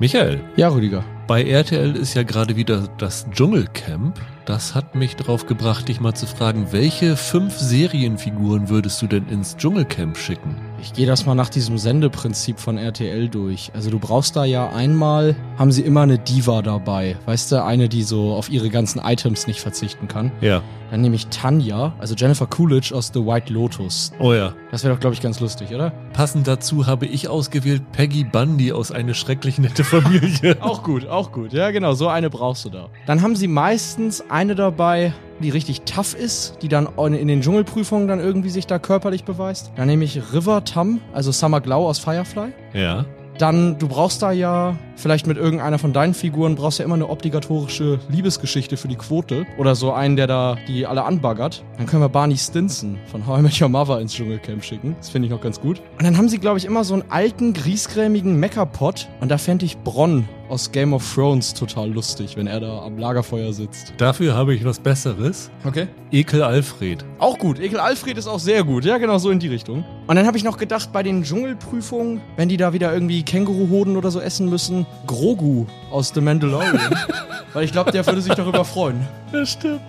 [0.00, 1.04] Michael, Ja, Rüdiger.
[1.26, 4.18] bei RTL ist ja gerade wieder das Dschungelcamp.
[4.44, 9.28] Das hat mich drauf gebracht, dich mal zu fragen, welche fünf Serienfiguren würdest du denn
[9.28, 10.54] ins Dschungelcamp schicken?
[10.80, 13.72] Ich gehe das mal nach diesem Sendeprinzip von RTL durch.
[13.74, 17.16] Also du brauchst da ja einmal, haben sie immer eine Diva dabei.
[17.26, 20.30] Weißt du, eine, die so auf ihre ganzen Items nicht verzichten kann.
[20.40, 20.62] Ja.
[20.90, 24.12] Dann nehme ich Tanja, also Jennifer Coolidge aus The White Lotus.
[24.18, 24.54] Oh ja.
[24.70, 25.90] Das wäre doch, glaube ich, ganz lustig, oder?
[26.12, 30.56] Passend dazu habe ich ausgewählt Peggy Bundy aus Eine schrecklich nette Familie.
[30.60, 31.52] Auch gut, auch gut.
[31.52, 32.88] Ja, genau, so eine brauchst du da.
[33.06, 38.08] Dann haben sie meistens eine dabei, die richtig tough ist, die dann in den Dschungelprüfungen
[38.08, 39.72] dann irgendwie sich da körperlich beweist.
[39.76, 42.52] Dann nehme ich River Tam, also Summer Glau aus Firefly.
[42.72, 43.04] Ja.
[43.38, 47.08] Dann, du brauchst da ja, vielleicht mit irgendeiner von deinen Figuren, brauchst ja immer eine
[47.08, 49.46] obligatorische Liebesgeschichte für die Quote.
[49.56, 51.64] Oder so einen, der da die alle anbaggert.
[51.76, 54.96] Dann können wir Barney Stinson von How I Met Your Mother ins Dschungelcamp schicken.
[54.98, 55.80] Das finde ich noch ganz gut.
[55.98, 59.08] Und dann haben sie, glaube ich, immer so einen alten, griesgrämigen Meckerpot.
[59.20, 62.98] Und da fände ich Bronn aus Game of Thrones total lustig, wenn er da am
[62.98, 63.92] Lagerfeuer sitzt.
[63.98, 65.50] Dafür habe ich was Besseres.
[65.64, 65.88] Okay.
[66.10, 67.04] Ekel Alfred.
[67.18, 67.60] Auch gut.
[67.60, 68.84] Ekel Alfred ist auch sehr gut.
[68.84, 69.84] Ja, genau so in die Richtung.
[70.06, 73.96] Und dann habe ich noch gedacht, bei den Dschungelprüfungen, wenn die da wieder irgendwie Känguruhoden
[73.96, 76.94] oder so essen müssen, Grogu aus The Mandalorian.
[77.52, 79.06] Weil ich glaube, der würde sich darüber freuen.
[79.32, 79.80] Das stimmt.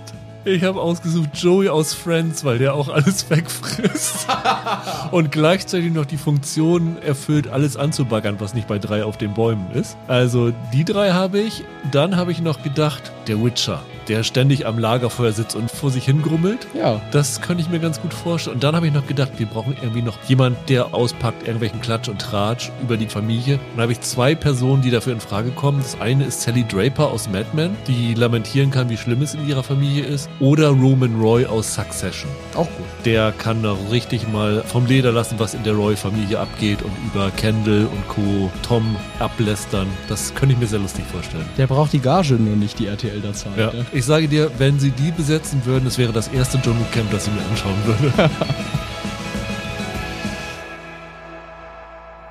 [0.46, 4.26] Ich habe ausgesucht Joey aus Friends, weil der auch alles wegfrisst.
[5.12, 9.70] und gleichzeitig noch die Funktion erfüllt, alles anzubaggern, was nicht bei drei auf den Bäumen
[9.74, 9.98] ist.
[10.08, 11.66] Also die drei habe ich.
[11.92, 16.06] Dann habe ich noch gedacht, der Witcher, der ständig am Lagerfeuer sitzt und vor sich
[16.06, 16.68] hingrummelt.
[16.74, 17.02] Ja.
[17.12, 18.56] Das könnte ich mir ganz gut vorstellen.
[18.56, 22.10] Und dann habe ich noch gedacht, wir brauchen irgendwie noch jemand, der auspackt irgendwelchen Klatsch
[22.10, 23.56] und Tratsch über die Familie.
[23.56, 25.80] Und da habe ich zwei Personen, die dafür in Frage kommen.
[25.80, 29.48] Das eine ist Sally Draper aus Mad Men, die lamentieren kann, wie schlimm es in
[29.48, 30.30] ihrer Familie ist.
[30.40, 32.32] Oder Roman Roy aus Succession.
[32.56, 32.88] Auch gut.
[33.06, 37.30] Der kann da richtig mal vom Leder lassen, was in der Roy-Familie abgeht und über
[37.32, 38.52] Kendall und Co.
[38.64, 39.88] Tom ablästern.
[40.08, 41.46] Das könnte ich mir sehr lustig vorstellen.
[41.58, 43.58] Der braucht die Gage nur nicht, die RTL da zahlt.
[43.58, 43.72] Ja.
[43.72, 43.86] ne?
[44.00, 47.34] Ich sage dir, wenn sie die besetzen würden, es wäre das erste Dschungelcamp, das ich
[47.34, 48.14] mir anschauen würde.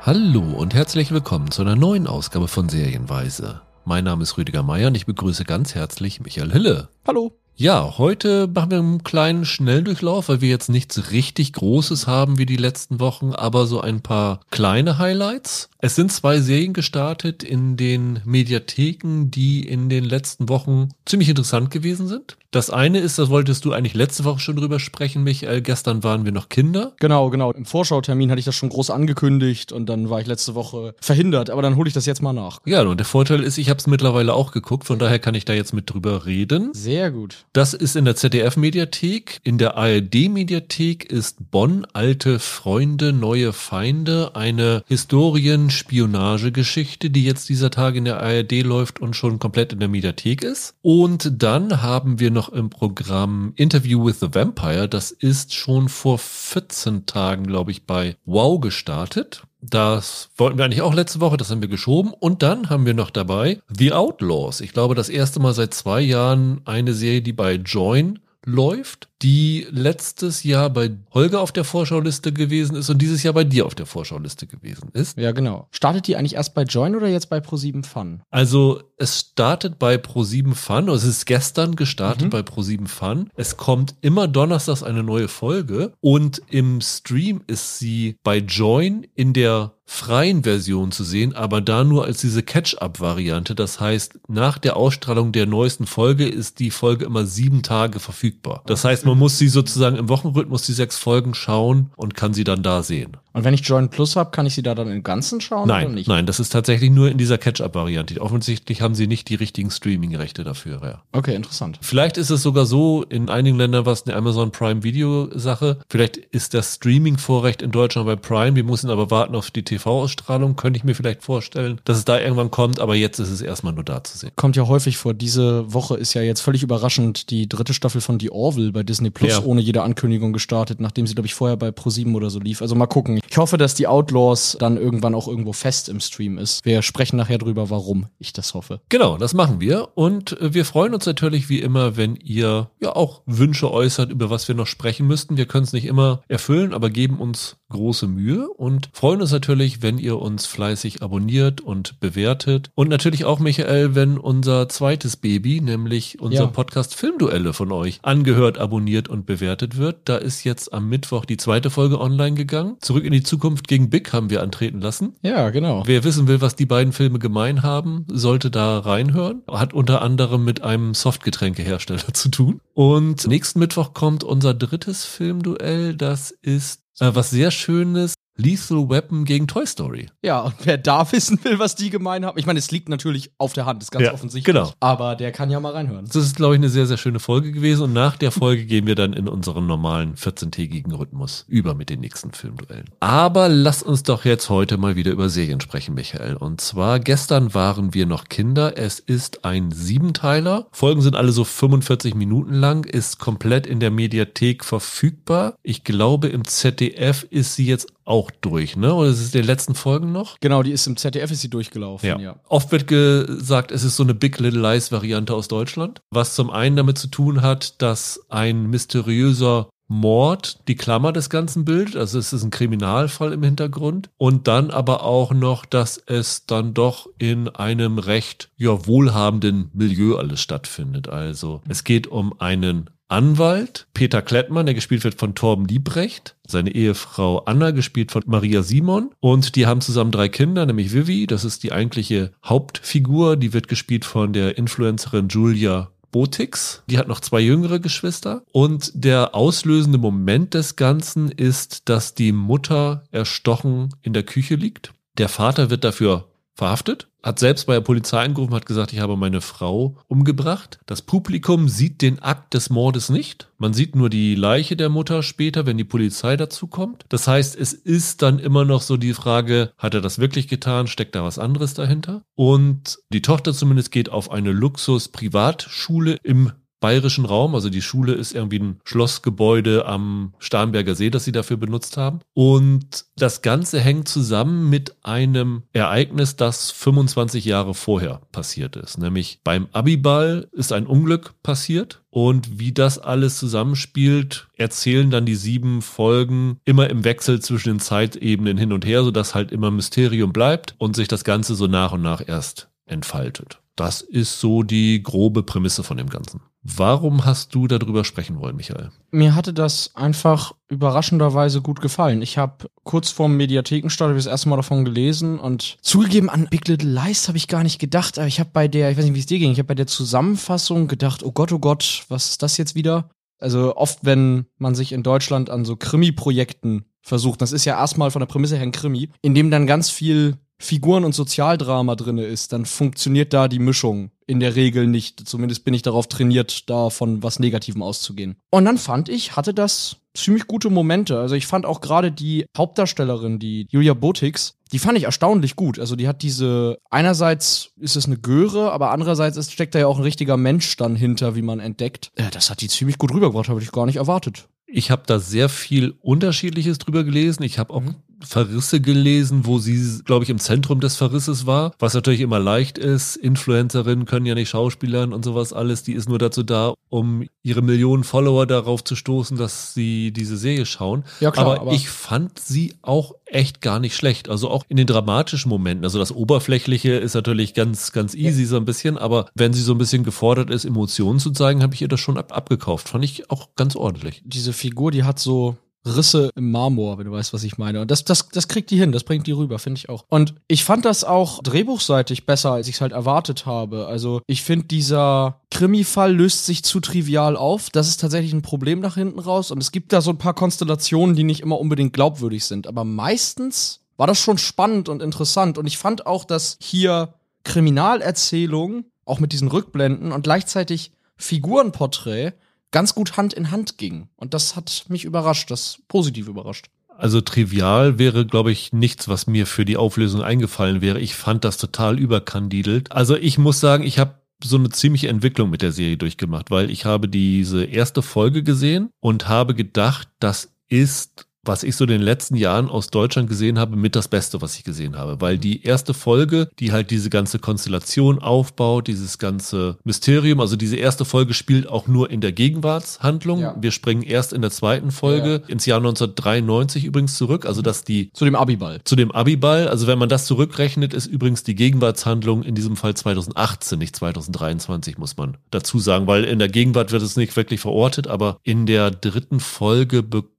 [0.00, 3.60] Hallo und herzlich willkommen zu einer neuen Ausgabe von Serienweise.
[3.84, 6.88] Mein Name ist Rüdiger Meier und ich begrüße ganz herzlich Michael Hille.
[7.06, 7.32] Hallo.
[7.60, 12.46] Ja, heute machen wir einen kleinen Schnelldurchlauf, weil wir jetzt nichts richtig Großes haben wie
[12.46, 15.68] die letzten Wochen, aber so ein paar kleine Highlights.
[15.78, 21.72] Es sind zwei Serien gestartet in den Mediatheken, die in den letzten Wochen ziemlich interessant
[21.72, 22.36] gewesen sind.
[22.50, 25.60] Das eine ist, das wolltest du eigentlich letzte Woche schon drüber sprechen, Michael.
[25.60, 26.94] Gestern waren wir noch Kinder.
[26.98, 27.52] Genau, genau.
[27.52, 31.50] Im Vorschautermin hatte ich das schon groß angekündigt und dann war ich letzte Woche verhindert.
[31.50, 32.60] Aber dann hole ich das jetzt mal nach.
[32.64, 35.44] Ja, und der Vorteil ist, ich habe es mittlerweile auch geguckt, von daher kann ich
[35.44, 36.70] da jetzt mit drüber reden.
[36.72, 37.44] Sehr gut.
[37.52, 39.40] Das ist in der ZDF-Mediathek.
[39.44, 47.98] In der ARD-Mediathek ist Bonn, alte Freunde, neue Feinde, eine Historien-Spionagegeschichte, die jetzt dieser Tage
[47.98, 50.76] in der ARD läuft und schon komplett in der Mediathek ist.
[50.80, 54.88] Und dann haben wir noch im Programm Interview with the Vampire.
[54.88, 59.42] Das ist schon vor 14 Tagen, glaube ich, bei Wow gestartet.
[59.60, 62.12] Das wollten wir eigentlich auch letzte Woche, das haben wir geschoben.
[62.12, 64.60] Und dann haben wir noch dabei The Outlaws.
[64.60, 69.66] Ich glaube, das erste Mal seit zwei Jahren eine Serie, die bei Join läuft, die
[69.70, 73.74] letztes Jahr bei Holger auf der Vorschauliste gewesen ist und dieses Jahr bei dir auf
[73.74, 75.18] der Vorschauliste gewesen ist.
[75.18, 75.68] Ja, genau.
[75.70, 78.22] Startet die eigentlich erst bei Join oder jetzt bei Pro7 Fun?
[78.30, 82.30] Also es startet bei Pro7 Fun, oder es ist gestern gestartet Mhm.
[82.30, 83.30] bei Pro7 Fun.
[83.36, 89.32] Es kommt immer donnerstags eine neue Folge und im Stream ist sie bei Join in
[89.32, 93.54] der freien Version zu sehen, aber da nur als diese Catch-up-Variante.
[93.54, 98.62] Das heißt, nach der Ausstrahlung der neuesten Folge ist die Folge immer sieben Tage verfügbar.
[98.66, 102.44] Das heißt, man muss sie sozusagen im Wochenrhythmus die sechs Folgen schauen und kann sie
[102.44, 103.16] dann da sehen.
[103.32, 105.74] Und wenn ich Join Plus habe, kann ich sie da dann im Ganzen schauen oder
[105.74, 106.08] Nein, nicht?
[106.08, 108.20] nein, das ist tatsächlich nur in dieser Catch-up-Variante.
[108.20, 110.80] Offensichtlich haben sie nicht die richtigen Streaming-Rechte dafür.
[110.82, 111.02] Ja.
[111.12, 111.78] Okay, interessant.
[111.80, 115.78] Vielleicht ist es sogar so, in einigen Ländern war es eine Amazon Prime Video Sache.
[115.88, 118.56] Vielleicht ist das Streaming-Vorrecht in Deutschland bei Prime.
[118.56, 120.56] Wir müssen aber warten auf die TV-Ausstrahlung.
[120.56, 122.80] Könnte ich mir vielleicht vorstellen, dass es da irgendwann kommt.
[122.80, 124.30] Aber jetzt ist es erstmal nur da zu sehen.
[124.36, 125.14] Kommt ja häufig vor.
[125.14, 129.10] Diese Woche ist ja jetzt völlig überraschend die dritte Staffel von The Orville bei Disney
[129.10, 129.42] Plus Ja.
[129.42, 132.62] ohne jede Ankündigung gestartet, nachdem sie, glaube ich, vorher bei Pro7 oder so lief.
[132.62, 133.20] Also mal gucken.
[133.28, 136.64] Ich hoffe, dass die Outlaws dann irgendwann auch irgendwo fest im Stream ist.
[136.64, 138.80] Wir sprechen nachher drüber, warum ich das hoffe.
[138.88, 139.88] Genau, das machen wir.
[139.94, 144.30] Und äh, wir freuen uns natürlich wie immer, wenn ihr ja auch Wünsche äußert, über
[144.30, 145.36] was wir noch sprechen müssten.
[145.36, 149.82] Wir können es nicht immer erfüllen, aber geben uns große Mühe und freuen uns natürlich,
[149.82, 152.70] wenn ihr uns fleißig abonniert und bewertet.
[152.74, 156.46] Und natürlich auch, Michael, wenn unser zweites Baby, nämlich unser Ja.
[156.46, 160.08] Podcast Filmduelle von euch, angehört, abonniert und bewertet wird.
[160.08, 162.76] Da ist jetzt am Mittwoch die zweite Folge online gegangen.
[162.80, 165.14] Zurück in die Zukunft gegen Big haben wir antreten lassen.
[165.22, 165.82] Ja, genau.
[165.86, 169.42] Wer wissen will, was die beiden Filme gemein haben, sollte da reinhören.
[169.48, 172.60] Hat unter anderem mit einem Softgetränkehersteller zu tun.
[172.74, 175.94] Und nächsten Mittwoch kommt unser drittes Filmduell.
[175.94, 176.82] Das ist
[177.14, 178.14] was sehr Schönes.
[178.40, 180.08] Lethal Weapon gegen Toy Story.
[180.22, 183.32] Ja, und wer da wissen will, was die gemein haben, ich meine, es liegt natürlich
[183.38, 184.44] auf der Hand, ist ganz Ja, offensichtlich.
[184.54, 184.72] genau.
[184.80, 186.06] Aber der kann ja mal reinhören.
[186.06, 187.82] Das ist, glaube ich, eine sehr, sehr schöne Folge gewesen.
[187.82, 192.00] Und nach der Folge gehen wir dann in unseren normalen 14-tägigen Rhythmus über mit den
[192.00, 192.84] nächsten Filmduellen.
[193.00, 196.36] Aber lass uns doch jetzt heute mal wieder über Serien sprechen, Michael.
[196.36, 198.78] Und zwar gestern waren wir noch Kinder.
[198.78, 200.68] Es ist ein Siebenteiler.
[200.70, 205.56] Folgen sind alle so 45 Minuten lang, ist komplett in der Mediathek verfügbar.
[205.62, 208.94] Ich glaube, im ZDF ist sie jetzt auch durch, ne?
[208.94, 210.38] Oder ist es die letzten Folgen noch?
[210.40, 212.36] Genau, die ist im ZDF ist sie durchgelaufen, ja.
[212.48, 216.50] Oft wird gesagt, es ist so eine Big Little Lies Variante aus Deutschland, was zum
[216.50, 222.18] einen damit zu tun hat, dass ein mysteriöser Mord die Klammer des Ganzen bildet, also
[222.18, 227.08] es ist ein Kriminalfall im Hintergrund und dann aber auch noch, dass es dann doch
[227.18, 231.08] in einem recht ja wohlhabenden Milieu alles stattfindet.
[231.08, 236.74] Also es geht um einen Anwalt, Peter Klettmann, der gespielt wird von Torben Liebrecht, seine
[236.74, 239.10] Ehefrau Anna, gespielt von Maria Simon.
[239.20, 243.66] Und die haben zusammen drei Kinder, nämlich Vivi, das ist die eigentliche Hauptfigur, die wird
[243.66, 246.82] gespielt von der Influencerin Julia Botix.
[246.88, 248.42] Die hat noch zwei jüngere Geschwister.
[248.52, 254.92] Und der auslösende Moment des Ganzen ist, dass die Mutter erstochen in der Küche liegt.
[255.16, 256.28] Der Vater wird dafür
[256.58, 260.80] verhaftet, hat selbst bei der Polizei angerufen, hat gesagt, ich habe meine Frau umgebracht.
[260.86, 263.48] Das Publikum sieht den Akt des Mordes nicht.
[263.58, 267.04] Man sieht nur die Leiche der Mutter später, wenn die Polizei dazu kommt.
[267.08, 270.86] Das heißt, es ist dann immer noch so die Frage, hat er das wirklich getan?
[270.86, 272.22] Steckt da was anderes dahinter?
[272.34, 277.54] Und die Tochter zumindest geht auf eine Luxus-Privatschule im bayerischen Raum.
[277.54, 282.20] Also die Schule ist irgendwie ein Schlossgebäude am Starnberger See, das sie dafür benutzt haben.
[282.34, 288.98] Und das Ganze hängt zusammen mit einem Ereignis, das 25 Jahre vorher passiert ist.
[288.98, 292.02] Nämlich beim Abiball ist ein Unglück passiert.
[292.10, 297.80] Und wie das alles zusammenspielt, erzählen dann die sieben Folgen immer im Wechsel zwischen den
[297.80, 301.92] Zeitebenen hin und her, sodass halt immer Mysterium bleibt und sich das Ganze so nach
[301.92, 303.60] und nach erst entfaltet.
[303.78, 306.40] Das ist so die grobe Prämisse von dem Ganzen.
[306.64, 308.90] Warum hast du darüber sprechen wollen, Michael?
[309.12, 312.20] Mir hatte das einfach überraschenderweise gut gefallen.
[312.20, 316.90] Ich habe kurz vorm Mediathekenstart das erste Mal davon gelesen und zugegeben an Big Little
[316.90, 319.20] Lies habe ich gar nicht gedacht, aber ich habe bei der, ich weiß nicht, wie
[319.20, 322.42] es dir ging, ich habe bei der Zusammenfassung gedacht, oh Gott, oh Gott, was ist
[322.42, 323.10] das jetzt wieder?
[323.38, 328.10] Also oft, wenn man sich in Deutschland an so Krimi-Projekten versucht, das ist ja erstmal
[328.10, 332.24] von der Prämisse her ein Krimi, in dem dann ganz viel Figuren- und Sozialdrama drinne
[332.24, 335.28] ist, dann funktioniert da die Mischung in der Regel nicht.
[335.28, 338.36] Zumindest bin ich darauf trainiert, da von was Negativem auszugehen.
[338.50, 341.18] Und dann fand ich, hatte das ziemlich gute Momente.
[341.20, 345.78] Also ich fand auch gerade die Hauptdarstellerin, die Julia Botix, die fand ich erstaunlich gut.
[345.78, 349.86] Also die hat diese, einerseits ist es eine Göre, aber andererseits ist, steckt da ja
[349.86, 352.10] auch ein richtiger Mensch dann hinter, wie man entdeckt.
[352.18, 354.48] Ja, das hat die ziemlich gut rübergebracht, habe ich gar nicht erwartet.
[354.66, 357.42] Ich habe da sehr viel Unterschiedliches drüber gelesen.
[357.42, 357.82] Ich habe auch
[358.20, 362.78] Verrisse gelesen, wo sie, glaube ich, im Zentrum des Verrisses war, was natürlich immer leicht
[362.78, 363.16] ist.
[363.16, 365.82] Influencerinnen können ja nicht Schauspielern und sowas alles.
[365.82, 370.36] Die ist nur dazu da, um ihre Millionen Follower darauf zu stoßen, dass sie diese
[370.36, 371.04] Serie schauen.
[371.20, 374.28] Ja, klar, aber, aber- ich fand sie auch echt gar nicht schlecht.
[374.28, 375.84] Also auch in den dramatischen Momenten.
[375.84, 379.72] Also das Oberflächliche ist natürlich ganz, ganz easy so ein bisschen, aber wenn sie so
[379.72, 382.88] ein bisschen gefordert ist, Emotionen zu zeigen, habe ich ihr das schon ab abgekauft.
[382.88, 384.22] Fand ich auch ganz ordentlich.
[384.24, 387.80] Diese Figur, die hat so Risse im Marmor, wenn du weißt, was ich meine.
[387.80, 390.04] Und das, das, das kriegt die hin, das bringt die rüber, finde ich auch.
[390.08, 393.86] Und ich fand das auch drehbuchseitig besser, als ich es halt erwartet habe.
[393.86, 397.70] Also ich finde, dieser Krimi-Fall löst sich zu trivial auf.
[397.70, 399.50] Das ist tatsächlich ein Problem nach hinten raus.
[399.50, 402.66] Und es gibt da so ein paar Konstellationen, die nicht immer unbedingt glaubwürdig sind.
[402.66, 405.58] Aber meistens war das schon spannend und interessant.
[405.58, 412.32] Und ich fand auch, dass hier Kriminalerzählung, auch mit diesen Rückblenden und gleichzeitig Figurenporträt
[412.70, 414.08] ganz gut Hand in Hand ging.
[414.16, 416.66] Und das hat mich überrascht, das positiv überrascht.
[416.96, 420.98] Also trivial wäre, glaube ich, nichts, was mir für die Auflösung eingefallen wäre.
[420.98, 422.90] Ich fand das total überkandidelt.
[422.90, 426.70] Also ich muss sagen, ich habe so eine ziemliche Entwicklung mit der Serie durchgemacht, weil
[426.70, 431.90] ich habe diese erste Folge gesehen und habe gedacht, das ist was ich so in
[431.90, 435.20] den letzten Jahren aus Deutschland gesehen habe, mit das Beste, was ich gesehen habe.
[435.20, 440.76] Weil die erste Folge, die halt diese ganze Konstellation aufbaut, dieses ganze Mysterium, also diese
[440.76, 443.40] erste Folge spielt auch nur in der Gegenwartshandlung.
[443.40, 443.56] Ja.
[443.58, 445.48] Wir springen erst in der zweiten Folge ja.
[445.48, 448.80] ins Jahr 1993 übrigens zurück, also dass die zu dem Abiball.
[448.84, 452.94] Zu dem Abiball, also wenn man das zurückrechnet, ist übrigens die Gegenwartshandlung in diesem Fall
[452.94, 457.60] 2018, nicht 2023 muss man dazu sagen, weil in der Gegenwart wird es nicht wirklich
[457.60, 460.37] verortet, aber in der dritten Folge bekommt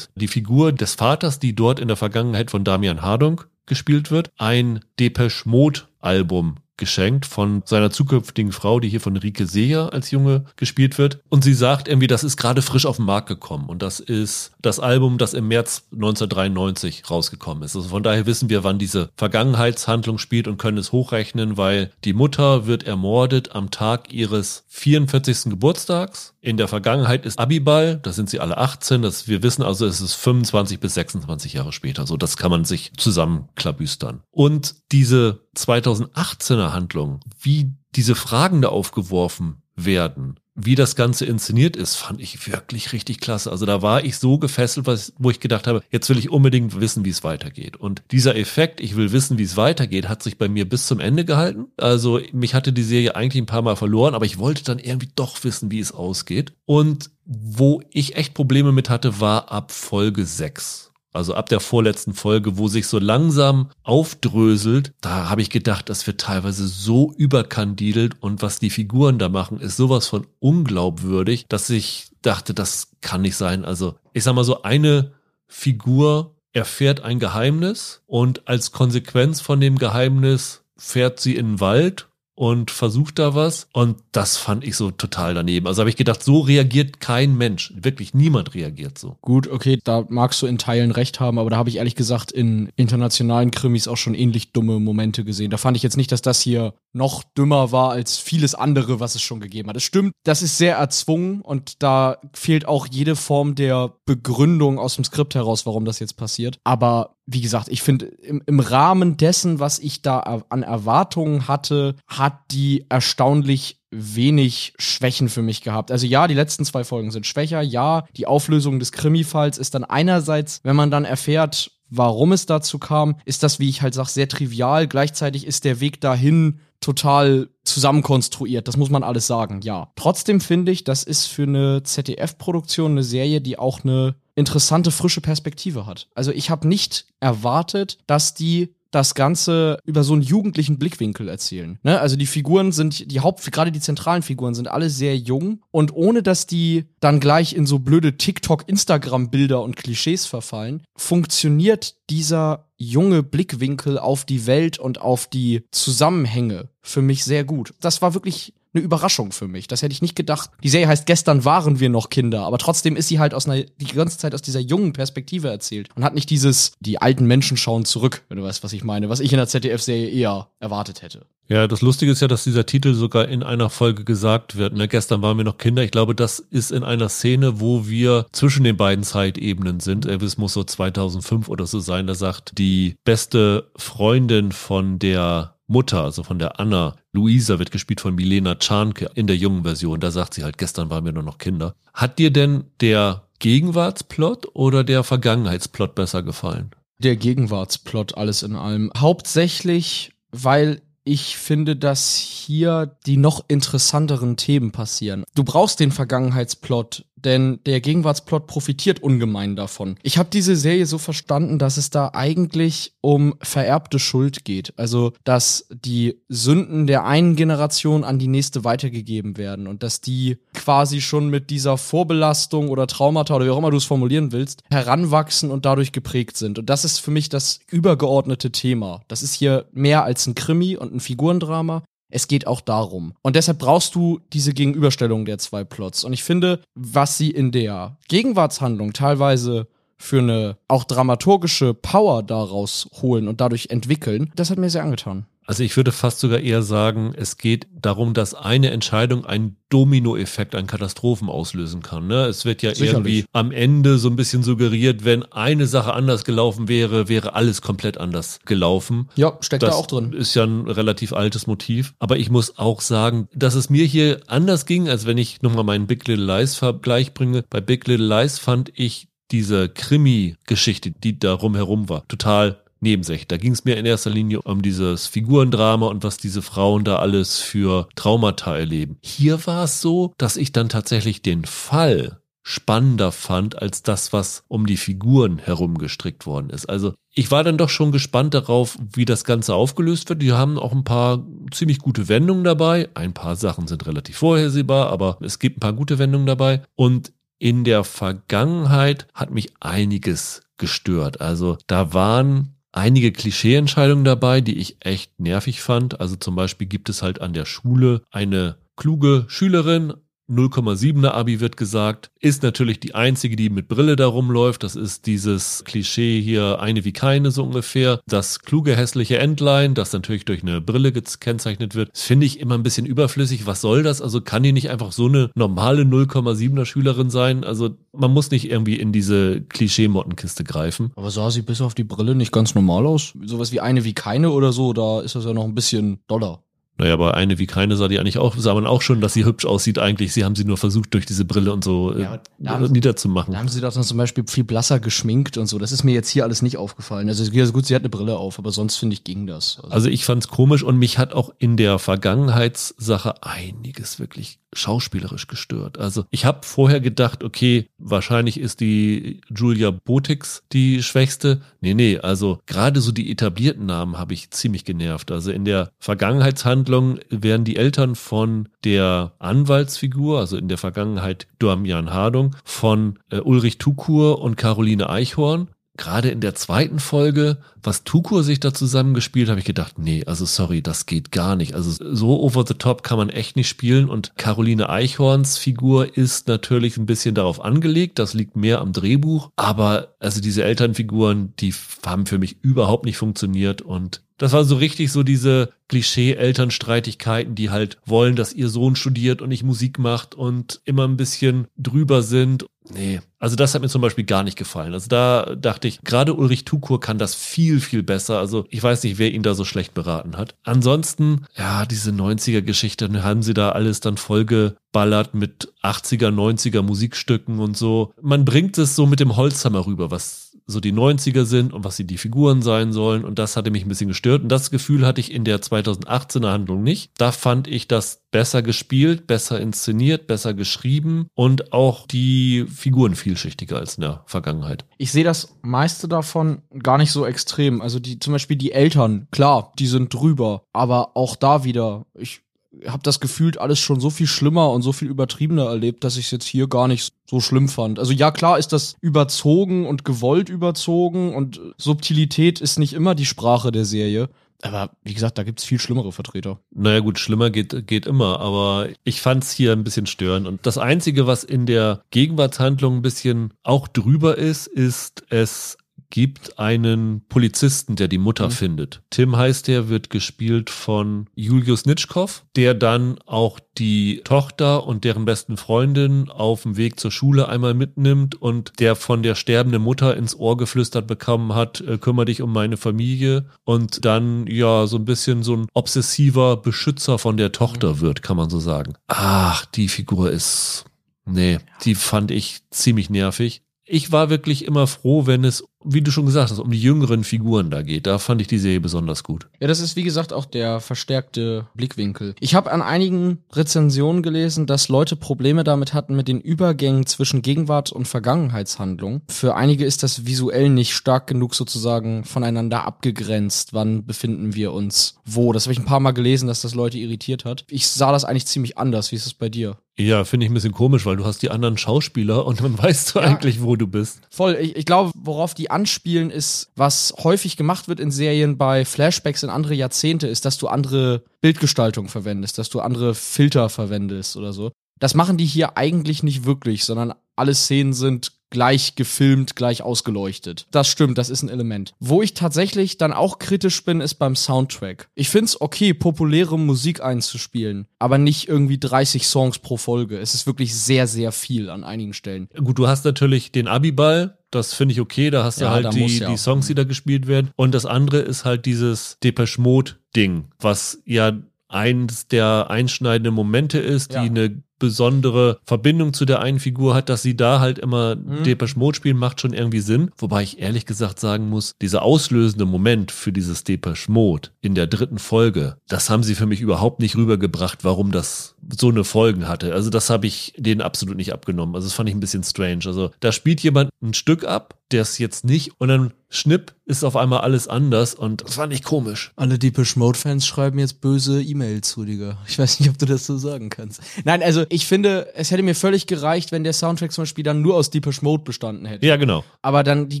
[0.14, 4.80] die Figur des Vaters, die dort in der Vergangenheit von Damian Hardung gespielt wird, ein
[4.98, 10.44] Depeche Mode Album geschenkt von seiner zukünftigen Frau, die hier von Rike Seher als Junge
[10.56, 11.20] gespielt wird.
[11.28, 13.68] Und sie sagt irgendwie, das ist gerade frisch auf den Markt gekommen.
[13.68, 17.76] Und das ist das Album, das im März 1993 rausgekommen ist.
[17.76, 22.12] Also von daher wissen wir, wann diese Vergangenheitshandlung spielt und können es hochrechnen, weil die
[22.12, 25.50] Mutter wird ermordet am Tag ihres 44.
[25.50, 26.34] Geburtstags.
[26.40, 29.02] In der Vergangenheit ist Abiball, da sind sie alle 18.
[29.02, 32.06] Das, wir wissen also, es ist 25 bis 26 Jahre später.
[32.06, 34.22] So, das kann man sich zusammenklabüstern.
[34.30, 41.96] Und diese 2018er Handlung, wie diese Fragen da aufgeworfen werden, wie das Ganze inszeniert ist,
[41.96, 43.50] fand ich wirklich richtig klasse.
[43.50, 46.80] Also da war ich so gefesselt, was, wo ich gedacht habe, jetzt will ich unbedingt
[46.80, 47.76] wissen, wie es weitergeht.
[47.76, 51.00] Und dieser Effekt, ich will wissen, wie es weitergeht, hat sich bei mir bis zum
[51.00, 51.66] Ende gehalten.
[51.76, 55.10] Also mich hatte die Serie eigentlich ein paar Mal verloren, aber ich wollte dann irgendwie
[55.16, 56.52] doch wissen, wie es ausgeht.
[56.66, 62.12] Und wo ich echt Probleme mit hatte, war ab Folge 6 also ab der vorletzten
[62.12, 68.20] Folge, wo sich so langsam aufdröselt, da habe ich gedacht, das wird teilweise so überkandidelt
[68.20, 73.22] und was die Figuren da machen, ist sowas von unglaubwürdig, dass ich dachte, das kann
[73.22, 73.64] nicht sein.
[73.64, 75.12] Also ich sag mal so, eine
[75.46, 82.08] Figur erfährt ein Geheimnis und als Konsequenz von dem Geheimnis fährt sie in den Wald
[82.34, 83.68] und versucht da was.
[83.72, 85.66] Und das fand ich so total daneben.
[85.66, 87.72] Also habe ich gedacht, so reagiert kein Mensch.
[87.76, 89.16] Wirklich niemand reagiert so.
[89.22, 92.32] Gut, okay, da magst du in Teilen recht haben, aber da habe ich ehrlich gesagt
[92.32, 95.50] in internationalen Krimis auch schon ähnlich dumme Momente gesehen.
[95.50, 99.14] Da fand ich jetzt nicht, dass das hier noch dümmer war als vieles andere, was
[99.14, 99.76] es schon gegeben hat.
[99.76, 104.94] Es stimmt, das ist sehr erzwungen und da fehlt auch jede Form der Begründung aus
[104.94, 106.58] dem Skript heraus, warum das jetzt passiert.
[106.64, 111.96] Aber wie gesagt, ich finde, im, im Rahmen dessen, was ich da an Erwartungen hatte,
[112.06, 115.90] hat die erstaunlich wenig Schwächen für mich gehabt.
[115.90, 117.62] Also ja, die letzten zwei Folgen sind schwächer.
[117.62, 122.78] Ja, die Auflösung des Krimi-Falls ist dann einerseits, wenn man dann erfährt, warum es dazu
[122.78, 124.86] kam, ist das, wie ich halt sage, sehr trivial.
[124.86, 128.68] Gleichzeitig ist der Weg dahin total zusammenkonstruiert.
[128.68, 129.90] Das muss man alles sagen, ja.
[129.96, 135.20] Trotzdem finde ich, das ist für eine ZDF-Produktion eine Serie, die auch eine interessante, frische
[135.20, 136.08] Perspektive hat.
[136.14, 141.78] Also ich habe nicht erwartet, dass die das Ganze über so einen jugendlichen Blickwinkel erzählen.
[141.82, 142.00] Ne?
[142.00, 145.92] Also die Figuren sind, die Haupt, gerade die zentralen Figuren sind alle sehr jung und
[145.94, 152.68] ohne dass die dann gleich in so blöde TikTok, Instagram-Bilder und Klischees verfallen, funktioniert dieser
[152.76, 157.74] junge Blickwinkel auf die Welt und auf die Zusammenhänge für mich sehr gut.
[157.80, 159.68] Das war wirklich eine Überraschung für mich.
[159.68, 160.50] Das hätte ich nicht gedacht.
[160.62, 163.62] Die Serie heißt Gestern waren wir noch Kinder, aber trotzdem ist sie halt aus einer,
[163.62, 167.56] die ganze Zeit aus dieser jungen Perspektive erzählt und hat nicht dieses, die alten Menschen
[167.56, 171.02] schauen zurück, wenn du weißt, was ich meine, was ich in der ZDF-Serie eher erwartet
[171.02, 171.26] hätte.
[171.46, 174.72] Ja, das Lustige ist ja, dass dieser Titel sogar in einer Folge gesagt wird.
[174.72, 174.88] Ne?
[174.88, 175.82] Gestern waren wir noch Kinder.
[175.82, 180.06] Ich glaube, das ist in einer Szene, wo wir zwischen den beiden Zeitebenen sind.
[180.06, 182.06] Es muss so 2005 oder so sein.
[182.06, 188.00] Da sagt die beste Freundin von der Mutter, also von der Anna, Luisa wird gespielt
[188.00, 190.00] von Milena Czarnke in der jungen Version.
[190.00, 191.76] Da sagt sie halt, gestern waren wir nur noch Kinder.
[191.94, 196.72] Hat dir denn der Gegenwartsplot oder der Vergangenheitsplot besser gefallen?
[196.98, 198.90] Der Gegenwartsplot, alles in allem.
[198.96, 205.24] Hauptsächlich, weil ich finde, dass hier die noch interessanteren Themen passieren.
[205.34, 209.96] Du brauchst den Vergangenheitsplot denn der Gegenwartsplot profitiert ungemein davon.
[210.02, 214.72] Ich habe diese Serie so verstanden, dass es da eigentlich um vererbte Schuld geht.
[214.76, 220.38] Also, dass die Sünden der einen Generation an die nächste weitergegeben werden und dass die
[220.54, 224.62] quasi schon mit dieser Vorbelastung oder Traumata oder wie auch immer du es formulieren willst,
[224.70, 226.58] heranwachsen und dadurch geprägt sind.
[226.58, 229.02] Und das ist für mich das übergeordnete Thema.
[229.08, 231.82] Das ist hier mehr als ein Krimi und ein Figurendrama.
[232.14, 233.14] Es geht auch darum.
[233.22, 236.04] Und deshalb brauchst du diese Gegenüberstellung der zwei Plots.
[236.04, 239.66] Und ich finde, was sie in der Gegenwartshandlung teilweise
[239.98, 245.26] für eine auch dramaturgische Power daraus holen und dadurch entwickeln, das hat mir sehr angetan.
[245.46, 250.54] Also ich würde fast sogar eher sagen, es geht darum, dass eine Entscheidung einen Dominoeffekt
[250.54, 252.06] an Katastrophen auslösen kann.
[252.06, 252.26] Ne?
[252.26, 252.92] Es wird ja Sicherlich.
[252.92, 257.60] irgendwie am Ende so ein bisschen suggeriert, wenn eine Sache anders gelaufen wäre, wäre alles
[257.60, 259.08] komplett anders gelaufen.
[259.16, 260.12] Ja, steckt das da auch drin.
[260.12, 261.94] Ist ja ein relativ altes Motiv.
[261.98, 265.64] Aber ich muss auch sagen, dass es mir hier anders ging, als wenn ich nochmal
[265.64, 267.44] meinen Big Little Lies Vergleich bringe.
[267.50, 273.26] Bei Big Little Lies fand ich diese Krimi-Geschichte, die da rumherum war, total nebensächlich.
[273.26, 276.96] Da ging es mir in erster Linie um dieses Figurendrama und was diese Frauen da
[276.96, 278.98] alles für Traumata erleben.
[279.02, 284.44] Hier war es so, dass ich dann tatsächlich den Fall spannender fand als das, was
[284.48, 286.66] um die Figuren herum gestrickt worden ist.
[286.66, 290.20] Also ich war dann doch schon gespannt darauf, wie das Ganze aufgelöst wird.
[290.20, 292.90] Die haben auch ein paar ziemlich gute Wendungen dabei.
[292.92, 296.62] Ein paar Sachen sind relativ vorhersehbar, aber es gibt ein paar gute Wendungen dabei.
[296.76, 301.22] Und in der Vergangenheit hat mich einiges gestört.
[301.22, 306.00] Also da waren einige Klischeeentscheidungen dabei, die ich echt nervig fand.
[306.00, 309.94] Also zum Beispiel gibt es halt an der Schule eine kluge Schülerin,
[310.28, 314.62] 0,7er Abi wird gesagt, ist natürlich die einzige, die mit Brille da rumläuft.
[314.62, 318.00] Das ist dieses Klischee hier, eine wie keine so ungefähr.
[318.06, 322.62] Das kluge, hässliche Entlein, das natürlich durch eine Brille gekennzeichnet wird, finde ich immer ein
[322.62, 323.46] bisschen überflüssig.
[323.46, 324.00] Was soll das?
[324.00, 327.44] Also kann die nicht einfach so eine normale 0,7er Schülerin sein?
[327.44, 330.92] Also man muss nicht irgendwie in diese Klischee-Mottenkiste greifen.
[330.96, 333.12] Aber sah sie bis auf die Brille nicht ganz normal aus?
[333.24, 336.42] Sowas wie eine wie keine oder so, da ist das ja noch ein bisschen doller.
[336.76, 339.24] Naja, aber eine wie keine sah die eigentlich auch, sah man auch schon, dass sie
[339.24, 340.12] hübsch aussieht eigentlich.
[340.12, 343.32] Sie haben sie nur versucht, durch diese Brille und so äh, ja, haben, niederzumachen.
[343.32, 345.58] Da haben sie doch dann zum Beispiel viel blasser geschminkt und so.
[345.58, 347.08] Das ist mir jetzt hier alles nicht aufgefallen.
[347.08, 349.60] Also gut, sie hat eine Brille auf, aber sonst finde ich ging das.
[349.62, 355.26] Also, also ich fand's komisch und mich hat auch in der Vergangenheitssache einiges wirklich schauspielerisch
[355.26, 355.78] gestört.
[355.78, 361.42] Also ich habe vorher gedacht, okay, wahrscheinlich ist die Julia Botix die schwächste.
[361.60, 365.10] Nee, nee, also gerade so die etablierten Namen habe ich ziemlich genervt.
[365.10, 371.92] Also in der Vergangenheitshandlung werden die Eltern von der Anwaltsfigur, also in der Vergangenheit Damian
[371.92, 378.22] Hardung, von äh, Ulrich Tukur und Caroline Eichhorn gerade in der zweiten Folge, was Tukur
[378.22, 381.54] sich da zusammengespielt, habe ich gedacht, nee, also sorry, das geht gar nicht.
[381.54, 383.88] Also so over the top kann man echt nicht spielen.
[383.88, 387.98] Und Caroline Eichhorns Figur ist natürlich ein bisschen darauf angelegt.
[387.98, 389.30] Das liegt mehr am Drehbuch.
[389.36, 391.54] Aber also diese Elternfiguren, die
[391.84, 393.62] haben für mich überhaupt nicht funktioniert.
[393.62, 399.22] Und das war so richtig so diese Klischee-Elternstreitigkeiten, die halt wollen, dass ihr Sohn studiert
[399.22, 402.46] und nicht Musik macht und immer ein bisschen drüber sind.
[402.72, 404.74] Nee, also das hat mir zum Beispiel gar nicht gefallen.
[404.74, 408.18] Also da dachte ich, gerade Ulrich Tukur kann das viel, viel besser.
[408.18, 410.34] Also ich weiß nicht, wer ihn da so schlecht beraten hat.
[410.44, 417.56] Ansonsten, ja, diese 90er-Geschichte, haben sie da alles dann vollgeballert mit 80er, 90er Musikstücken und
[417.56, 417.94] so.
[417.98, 421.76] Man bringt es so mit dem Holzhammer rüber, was so die 90er sind und was
[421.76, 423.04] sie die Figuren sein sollen.
[423.04, 424.22] Und das hatte mich ein bisschen gestört.
[424.22, 426.90] Und das Gefühl hatte ich in der 2018er Handlung nicht.
[426.98, 433.56] Da fand ich das besser gespielt, besser inszeniert, besser geschrieben und auch die Figuren vielschichtiger
[433.56, 434.64] als in der Vergangenheit.
[434.78, 437.60] Ich sehe das meiste davon gar nicht so extrem.
[437.60, 440.42] Also die, zum Beispiel die Eltern, klar, die sind drüber.
[440.52, 442.20] Aber auch da wieder, ich
[442.66, 446.06] habe das gefühlt alles schon so viel schlimmer und so viel übertriebener erlebt, dass ich
[446.06, 447.78] es jetzt hier gar nicht so schlimm fand.
[447.78, 453.06] Also ja, klar ist das überzogen und gewollt überzogen und Subtilität ist nicht immer die
[453.06, 454.08] Sprache der Serie.
[454.44, 456.38] Aber wie gesagt, da gibt's viel schlimmere Vertreter.
[456.50, 460.26] Naja gut, schlimmer geht, geht immer, aber ich fand's hier ein bisschen störend.
[460.26, 465.56] Und das Einzige, was in der Gegenwartshandlung ein bisschen auch drüber ist, ist es
[465.94, 468.32] gibt einen Polizisten, der die Mutter mhm.
[468.32, 468.82] findet.
[468.90, 475.04] Tim heißt der, wird gespielt von Julius Nitschkow, der dann auch die Tochter und deren
[475.04, 479.96] besten Freundin auf dem Weg zur Schule einmal mitnimmt und der von der sterbenden Mutter
[479.96, 484.78] ins Ohr geflüstert bekommen hat, äh, kümmere dich um meine Familie und dann ja so
[484.78, 487.80] ein bisschen so ein obsessiver Beschützer von der Tochter mhm.
[487.82, 488.74] wird, kann man so sagen.
[488.88, 490.64] Ach, die Figur ist
[491.06, 495.90] Nee, die fand ich ziemlich nervig ich war wirklich immer froh, wenn es, wie du
[495.90, 497.86] schon gesagt hast, um die jüngeren Figuren da geht.
[497.86, 499.26] Da fand ich die Serie besonders gut.
[499.40, 502.14] Ja, das ist wie gesagt auch der verstärkte Blickwinkel.
[502.20, 507.22] Ich habe an einigen Rezensionen gelesen, dass Leute Probleme damit hatten mit den Übergängen zwischen
[507.22, 509.02] Gegenwart und Vergangenheitshandlung.
[509.08, 513.54] Für einige ist das visuell nicht stark genug sozusagen voneinander abgegrenzt.
[513.54, 515.32] Wann befinden wir uns wo?
[515.32, 517.44] Das habe ich ein paar Mal gelesen, dass das Leute irritiert hat.
[517.48, 518.92] Ich sah das eigentlich ziemlich anders.
[518.92, 519.56] Wie ist es bei dir?
[519.76, 522.94] Ja, finde ich ein bisschen komisch, weil du hast die anderen Schauspieler und dann weißt
[522.94, 524.00] du ja, eigentlich, wo du bist.
[524.10, 524.36] Voll.
[524.40, 529.22] Ich, ich glaube, worauf die anspielen, ist, was häufig gemacht wird in Serien bei Flashbacks
[529.22, 534.32] in andere Jahrzehnte, ist, dass du andere Bildgestaltung verwendest, dass du andere Filter verwendest oder
[534.32, 534.50] so.
[534.78, 540.46] Das machen die hier eigentlich nicht wirklich, sondern alle Szenen sind gleich gefilmt, gleich ausgeleuchtet.
[540.50, 541.72] Das stimmt, das ist ein Element.
[541.78, 544.88] Wo ich tatsächlich dann auch kritisch bin, ist beim Soundtrack.
[544.96, 549.98] Ich find's okay, populäre Musik einzuspielen, aber nicht irgendwie 30 Songs pro Folge.
[549.98, 552.28] Es ist wirklich sehr, sehr viel an einigen Stellen.
[552.36, 555.74] Gut, du hast natürlich den Abiball, das finde ich okay, da hast du ja, halt
[555.74, 557.30] die, die Songs, die da gespielt werden.
[557.36, 561.12] Und das andere ist halt dieses Depeche Mode Ding, was ja
[561.48, 564.02] eins der einschneidenden Momente ist, Ja.
[564.02, 568.22] die eine besondere Verbindung zu der einen Figur hat, dass sie da halt immer Mhm.
[568.24, 569.90] Depeche Mode spielen, macht schon irgendwie Sinn.
[569.98, 574.66] Wobei ich ehrlich gesagt sagen muss, dieser auslösende Moment für dieses Depeche Mode in der
[574.66, 579.28] dritten Folge, das haben sie für mich überhaupt nicht rübergebracht, warum das so eine Folgen
[579.28, 579.54] hatte.
[579.54, 581.54] Also das habe ich denen absolut nicht abgenommen.
[581.54, 582.64] Also das fand ich ein bisschen strange.
[582.66, 586.84] Also da spielt jemand ein Stück ab, der es jetzt nicht und dann schnipp ist
[586.84, 589.12] auf einmal alles anders und das fand ich komisch.
[589.16, 592.18] Alle Deepish Mode Fans schreiben jetzt böse E-Mails, Rüdiger.
[592.26, 593.82] Ich weiß nicht, ob du das so sagen kannst.
[594.04, 597.42] Nein, also ich finde, es hätte mir völlig gereicht, wenn der Soundtrack zum Beispiel dann
[597.42, 598.86] nur aus Deepish Mode bestanden hätte.
[598.86, 599.24] Ja, genau.
[599.42, 600.00] Aber dann, die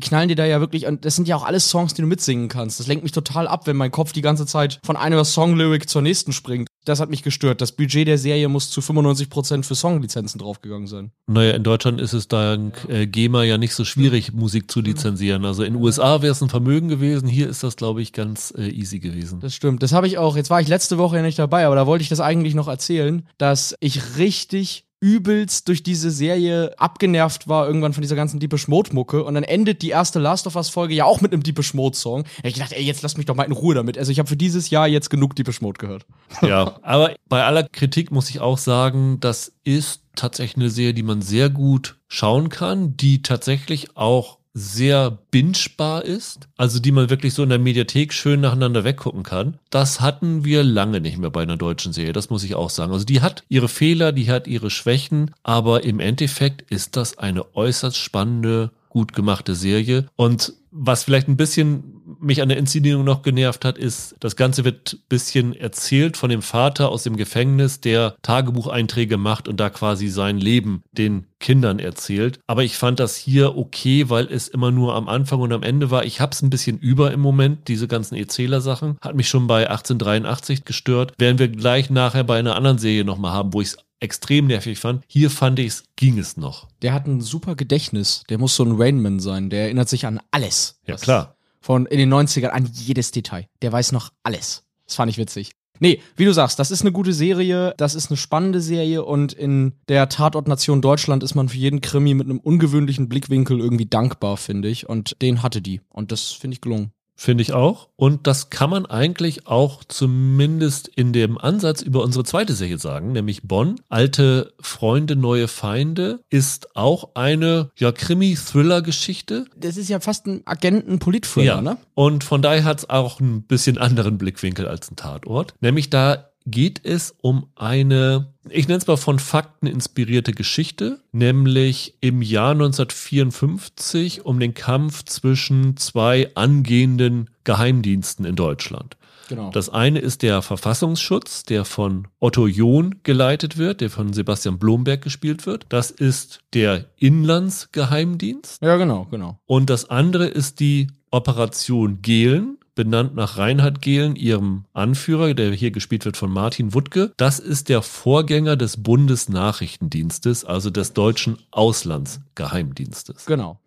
[0.00, 2.48] knallen dir da ja wirklich, und das sind ja auch alles Songs, die du mitsingen
[2.48, 2.80] kannst.
[2.80, 6.02] Das lenkt mich total ab, wenn mein Kopf die ganze Zeit von einer Songlyric zur
[6.02, 6.68] nächsten springt.
[6.84, 7.60] Das hat mich gestört.
[7.60, 11.12] Das Budget der Serie muss zu 95% für Songlizenzen draufgegangen sein.
[11.26, 15.44] Naja, in Deutschland ist es dank äh, GEMA ja nicht so schwierig, Musik zu lizenzieren.
[15.44, 18.52] Also in den USA wäre es ein Vermögen gewesen, hier ist das, glaube ich, ganz
[18.56, 19.40] äh, easy gewesen.
[19.40, 19.82] Das stimmt.
[19.82, 20.36] Das habe ich auch.
[20.36, 22.68] Jetzt war ich letzte Woche ja nicht dabei, aber da wollte ich das eigentlich noch
[22.68, 28.68] erzählen, dass ich richtig übelst durch diese Serie abgenervt war irgendwann von dieser ganzen Deepish
[28.68, 31.42] Mode Mucke und dann endet die erste Last of Us Folge ja auch mit einem
[31.42, 32.22] Deepish Mode Song.
[32.22, 33.98] Da hab ich gedacht, ey, jetzt lass mich doch mal in Ruhe damit.
[33.98, 36.06] Also ich habe für dieses Jahr jetzt genug Deepish Mode gehört.
[36.42, 41.02] Ja, aber bei aller Kritik muss ich auch sagen, das ist tatsächlich eine Serie, die
[41.02, 47.34] man sehr gut schauen kann, die tatsächlich auch sehr bingebar ist, also die man wirklich
[47.34, 49.58] so in der Mediathek schön nacheinander weggucken kann.
[49.68, 52.92] Das hatten wir lange nicht mehr bei einer deutschen Serie, das muss ich auch sagen.
[52.92, 57.56] Also die hat ihre Fehler, die hat ihre Schwächen, aber im Endeffekt ist das eine
[57.56, 63.22] äußerst spannende, gut gemachte Serie und was vielleicht ein bisschen mich an der Inszenierung noch
[63.22, 68.16] genervt hat, ist, das Ganze wird bisschen erzählt von dem Vater aus dem Gefängnis, der
[68.22, 72.40] Tagebucheinträge macht und da quasi sein Leben den Kindern erzählt.
[72.46, 75.90] Aber ich fand das hier okay, weil es immer nur am Anfang und am Ende
[75.90, 76.04] war.
[76.04, 78.96] Ich hab's ein bisschen über im Moment, diese ganzen Erzähler-Sachen.
[79.00, 81.12] Hat mich schon bei 1883 gestört.
[81.18, 84.78] Werden wir gleich nachher bei einer anderen Serie nochmal haben, wo ich es extrem nervig
[84.78, 85.04] fand.
[85.08, 86.68] Hier fand ich es, ging es noch.
[86.82, 88.22] Der hat ein super Gedächtnis.
[88.28, 89.50] Der muss so ein Rainman sein.
[89.50, 90.78] Der erinnert sich an alles.
[90.86, 91.36] Ja, klar.
[91.64, 93.46] Von in den 90ern an jedes Detail.
[93.62, 94.64] Der weiß noch alles.
[94.84, 95.52] Das fand ich witzig.
[95.80, 99.32] Nee, wie du sagst, das ist eine gute Serie, das ist eine spannende Serie und
[99.32, 104.36] in der Tatortnation Deutschland ist man für jeden Krimi mit einem ungewöhnlichen Blickwinkel irgendwie dankbar,
[104.36, 104.90] finde ich.
[104.90, 105.80] Und den hatte die.
[105.88, 106.92] Und das finde ich gelungen.
[107.16, 107.88] Finde ich auch.
[107.96, 113.12] Und das kann man eigentlich auch zumindest in dem Ansatz über unsere zweite Serie sagen,
[113.12, 113.80] nämlich Bonn.
[113.88, 119.46] Alte Freunde, neue Feinde ist auch eine ja, Krimi-Thriller-Geschichte.
[119.56, 121.76] Das ist ja fast ein Agenten-Polit-Thriller, ne?
[121.94, 125.54] Und von daher hat es auch ein bisschen anderen Blickwinkel als ein Tatort.
[125.60, 131.94] Nämlich da geht es um eine, ich nenne es mal von Fakten inspirierte Geschichte, nämlich
[132.00, 138.96] im Jahr 1954 um den Kampf zwischen zwei angehenden Geheimdiensten in Deutschland.
[139.28, 139.50] Genau.
[139.50, 145.00] Das eine ist der Verfassungsschutz, der von Otto John geleitet wird, der von Sebastian Blomberg
[145.00, 145.64] gespielt wird.
[145.70, 148.60] Das ist der Inlandsgeheimdienst.
[148.62, 149.38] ja, genau, genau.
[149.46, 155.70] Und das andere ist die Operation Gehlen, benannt nach Reinhard Gehlen, ihrem Anführer, der hier
[155.70, 157.12] gespielt wird von Martin Wuttke.
[157.16, 163.26] Das ist der Vorgänger des Bundesnachrichtendienstes, also des deutschen Auslandsgeheimdienstes.
[163.26, 163.58] Genau.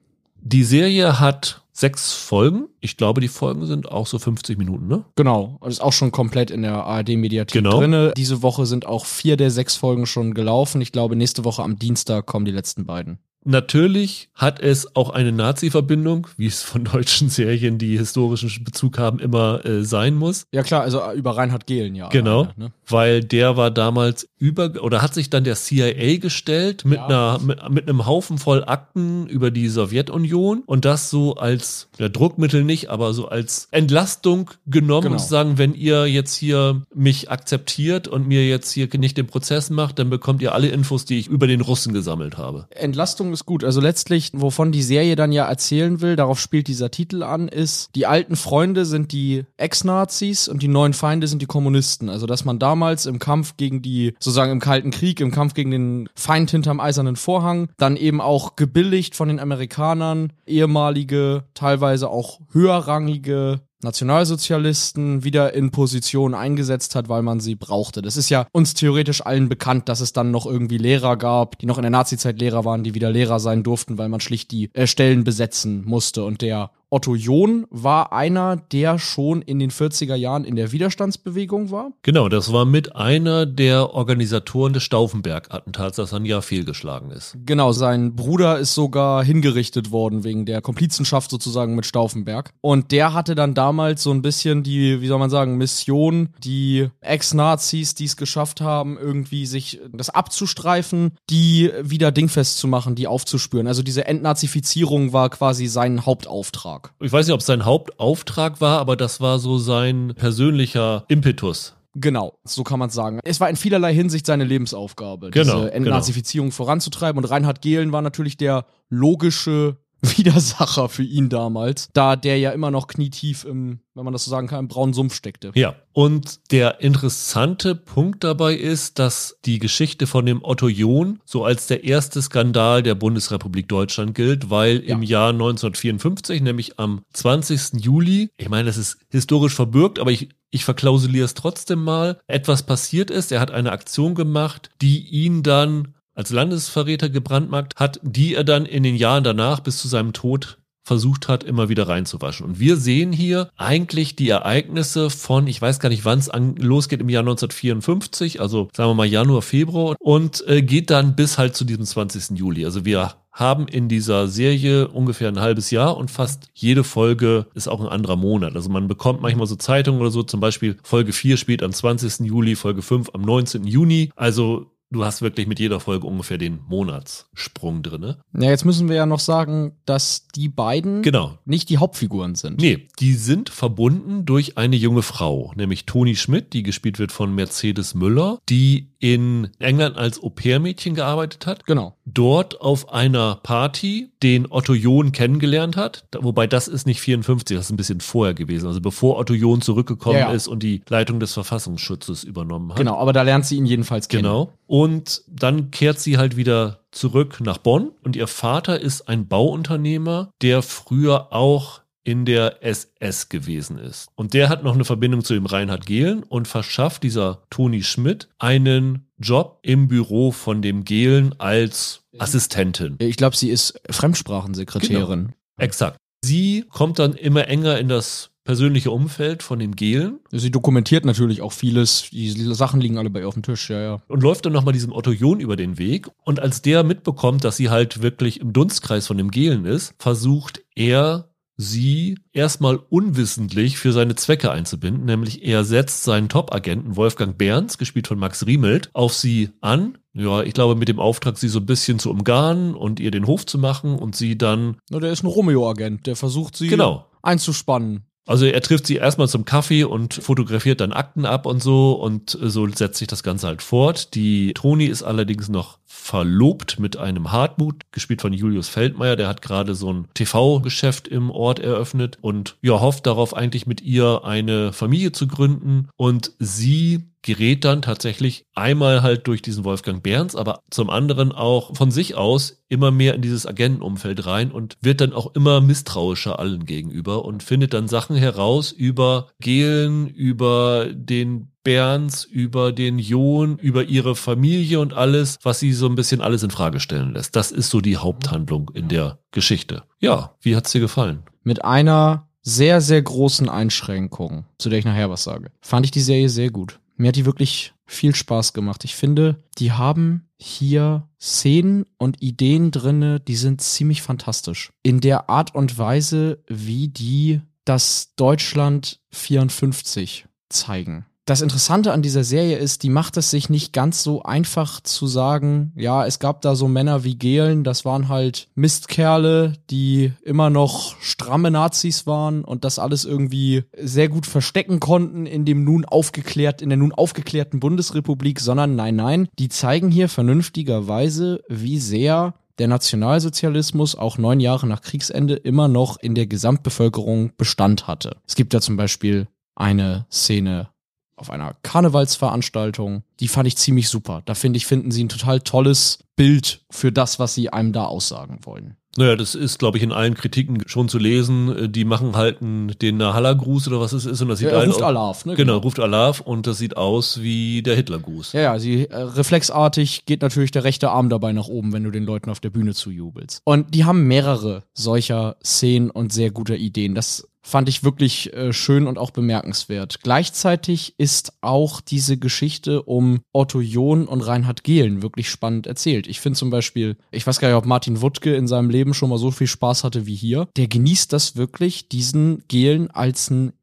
[0.42, 2.68] Die Serie hat sechs Folgen.
[2.80, 5.04] Ich glaube, die Folgen sind auch so 50 Minuten, ne?
[5.16, 5.58] Genau.
[5.60, 7.80] Und ist auch schon komplett in der ARD-Mediathek Genau.
[7.80, 8.14] drinne.
[8.18, 10.82] Diese Woche sind auch vier der sechs Folgen schon gelaufen.
[10.82, 13.20] Ich glaube, nächste Woche am Dienstag kommen die letzten beiden.
[13.46, 19.20] Natürlich hat es auch eine Nazi-Verbindung, wie es von deutschen Serien, die historischen Bezug haben,
[19.20, 20.46] immer äh, sein muss.
[20.52, 22.10] Ja klar, also äh, über Reinhard Gehlen, ja.
[22.10, 22.72] Genau, alleine, ne?
[22.88, 27.06] weil der war damals über oder hat sich dann der CIA gestellt mit Ja.
[27.36, 32.10] einer mit, mit einem Haufen voll Akten über die Sowjetunion und das so als ja,
[32.10, 35.14] Druckmittel nicht, aber so als Entlastung genommen Genau.
[35.16, 39.28] und zu sagen, wenn ihr jetzt hier mich akzeptiert und mir jetzt hier nicht den
[39.28, 42.68] Prozess macht, dann bekommt ihr alle Infos, die ich über den Russen gesammelt habe.
[42.72, 43.64] Entlastung ist gut.
[43.64, 47.90] Also letztlich, wovon die Serie dann ja erzählen will, darauf spielt dieser Titel an, ist,
[47.96, 52.10] die alten Freunde sind die Ex-Nazis und die neuen Feinde sind die Kommunisten.
[52.10, 55.72] Also, dass man damals im Kampf gegen die, sozusagen im Kalten Krieg, im Kampf gegen
[55.72, 62.40] den Feind hinterm eisernen Vorhang, dann eben auch gebilligt von den Amerikanern, ehemalige, teilweise auch
[62.52, 68.02] höherrangige Nationalsozialisten wieder in Position eingesetzt hat, weil man sie brauchte.
[68.02, 71.68] Das ist ja uns theoretisch allen bekannt, dass es dann noch irgendwie Lehrer gab, die
[71.68, 74.74] noch in der Nazizeit Lehrer waren, die wieder Lehrer sein durften, weil man schlicht die
[74.74, 80.16] äh, Stellen besetzen musste und der Otto John war einer, der schon in den 40er
[80.16, 81.92] Jahren in der Widerstandsbewegung war.
[82.02, 87.36] Genau, das war mit einer der Organisatoren des Stauffenberg-Attentats, das ein Jahr fehlgeschlagen ist.
[87.46, 92.54] Genau, sein Bruder ist sogar hingerichtet worden wegen der Komplizenschaft sozusagen mit Stauffenberg.
[92.62, 96.88] Und der hatte dann damals so ein bisschen die, wie soll man sagen, Mission, die
[97.02, 103.08] Ex-Nazis, die es geschafft haben, irgendwie sich das abzustreifen, die wieder dingfest zu machen, die
[103.08, 103.68] aufzuspüren.
[103.68, 106.77] Also diese Entnazifizierung war quasi sein Hauptauftrag.
[107.00, 111.76] Ich weiß nicht, ob es sein Hauptauftrag war, aber das war so sein persönlicher Impetus.
[112.00, 113.20] Genau, so kann man sagen.
[113.24, 115.76] Es war in vielerlei Hinsicht seine Lebensaufgabe, Genau, diese genau.
[115.76, 117.18] Entnazifizierung voranzutreiben.
[117.18, 119.78] Und Reinhard Gehlen war natürlich der logische
[120.18, 124.32] Widersacher für ihn damals, da der ja immer noch knietief im, wenn man das so
[124.32, 125.52] sagen kann, im braunen Sumpf steckte.
[125.56, 131.44] Ja, und der interessante Punkt dabei ist, dass die Geschichte von dem Otto John so
[131.44, 134.96] als der erste Skandal der Bundesrepublik Deutschland gilt, weil Ja.
[134.96, 137.84] im Jahr 1954, nämlich am 20.
[137.84, 142.64] Juli, ich meine, das ist historisch verbürgt, aber ich ich verklausuliere es trotzdem mal, etwas
[142.66, 143.34] passiert ist.
[143.34, 148.66] Er hat eine Aktion gemacht, die ihn dann als Landesverräter gebrandmarkt hat, die er dann
[148.66, 152.46] in den Jahren danach bis zu seinem Tod versucht hat, immer wieder reinzuwaschen.
[152.46, 157.02] Und wir sehen hier eigentlich die Ereignisse von, ich weiß gar nicht, wann es losgeht,
[157.02, 161.56] im Jahr 1954, also sagen wir mal Januar, Februar, und äh, geht dann bis halt
[161.56, 162.38] zu diesem 20.
[162.38, 162.66] Juli.
[162.66, 167.68] Also wir haben in dieser Serie ungefähr ein halbes Jahr und fast jede Folge ist
[167.68, 168.56] auch ein anderer Monat.
[168.56, 172.26] Also man bekommt manchmal so Zeitungen oder so, zum Beispiel Folge 4 spielt am 20.
[172.26, 173.68] Juli, Folge 5 am 19.
[173.68, 174.10] Juni.
[174.16, 178.20] Also du hast wirklich mit jeder Folge ungefähr den Monatssprung drinne.
[178.34, 181.38] Ja, jetzt müssen wir ja noch sagen, dass die beiden Genau.
[181.46, 182.60] nicht die Hauptfiguren sind.
[182.62, 187.34] Nee, die sind verbunden durch eine junge Frau, nämlich Toni Schmidt, die gespielt wird von
[187.36, 191.96] Mercedes Müller, die in England als Au-pair-Mädchen gearbeitet hat, Genau.
[192.06, 197.66] dort auf einer Party den Otto John kennengelernt hat, wobei das ist nicht 54, das
[197.68, 200.34] ist ein bisschen vorher gewesen, also bevor Otto John zurückgekommen Ja, ja.
[200.34, 202.78] ist und die Leitung des Verfassungsschutzes übernommen hat.
[202.78, 204.24] Genau, aber da lernt sie ihn jedenfalls kennen.
[204.24, 204.54] Genau.
[204.66, 210.32] Und dann kehrt sie halt wieder zurück nach Bonn und ihr Vater ist ein Bauunternehmer,
[210.42, 214.08] der früher auch in der SS gewesen ist.
[214.16, 218.30] Und der hat noch eine Verbindung zu dem Reinhard Gehlen und verschafft dieser Toni Schmidt
[218.40, 222.96] einen Job im Büro von dem Gehlen als Assistentin.
[223.00, 225.34] Ich glaube, sie ist Fremdsprachensekretärin.
[225.58, 225.98] Exakt.
[226.24, 231.42] Sie kommt dann immer enger in das persönliche Umfeld von dem Gehlen Sie dokumentiert natürlich
[231.42, 232.10] auch vieles.
[232.12, 234.02] Die Sachen liegen alle bei ihr auf dem Tisch, ja, ja.
[234.08, 236.08] und läuft dann nochmal diesem Otto John über den Weg.
[236.24, 240.64] Und als der mitbekommt, dass sie halt wirklich im Dunstkreis von dem Gehlen ist, versucht
[240.74, 245.06] er, sie erstmal unwissentlich für seine Zwecke einzubinden.
[245.06, 249.98] Nämlich er setzt seinen Top-Agenten Wolfgang Berns, gespielt von Max Riemelt, auf sie an.
[250.14, 253.28] Ja, ich glaube, mit dem Auftrag, sie so ein bisschen zu umgarnen und ihr den
[253.28, 257.08] Hof zu machen und sie dann, Nur der ist ein Romeo-Agent, der versucht sie genau,
[257.22, 258.07] einzuspannen.
[258.28, 262.38] Also er trifft sie erstmal zum Kaffee und fotografiert dann Akten ab und so und
[262.40, 264.14] so setzt sich das Ganze halt fort.
[264.16, 269.16] Die Toni ist allerdings noch verlobt mit einem Hartmut, gespielt von Julius Feldmeier.
[269.16, 273.82] Der hat gerade so ein TV-Geschäft im Ort eröffnet und ja, hofft darauf eigentlich mit
[273.82, 280.02] ihr eine Familie zu gründen und sie gerät dann tatsächlich einmal halt durch diesen Wolfgang
[280.02, 284.78] Berns, aber zum anderen auch von sich aus immer mehr in dieses Agentenumfeld rein und
[284.82, 290.88] wird dann auch immer misstrauischer allen gegenüber und findet dann Sachen heraus über Gehlen, über
[290.90, 296.22] den Berns, über den John, über ihre Familie und alles, was sie so ein bisschen
[296.22, 297.36] alles in Frage stellen lässt.
[297.36, 299.84] Das ist so die Haupthandlung in der Geschichte.
[300.00, 301.24] Ja, wie hat's dir gefallen?
[301.44, 306.00] Mit einer sehr, sehr großen Einschränkung, zu der ich nachher was sage, fand ich die
[306.00, 306.80] Serie sehr gut.
[306.98, 308.84] Mir hat die wirklich viel Spaß gemacht.
[308.84, 314.72] Ich finde, die haben hier Szenen und Ideen drinne, die sind ziemlich fantastisch.
[314.84, 321.06] In der Art und Weise, wie die das Deutschland 54 zeigen.
[321.28, 325.08] Das Interessante an dieser Serie ist, die macht es sich nicht ganz so einfach zu
[325.08, 330.50] sagen, ja, es gab da so Männer wie Gehlen, das waren halt Mistkerle, die immer
[330.50, 335.84] noch stramme Nazis waren und das alles irgendwie sehr gut verstecken konnten in dem nun
[335.84, 342.36] aufgeklärt, in der nun aufgeklärten Bundesrepublik, sondern nein, nein, die zeigen hier vernünftigerweise, wie sehr
[342.58, 348.16] der Nationalsozialismus auch neun Jahre nach Kriegsende immer noch in der Gesamtbevölkerung Bestand hatte.
[348.26, 350.70] Es gibt da zum Beispiel eine Szene
[351.18, 353.04] auf einer Karnevalsveranstaltung.
[353.20, 354.22] Die fand ich ziemlich super.
[354.26, 357.86] Da finde ich, finden sie ein total tolles Bild für das, was sie einem da
[357.86, 358.78] aussagen wollen.
[358.98, 361.72] Naja, das ist, glaube ich, in allen Kritiken schon zu lesen.
[361.72, 365.24] Die machen halt den Nahalla-Gruß oder was es ist und das sieht Ja, ruft Alarv,
[365.26, 365.36] ne?
[365.36, 368.34] Genau, ruft Alarv und das sieht aus wie der Hitlergruß.
[368.34, 371.92] Ja, ja, sie äh, reflexartig geht natürlich der rechte Arm dabei nach oben, wenn du
[371.92, 373.42] den Leuten auf der Bühne zujubelst.
[373.44, 376.96] Und die haben mehrere solcher Szenen und sehr gute Ideen.
[376.96, 380.02] Das fand ich wirklich äh, schön und auch bemerkenswert.
[380.04, 386.08] Gleichzeitig ist auch diese Geschichte um Otto John und Reinhard Gehlen wirklich spannend erzählt.
[386.08, 389.10] Ich finde zum Beispiel, ich weiß gar nicht, ob Martin Wuttke in seinem Leben schon
[389.10, 390.48] mal so viel Spaß hatte wie hier.
[390.58, 393.54] Der genießt das wirklich, diesen Gehlen als einen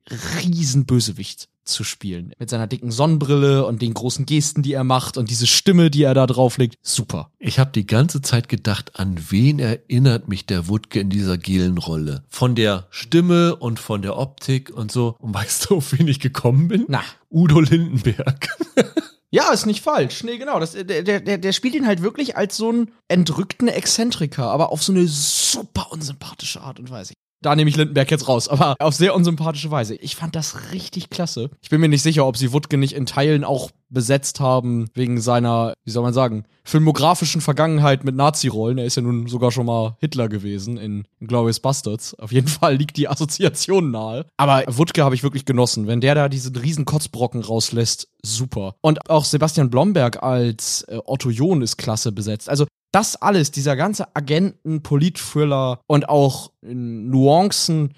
[0.42, 2.33] riesen Bösewicht zu spielen.
[2.38, 6.03] Mit seiner dicken Sonnenbrille und den großen Gesten, die er macht und diese Stimme, die
[6.03, 6.77] er da drauflegt.
[6.83, 7.31] Super.
[7.38, 11.79] Ich habe die ganze Zeit gedacht, an wen erinnert mich der Wutke in dieser gelen
[11.79, 12.24] Rolle?
[12.29, 15.16] Von der Stimme und von der Optik und so.
[15.18, 16.85] Und weißt du, auf wen ich gekommen bin?
[16.88, 17.03] Na.
[17.31, 18.48] Udo Lindenberg.
[19.35, 20.22] Ja, ist nicht falsch.
[20.22, 20.61] Nee, genau.
[20.61, 24.70] Das, der, der, der der spielt ihn halt wirklich als so einen entrückten Exzentriker, aber
[24.70, 27.14] auf so eine super unsympathische Art und Weise.
[27.44, 29.96] Da nehme ich Lindenberg jetzt raus, aber auf sehr unsympathische Weise.
[29.96, 31.50] Ich fand das richtig klasse.
[31.61, 35.20] Ich bin mir nicht sicher, ob sie Wutke nicht in Teilen auch besetzt haben, wegen
[35.20, 38.78] seiner, wie soll man sagen, filmografischen Vergangenheit mit Nazi-Rollen.
[38.78, 42.18] Er ist ja nun sogar schon mal Hitler gewesen in Glorious Bastards.
[42.18, 44.26] Auf jeden Fall liegt die Assoziation nahe.
[44.37, 45.87] Aber Wutke habe ich wirklich genossen.
[45.87, 48.74] Wenn der da diesen riesen Kotzbrocken rauslässt, super.
[48.80, 52.48] Und auch Sebastian Blomberg als äh, Otto John ist klasse besetzt.
[52.48, 57.92] Also das alles, dieser ganze Agenten, Polit-Thriller und auch in Nuancen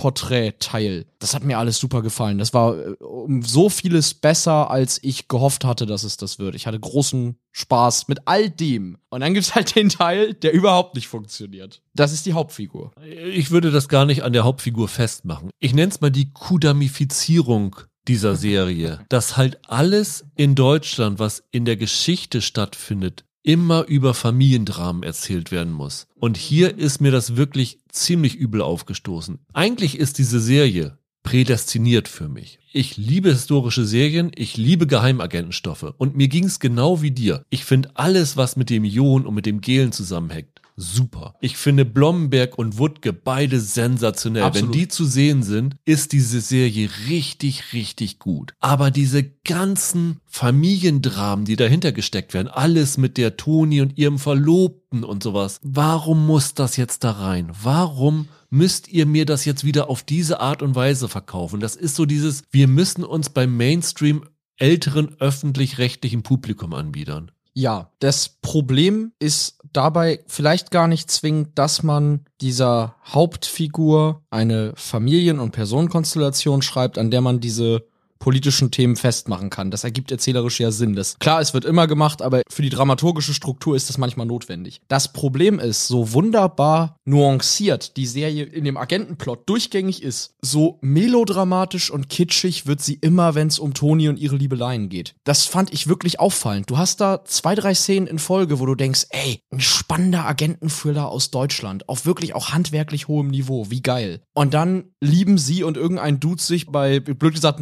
[0.00, 2.38] Gesellschaftsporträt-Teil, das hat mir alles super gefallen.
[2.38, 6.54] Das war äh, um so vieles besser, als ich gehofft hatte, dass es das wird.
[6.54, 8.98] Ich hatte großen Spaß mit all dem.
[9.10, 11.82] Und dann gibt's halt den Teil, der überhaupt nicht funktioniert.
[11.94, 12.92] Das ist die Hauptfigur.
[13.04, 15.50] Ich würde das gar nicht an der Hauptfigur festmachen.
[15.58, 17.76] Ich nenne es mal die Kudamifizierung
[18.08, 19.00] dieser Serie.
[19.08, 25.72] Dass halt alles in Deutschland, was in der Geschichte stattfindet, immer über Familiendramen erzählt werden
[25.72, 26.06] muss.
[26.14, 29.38] Und hier ist mir das wirklich ziemlich übel aufgestoßen.
[29.52, 32.58] Eigentlich ist diese Serie prädestiniert für mich.
[32.72, 37.44] Ich liebe historische Serien, ich liebe Geheimagentenstoffe und mir ging's genau wie dir.
[37.50, 41.34] Ich finde alles, was mit dem Ion und mit dem Gelen zusammenhängt, super.
[41.40, 44.42] Ich finde Blomberg und Wuttke beide sensationell.
[44.42, 44.74] Absolut.
[44.74, 48.54] Wenn die zu sehen sind, ist diese Serie richtig, richtig gut.
[48.60, 55.04] Aber diese ganzen Familiendramen, die dahinter gesteckt werden, alles mit der Toni und ihrem Verlobten
[55.04, 55.60] und sowas.
[55.62, 57.50] Warum muss das jetzt da rein?
[57.62, 61.60] Warum müsst ihr mir das jetzt wieder auf diese Art und Weise verkaufen?
[61.60, 64.24] Das ist so dieses, wir müssen uns beim Mainstream
[64.56, 67.30] älteren öffentlich-rechtlichen Publikum anbiedern.
[67.52, 75.40] Ja, das Problem ist dabei vielleicht gar nicht zwingend, dass man dieser Hauptfigur eine Familien-
[75.40, 77.84] und Personenkonstellation schreibt, an der man diese
[78.20, 79.72] politischen Themen festmachen kann.
[79.72, 80.94] Das ergibt erzählerisch ja Sinn.
[80.94, 84.80] Das, klar, es wird immer gemacht, aber für die dramaturgische Struktur ist das manchmal notwendig.
[84.86, 91.90] Das Problem ist, so wunderbar nuanciert die Serie in dem Agentenplot durchgängig ist, so melodramatisch
[91.90, 95.14] und kitschig wird sie immer, wenn es um Toni und ihre Liebeleien geht.
[95.24, 96.70] Das fand ich wirklich auffallend.
[96.70, 101.08] Du hast da zwei, drei Szenen in Folge, wo du denkst, ey, ein spannender Agententhriller
[101.08, 104.20] aus Deutschland, auf wirklich auch handwerklich hohem Niveau, wie geil.
[104.34, 107.60] Und dann lieben sie und irgendein Dude sich bei, blöd gesagt,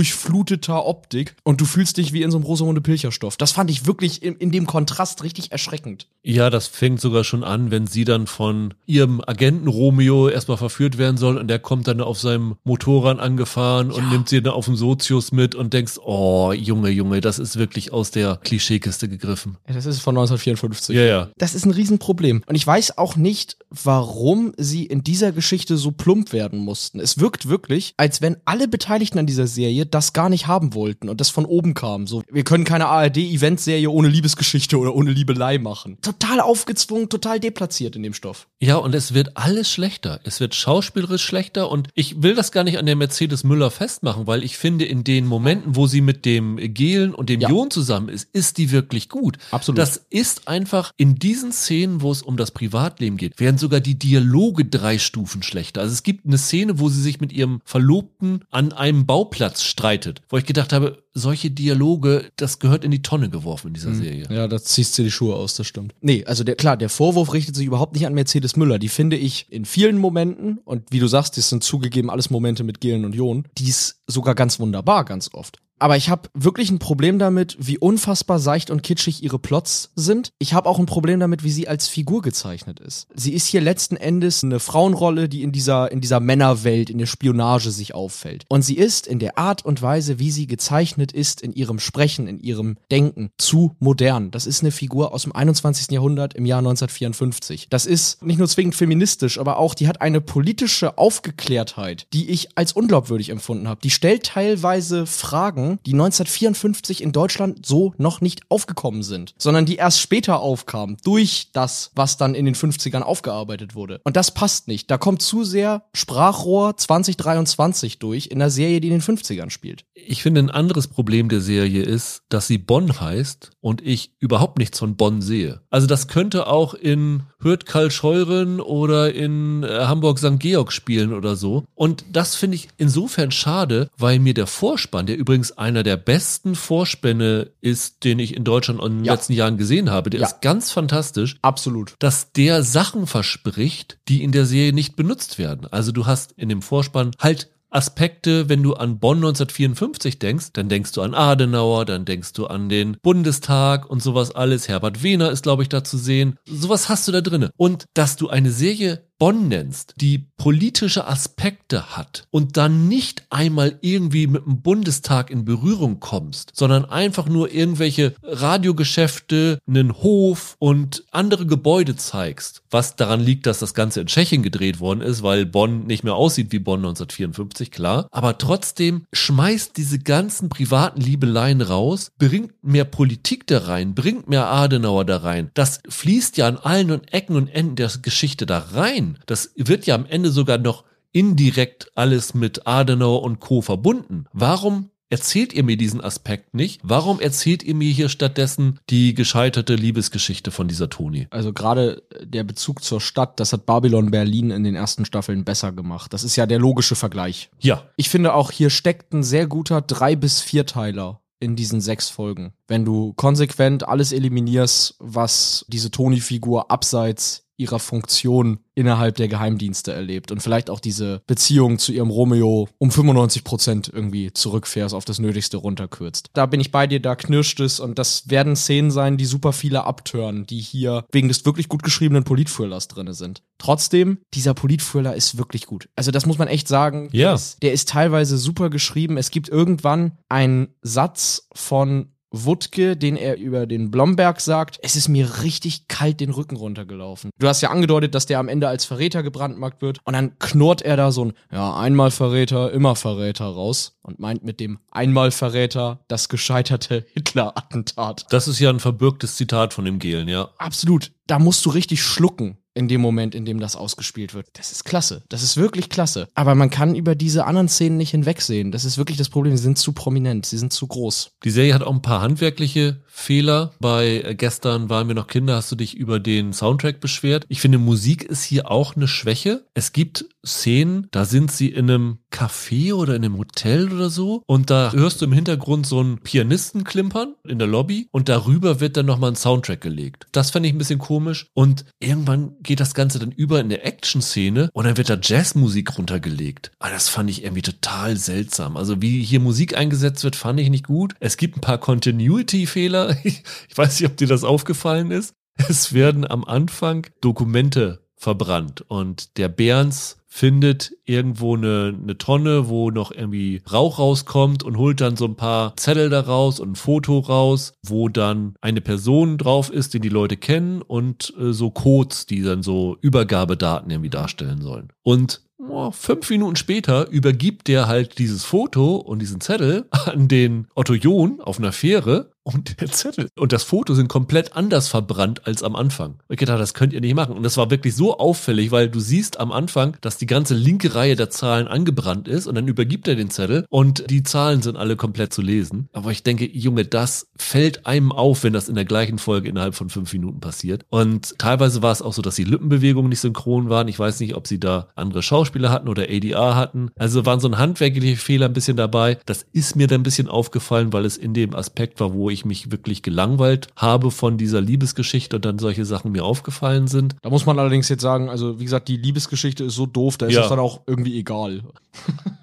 [0.00, 3.36] monddurchfluteter Optik und du fühlst dich wie in so einem Rosamunde Pilcherstoff.
[3.36, 6.06] Das fand ich wirklich in, in dem Kontrast richtig erschreckend.
[6.22, 10.98] Ja, das fängt sogar schon an, wenn sie dann von ihrem Agenten Romeo erstmal verführt
[10.98, 14.66] werden soll und der kommt dann auf seinem Motorrad angefahren und nimmt sie dann auf
[14.66, 19.56] dem Sozius mit und denkst, oh, Junge, Junge, das ist wirklich aus der Klischeekiste gegriffen.
[19.68, 20.94] Ja, das ist von 1954.
[20.96, 21.30] Ja, ja.
[21.38, 22.42] Das ist ein Riesenproblem.
[22.46, 27.00] Und ich weiß auch nicht, warum sie in dieser Geschichte so plump werden mussten.
[27.00, 31.08] Es wirkt wirklich, als wenn alle Beteiligten an dieser Serie das gar nicht haben wollten
[31.08, 32.06] und das von oben kam.
[32.06, 35.98] So, wir können keine ARD-Eventserie ohne Liebesgeschichte oder ohne Liebelei machen.
[36.02, 38.48] Total aufgezwungen, total deplatziert in dem Stoff.
[38.60, 40.20] Ja, und es wird alles schlechter.
[40.24, 44.26] Es wird schauspielerisch schlechter und ich will das gar nicht an der Mercedes Müller festmachen,
[44.26, 47.48] weil ich finde, in den Momenten, wo sie mit dem Gelen und dem Ja.
[47.48, 49.38] Jon zusammen ist, ist die wirklich gut.
[49.50, 49.78] Absolut.
[49.78, 53.98] Das ist einfach in diesen Szenen, wo es um das Privatleben geht, werden sogar die
[53.98, 55.80] Dialoge drei Stufen schlechter.
[55.80, 60.22] Also es gibt eine Szene, wo sie sich mit ihrem Verlobten an einem Bauplatz streitet,
[60.28, 64.26] wo ich gedacht habe, solche Dialoge, das gehört in die Tonne geworfen in dieser Serie.
[64.30, 65.94] Ja, da ziehst du die Schuhe aus, das stimmt.
[66.00, 68.78] Nee, also der, klar, der Vorwurf richtet sich überhaupt nicht an Mercedes Müller.
[68.78, 72.62] Die finde ich in vielen Momenten, und wie du sagst, das sind zugegeben alles Momente
[72.62, 75.58] mit Gelen und Ionen, die ist sogar ganz wunderbar, ganz oft.
[75.80, 80.32] Aber ich habe wirklich ein Problem damit, wie unfassbar seicht und kitschig ihre Plots sind.
[80.38, 83.08] Ich habe auch ein Problem damit, wie sie als Figur gezeichnet ist.
[83.14, 87.06] Sie ist hier letzten Endes eine Frauenrolle, die in dieser, in dieser Männerwelt, in der
[87.06, 88.44] Spionage sich auffällt.
[88.48, 92.26] Und sie ist in der Art und Weise, wie sie gezeichnet ist, in ihrem Sprechen,
[92.26, 94.30] in ihrem Denken, zu modern.
[94.30, 95.90] Das ist eine Figur aus dem 21.
[95.90, 97.68] Jahrhundert im Jahr 1954.
[97.70, 102.58] Das ist nicht nur zwingend feministisch, aber auch, die hat eine politische Aufgeklärtheit, die ich
[102.58, 103.80] als unglaubwürdig empfunden habe.
[103.82, 109.76] Die stellt teilweise Fragen, die 1954 in Deutschland so noch nicht aufgekommen sind, sondern die
[109.76, 114.00] erst später aufkamen durch das, was dann in den 50ern aufgearbeitet wurde.
[114.04, 114.90] Und das passt nicht.
[114.90, 119.84] Da kommt zu sehr Sprachrohr 2023 durch in der Serie, die in den 50ern spielt.
[119.94, 124.58] Ich finde, ein anderes Problem der Serie ist, dass sie Bonn heißt und ich überhaupt
[124.58, 125.60] nichts von Bonn sehe.
[125.70, 130.38] Also das könnte auch in Hürth Karl Scheuren oder in äh, Hamburg St.
[130.38, 131.64] Georg spielen oder so.
[131.74, 136.54] Und das finde ich insofern schade, weil mir der Vorspann, der übrigens einer der besten
[136.54, 139.12] Vorspänne ist, den ich in Deutschland in den Ja.
[139.14, 140.26] letzten Jahren gesehen habe, der Ja.
[140.26, 141.94] ist ganz fantastisch, Absolut.
[141.98, 145.66] dass der Sachen verspricht, die in der Serie nicht benutzt werden.
[145.70, 150.68] Also du hast in dem Vorspann halt Aspekte, wenn du an Bonn 1954 denkst, dann
[150.68, 154.66] denkst du an Adenauer, dann denkst du an den Bundestag und sowas alles.
[154.66, 156.36] Herbert Wehner ist, glaube ich, da zu sehen.
[156.46, 157.50] Sowas hast du da drinne.
[157.56, 163.78] Und dass du eine Serie Bonn nennst, die politische Aspekte hat und dann nicht einmal
[163.82, 171.04] irgendwie mit dem Bundestag in Berührung kommst, sondern einfach nur irgendwelche Radiogeschäfte, einen Hof und
[171.10, 175.44] andere Gebäude zeigst, was daran liegt, dass das Ganze in Tschechien gedreht worden ist, weil
[175.44, 178.08] Bonn nicht mehr aussieht wie Bonn 1954, klar.
[178.12, 184.46] Aber trotzdem schmeißt diese ganzen privaten Liebeleien raus, bringt mehr Politik da rein, bringt mehr
[184.46, 185.50] Adenauer da rein.
[185.52, 189.09] Das fließt ja an allen und Ecken und Enden der Geschichte da rein.
[189.26, 193.62] Das wird ja am Ende sogar noch indirekt alles mit Adenauer und Co.
[193.62, 194.26] verbunden.
[194.32, 196.80] Warum erzählt ihr mir diesen Aspekt nicht?
[196.84, 201.26] Warum erzählt ihr mir hier stattdessen die gescheiterte Liebesgeschichte von dieser Toni?
[201.30, 205.72] Also gerade der Bezug zur Stadt, das hat Babylon Berlin in den ersten Staffeln besser
[205.72, 206.12] gemacht.
[206.12, 207.50] Das ist ja der logische Vergleich.
[207.58, 212.08] Ja, Ich finde auch, hier steckt ein sehr guter drei bis vierteiler in diesen sechs
[212.08, 212.52] Folgen.
[212.68, 220.32] Wenn du konsequent alles eliminierst, was diese Toni-Figur abseits ihrer Funktion innerhalb der Geheimdienste erlebt
[220.32, 225.18] und vielleicht auch diese Beziehung zu ihrem Romeo um 95 Prozent irgendwie zurückfährst, auf das
[225.18, 226.30] Nötigste runterkürzt.
[226.32, 229.52] Da bin ich bei dir, da knirscht es und das werden Szenen sein, die super
[229.52, 233.42] viele abtören, die hier wegen des wirklich gut geschriebenen Politthrillers drinne sind.
[233.58, 235.90] Trotzdem, dieser Politthriller ist wirklich gut.
[235.94, 237.10] Also das muss man echt sagen.
[237.12, 237.34] Ja.
[237.34, 239.18] Ist, der ist teilweise super geschrieben.
[239.18, 245.08] Es gibt irgendwann einen Satz von Wutke, den er über den Blomberg sagt, es ist
[245.08, 247.30] mir richtig kalt den Rücken runtergelaufen.
[247.38, 250.82] Du hast ja angedeutet, dass der am Ende als Verräter gebrandmarkt wird und dann knurrt
[250.82, 255.30] er da so ein, ja, einmal Verräter, immer Verräter raus und meint mit dem einmal
[255.30, 258.26] Verräter das gescheiterte Hitler-Attentat.
[258.30, 260.50] das ist ja ein verbürgtes Zitat von dem Gehlen, ja.
[260.58, 261.12] Absolut.
[261.26, 264.46] Da musst du richtig schlucken in dem Moment, in dem das ausgespielt wird.
[264.54, 265.22] Das ist klasse.
[265.28, 266.28] Das ist wirklich klasse.
[266.34, 268.70] Aber man kann über diese anderen Szenen nicht hinwegsehen.
[268.70, 269.56] Das ist wirklich das Problem.
[269.56, 270.46] Sie sind zu prominent.
[270.46, 271.32] Sie sind zu groß.
[271.44, 273.72] Die Serie hat auch ein paar handwerkliche Fehler.
[273.80, 277.44] Bei äh, gestern waren wir noch Kinder, hast du dich über den Soundtrack beschwert.
[277.48, 279.64] Ich finde, Musik ist hier auch eine Schwäche.
[279.74, 284.42] Es gibt Szenen, da sind sie in einem Café oder in einem Hotel oder so
[284.46, 288.80] und da hörst du im Hintergrund so einen Pianisten klimpern in der Lobby und darüber
[288.80, 290.26] wird dann nochmal ein Soundtrack gelegt.
[290.32, 293.82] Das fand ich ein bisschen komisch und irgendwann geht das Ganze dann über in eine
[293.82, 296.70] Action-Szene und dann wird da Jazzmusik runtergelegt.
[296.78, 298.76] Aber das fand ich irgendwie total seltsam.
[298.76, 301.14] Also wie hier Musik eingesetzt wird, fand ich nicht gut.
[301.20, 303.16] Es gibt ein paar Continuity-Fehler.
[303.70, 305.34] Ich weiß nicht, ob dir das aufgefallen ist.
[305.68, 312.90] Es werden am Anfang Dokumente verbrannt und der Berns findet irgendwo eine, eine Tonne, wo
[312.90, 317.18] noch irgendwie Rauch rauskommt und holt dann so ein paar Zettel daraus und ein Foto
[317.18, 322.26] raus, wo dann eine Person drauf ist, den die Leute kennen und äh, so Codes,
[322.26, 324.88] die dann so Übergabedaten irgendwie darstellen sollen.
[325.02, 330.68] Und oh, fünf Minuten später übergibt der halt dieses Foto und diesen Zettel an den
[330.74, 335.46] Otto John auf einer Fähre und der Zettel und das Foto sind komplett anders verbrannt
[335.46, 336.20] als am Anfang.
[336.28, 337.36] Ich gedacht, das könnt ihr nicht machen.
[337.36, 340.94] Und das war wirklich so auffällig, weil du siehst am Anfang, dass die ganze linke
[340.94, 344.76] Reihe der Zahlen angebrannt ist und dann übergibt er den Zettel und die Zahlen sind
[344.76, 345.88] alle komplett zu lesen.
[345.92, 349.74] Aber ich denke, Junge, das fällt einem auf, wenn das in der gleichen Folge innerhalb
[349.74, 350.84] von fünf Minuten passiert.
[350.90, 353.88] Und teilweise war es auch so, dass die Lippenbewegungen nicht synchron waren.
[353.88, 356.90] Ich weiß nicht, ob sie da andere Schauspieler hatten oder ADR hatten.
[356.96, 359.18] Also waren so ein handwerkliche Fehler ein bisschen dabei.
[359.26, 362.39] Das ist mir dann ein bisschen aufgefallen, weil es in dem Aspekt war, wo ich
[362.40, 367.16] ich mich wirklich gelangweilt habe von dieser Liebesgeschichte und dann solche Sachen mir aufgefallen sind.
[367.22, 370.26] Da muss man allerdings jetzt sagen, also wie gesagt, die Liebesgeschichte ist so doof, da
[370.26, 370.42] ist Ja.
[370.42, 371.62] es dann auch irgendwie egal.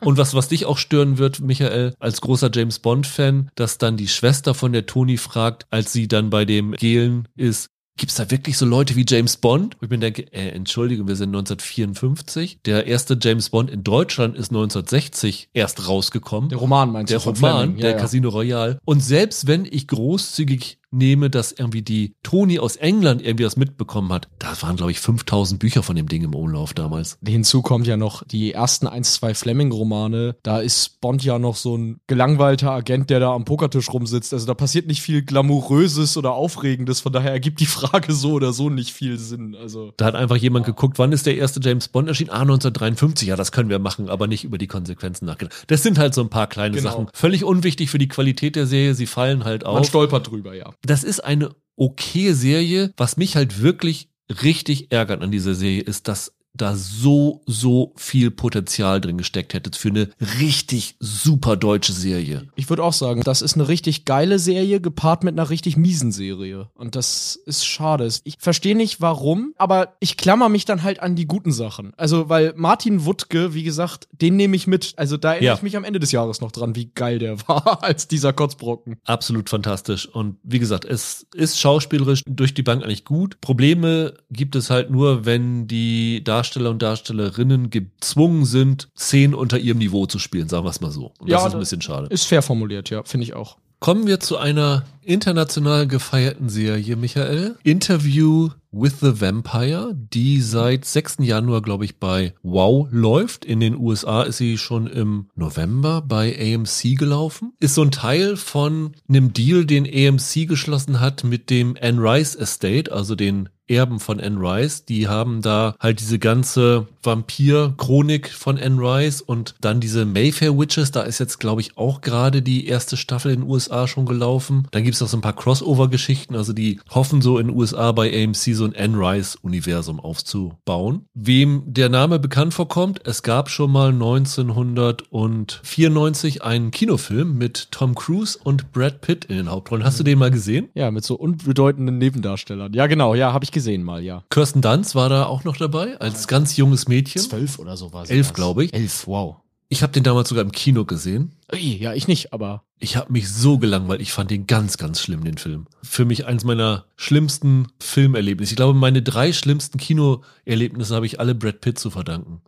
[0.01, 4.07] Und was, was dich auch stören wird, Michael, als großer James Bond-Fan, dass dann die
[4.07, 8.57] Schwester von der Toni fragt, als sie dann bei dem Gelen ist, Gibt's da wirklich
[8.57, 9.75] so Leute wie James Bond?
[9.79, 12.59] Wo ich mir denke, äh, Entschuldigung, wir sind 1954.
[12.65, 16.49] Der erste James Bond in Deutschland ist 1960 erst rausgekommen.
[16.49, 17.23] Der Roman meinst Der du?
[17.23, 17.81] von Roman, Fleming?
[17.81, 18.01] der ja, ja.
[18.01, 18.79] Casino Royale.
[18.85, 24.11] Und selbst wenn ich großzügig nehme, dass irgendwie die Toni aus England irgendwie das mitbekommen
[24.11, 27.17] hat, da waren, glaube ich, 5000 Bücher von dem Ding im Umlauf damals.
[27.25, 30.35] Hinzu kommt ja noch die ersten ein, zwei Fleming-Romane.
[30.43, 34.33] Da ist Bond ja noch so ein gelangweilter Agent, der da am Pokertisch rumsitzt.
[34.33, 36.99] Also da passiert nicht viel Glamouröses oder Aufregendes.
[37.01, 39.55] Von daher ergibt die Frage so oder so nicht viel Sinn.
[39.55, 42.29] Also Da hat einfach jemand geguckt, wann ist der erste James Bond erschienen?
[42.29, 43.27] Ah, 1953.
[43.27, 45.65] Ja, das können wir machen, aber nicht über die Konsequenzen nachgedacht.
[45.67, 46.89] Das sind halt so ein paar kleine Genau.
[46.89, 47.07] Sachen.
[47.13, 48.93] Völlig unwichtig für die Qualität der Serie.
[48.93, 49.87] Sie fallen halt man auf.
[49.87, 50.71] stolpert drüber, ja.
[50.88, 52.93] Das ist eine okay Serie.
[52.95, 54.09] Was mich halt wirklich
[54.41, 59.71] richtig ärgert an dieser Serie ist, dass da so, so viel Potenzial drin gesteckt hätte
[59.77, 62.47] für eine richtig super deutsche Serie.
[62.55, 66.11] Ich würde auch sagen, das ist eine richtig geile Serie gepaart mit einer richtig miesen
[66.11, 66.69] Serie.
[66.75, 68.07] Und das ist schade.
[68.23, 71.93] Ich verstehe nicht warum, aber ich klammer mich dann halt an die guten Sachen.
[71.97, 74.93] Also, weil Martin Wuttke, wie gesagt, den nehme ich mit.
[74.97, 75.53] Also, da erinnere Ja.
[75.55, 78.97] ich mich am Ende des Jahres noch dran, wie geil der war als dieser Kotzbrocken.
[79.05, 80.07] Absolut fantastisch.
[80.07, 83.39] Und wie gesagt, es ist schauspielerisch durch die Bank eigentlich gut.
[83.41, 89.79] Probleme gibt es halt nur, wenn die Darsteller und Darstellerinnen gezwungen sind, Szenen unter ihrem
[89.79, 91.11] Niveau zu spielen, sagen wir es mal so.
[91.19, 92.07] Und Ja, das ist ein bisschen schade.
[92.07, 93.57] Ist fair formuliert, ja, finde ich auch.
[93.79, 97.55] Kommen wir zu einer international gefeierten Serie, Michael.
[97.63, 101.17] Interview with the Vampire, die seit 6.
[101.21, 103.45] Januar, glaube ich, bei Wow läuft.
[103.45, 107.53] In den USA ist sie schon im November bei AMC gelaufen.
[107.59, 112.35] Ist so ein Teil von einem Deal, den AMC geschlossen hat mit dem Anne Rice
[112.35, 114.85] Estate, also den Erben von Anne Rice.
[114.85, 120.91] Die haben da halt diese ganze Vampir-Chronik von Anne Rice und dann diese Mayfair Witches.
[120.91, 124.67] Da ist jetzt, glaube ich, auch gerade die erste Staffel in den USA schon gelaufen.
[124.71, 126.35] Dann gibt's noch so ein paar Crossover-Geschichten.
[126.35, 131.05] Also die hoffen so in den USA bei AMC so ein Anne Rice-Universum aufzubauen.
[131.13, 138.39] Wem der Name bekannt vorkommt, es gab schon mal 1994 einen Kinofilm mit Tom Cruise
[138.43, 139.85] und Brad Pitt in den Hauptrollen.
[139.85, 140.69] Hast du den mal gesehen?
[140.73, 142.73] Ja, mit so unbedeutenden Nebendarstellern.
[142.73, 144.23] Ja, genau, ja, habe ich gesehen mal, ja.
[144.31, 147.21] Kirsten Dunst war da auch noch dabei, als ganz junges Mädchen.
[147.21, 148.13] Zwölf oder so war sie.
[148.13, 148.73] Elf, glaube ich.
[148.73, 149.35] Elf, wow.
[149.70, 151.34] Ich habe den damals sogar im Kino gesehen.
[151.51, 154.01] Ui, ja, ich nicht, aber Ich habe mich so gelangweilt.
[154.01, 155.68] Ich fand den ganz, ganz schlimm, den Film.
[155.84, 158.53] Für mich eins meiner schlimmsten Filmerlebnisse.
[158.53, 162.41] Ich glaube, meine drei schlimmsten Kinoerlebnisse habe ich alle Brad Pitt zu verdanken.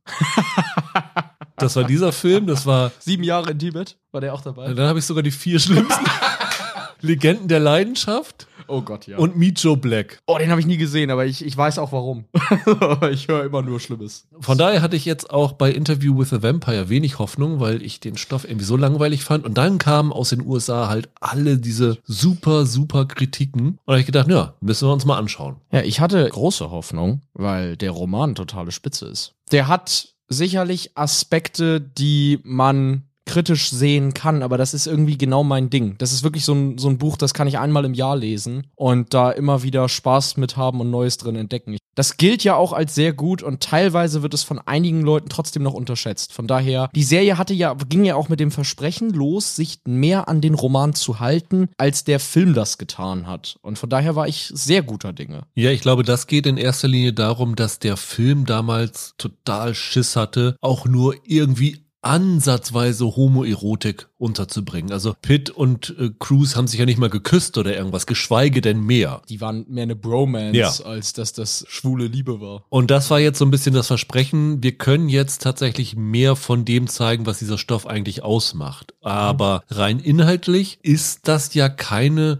[1.57, 4.73] das war dieser Film, das war, sieben Jahre in Tibet, war der auch dabei?
[4.73, 6.05] dann habe ich sogar die vier schlimmsten
[7.01, 9.17] Legenden der Leidenschaft Oh Gott, ja.
[9.17, 10.19] und Meet Joe Black.
[10.27, 12.25] oh, den habe ich nie gesehen, aber ich, ich weiß auch warum.
[13.11, 14.27] ich höre immer nur Schlimmes.
[14.39, 17.99] Von daher hatte ich jetzt auch bei Interview with a Vampire wenig Hoffnung, weil ich
[17.99, 19.45] den Stoff irgendwie so langweilig fand.
[19.45, 23.61] Und dann kamen aus den USA halt alle diese super, super Kritiken.
[23.61, 25.57] Und da habe ich gedacht, ja, müssen wir uns mal anschauen.
[25.71, 29.33] Ja, ich hatte große Hoffnung, weil der Roman totale Spitze ist.
[29.51, 35.69] Der hat sicherlich Aspekte, die man kritisch sehen kann, aber das ist irgendwie genau mein
[35.69, 35.95] Ding.
[35.99, 38.65] Das ist wirklich so ein, so ein Buch, das kann ich einmal im Jahr lesen
[38.75, 41.77] und da immer wieder Spaß mit haben und Neues drin entdecken.
[41.93, 45.63] Das gilt ja auch als sehr gut und teilweise wird es von einigen Leuten trotzdem
[45.63, 46.33] noch unterschätzt.
[46.33, 50.27] Von daher, die Serie hatte ja, ging ja auch mit dem Versprechen los, sich mehr
[50.27, 53.57] an den Roman zu halten, als der Film das getan hat.
[53.61, 55.43] Und von daher war ich sehr guter Dinge.
[55.55, 60.15] Ja, ich glaube, das geht in erster Linie darum, dass der Film damals total Schiss
[60.15, 64.91] hatte, auch nur irgendwie ansatzweise Homoerotik unterzubringen.
[64.91, 68.81] Also Pitt und äh, Cruise haben sich ja nicht mal geküsst oder irgendwas, geschweige denn
[68.81, 69.21] mehr.
[69.29, 70.69] Die waren mehr eine Bromance, Ja.
[70.85, 72.63] als dass das schwule Liebe war.
[72.69, 76.65] Und das war jetzt so ein bisschen das Versprechen, wir können jetzt tatsächlich mehr von
[76.65, 78.93] dem zeigen, was dieser Stoff eigentlich ausmacht.
[79.01, 82.39] Aber rein inhaltlich ist das ja keine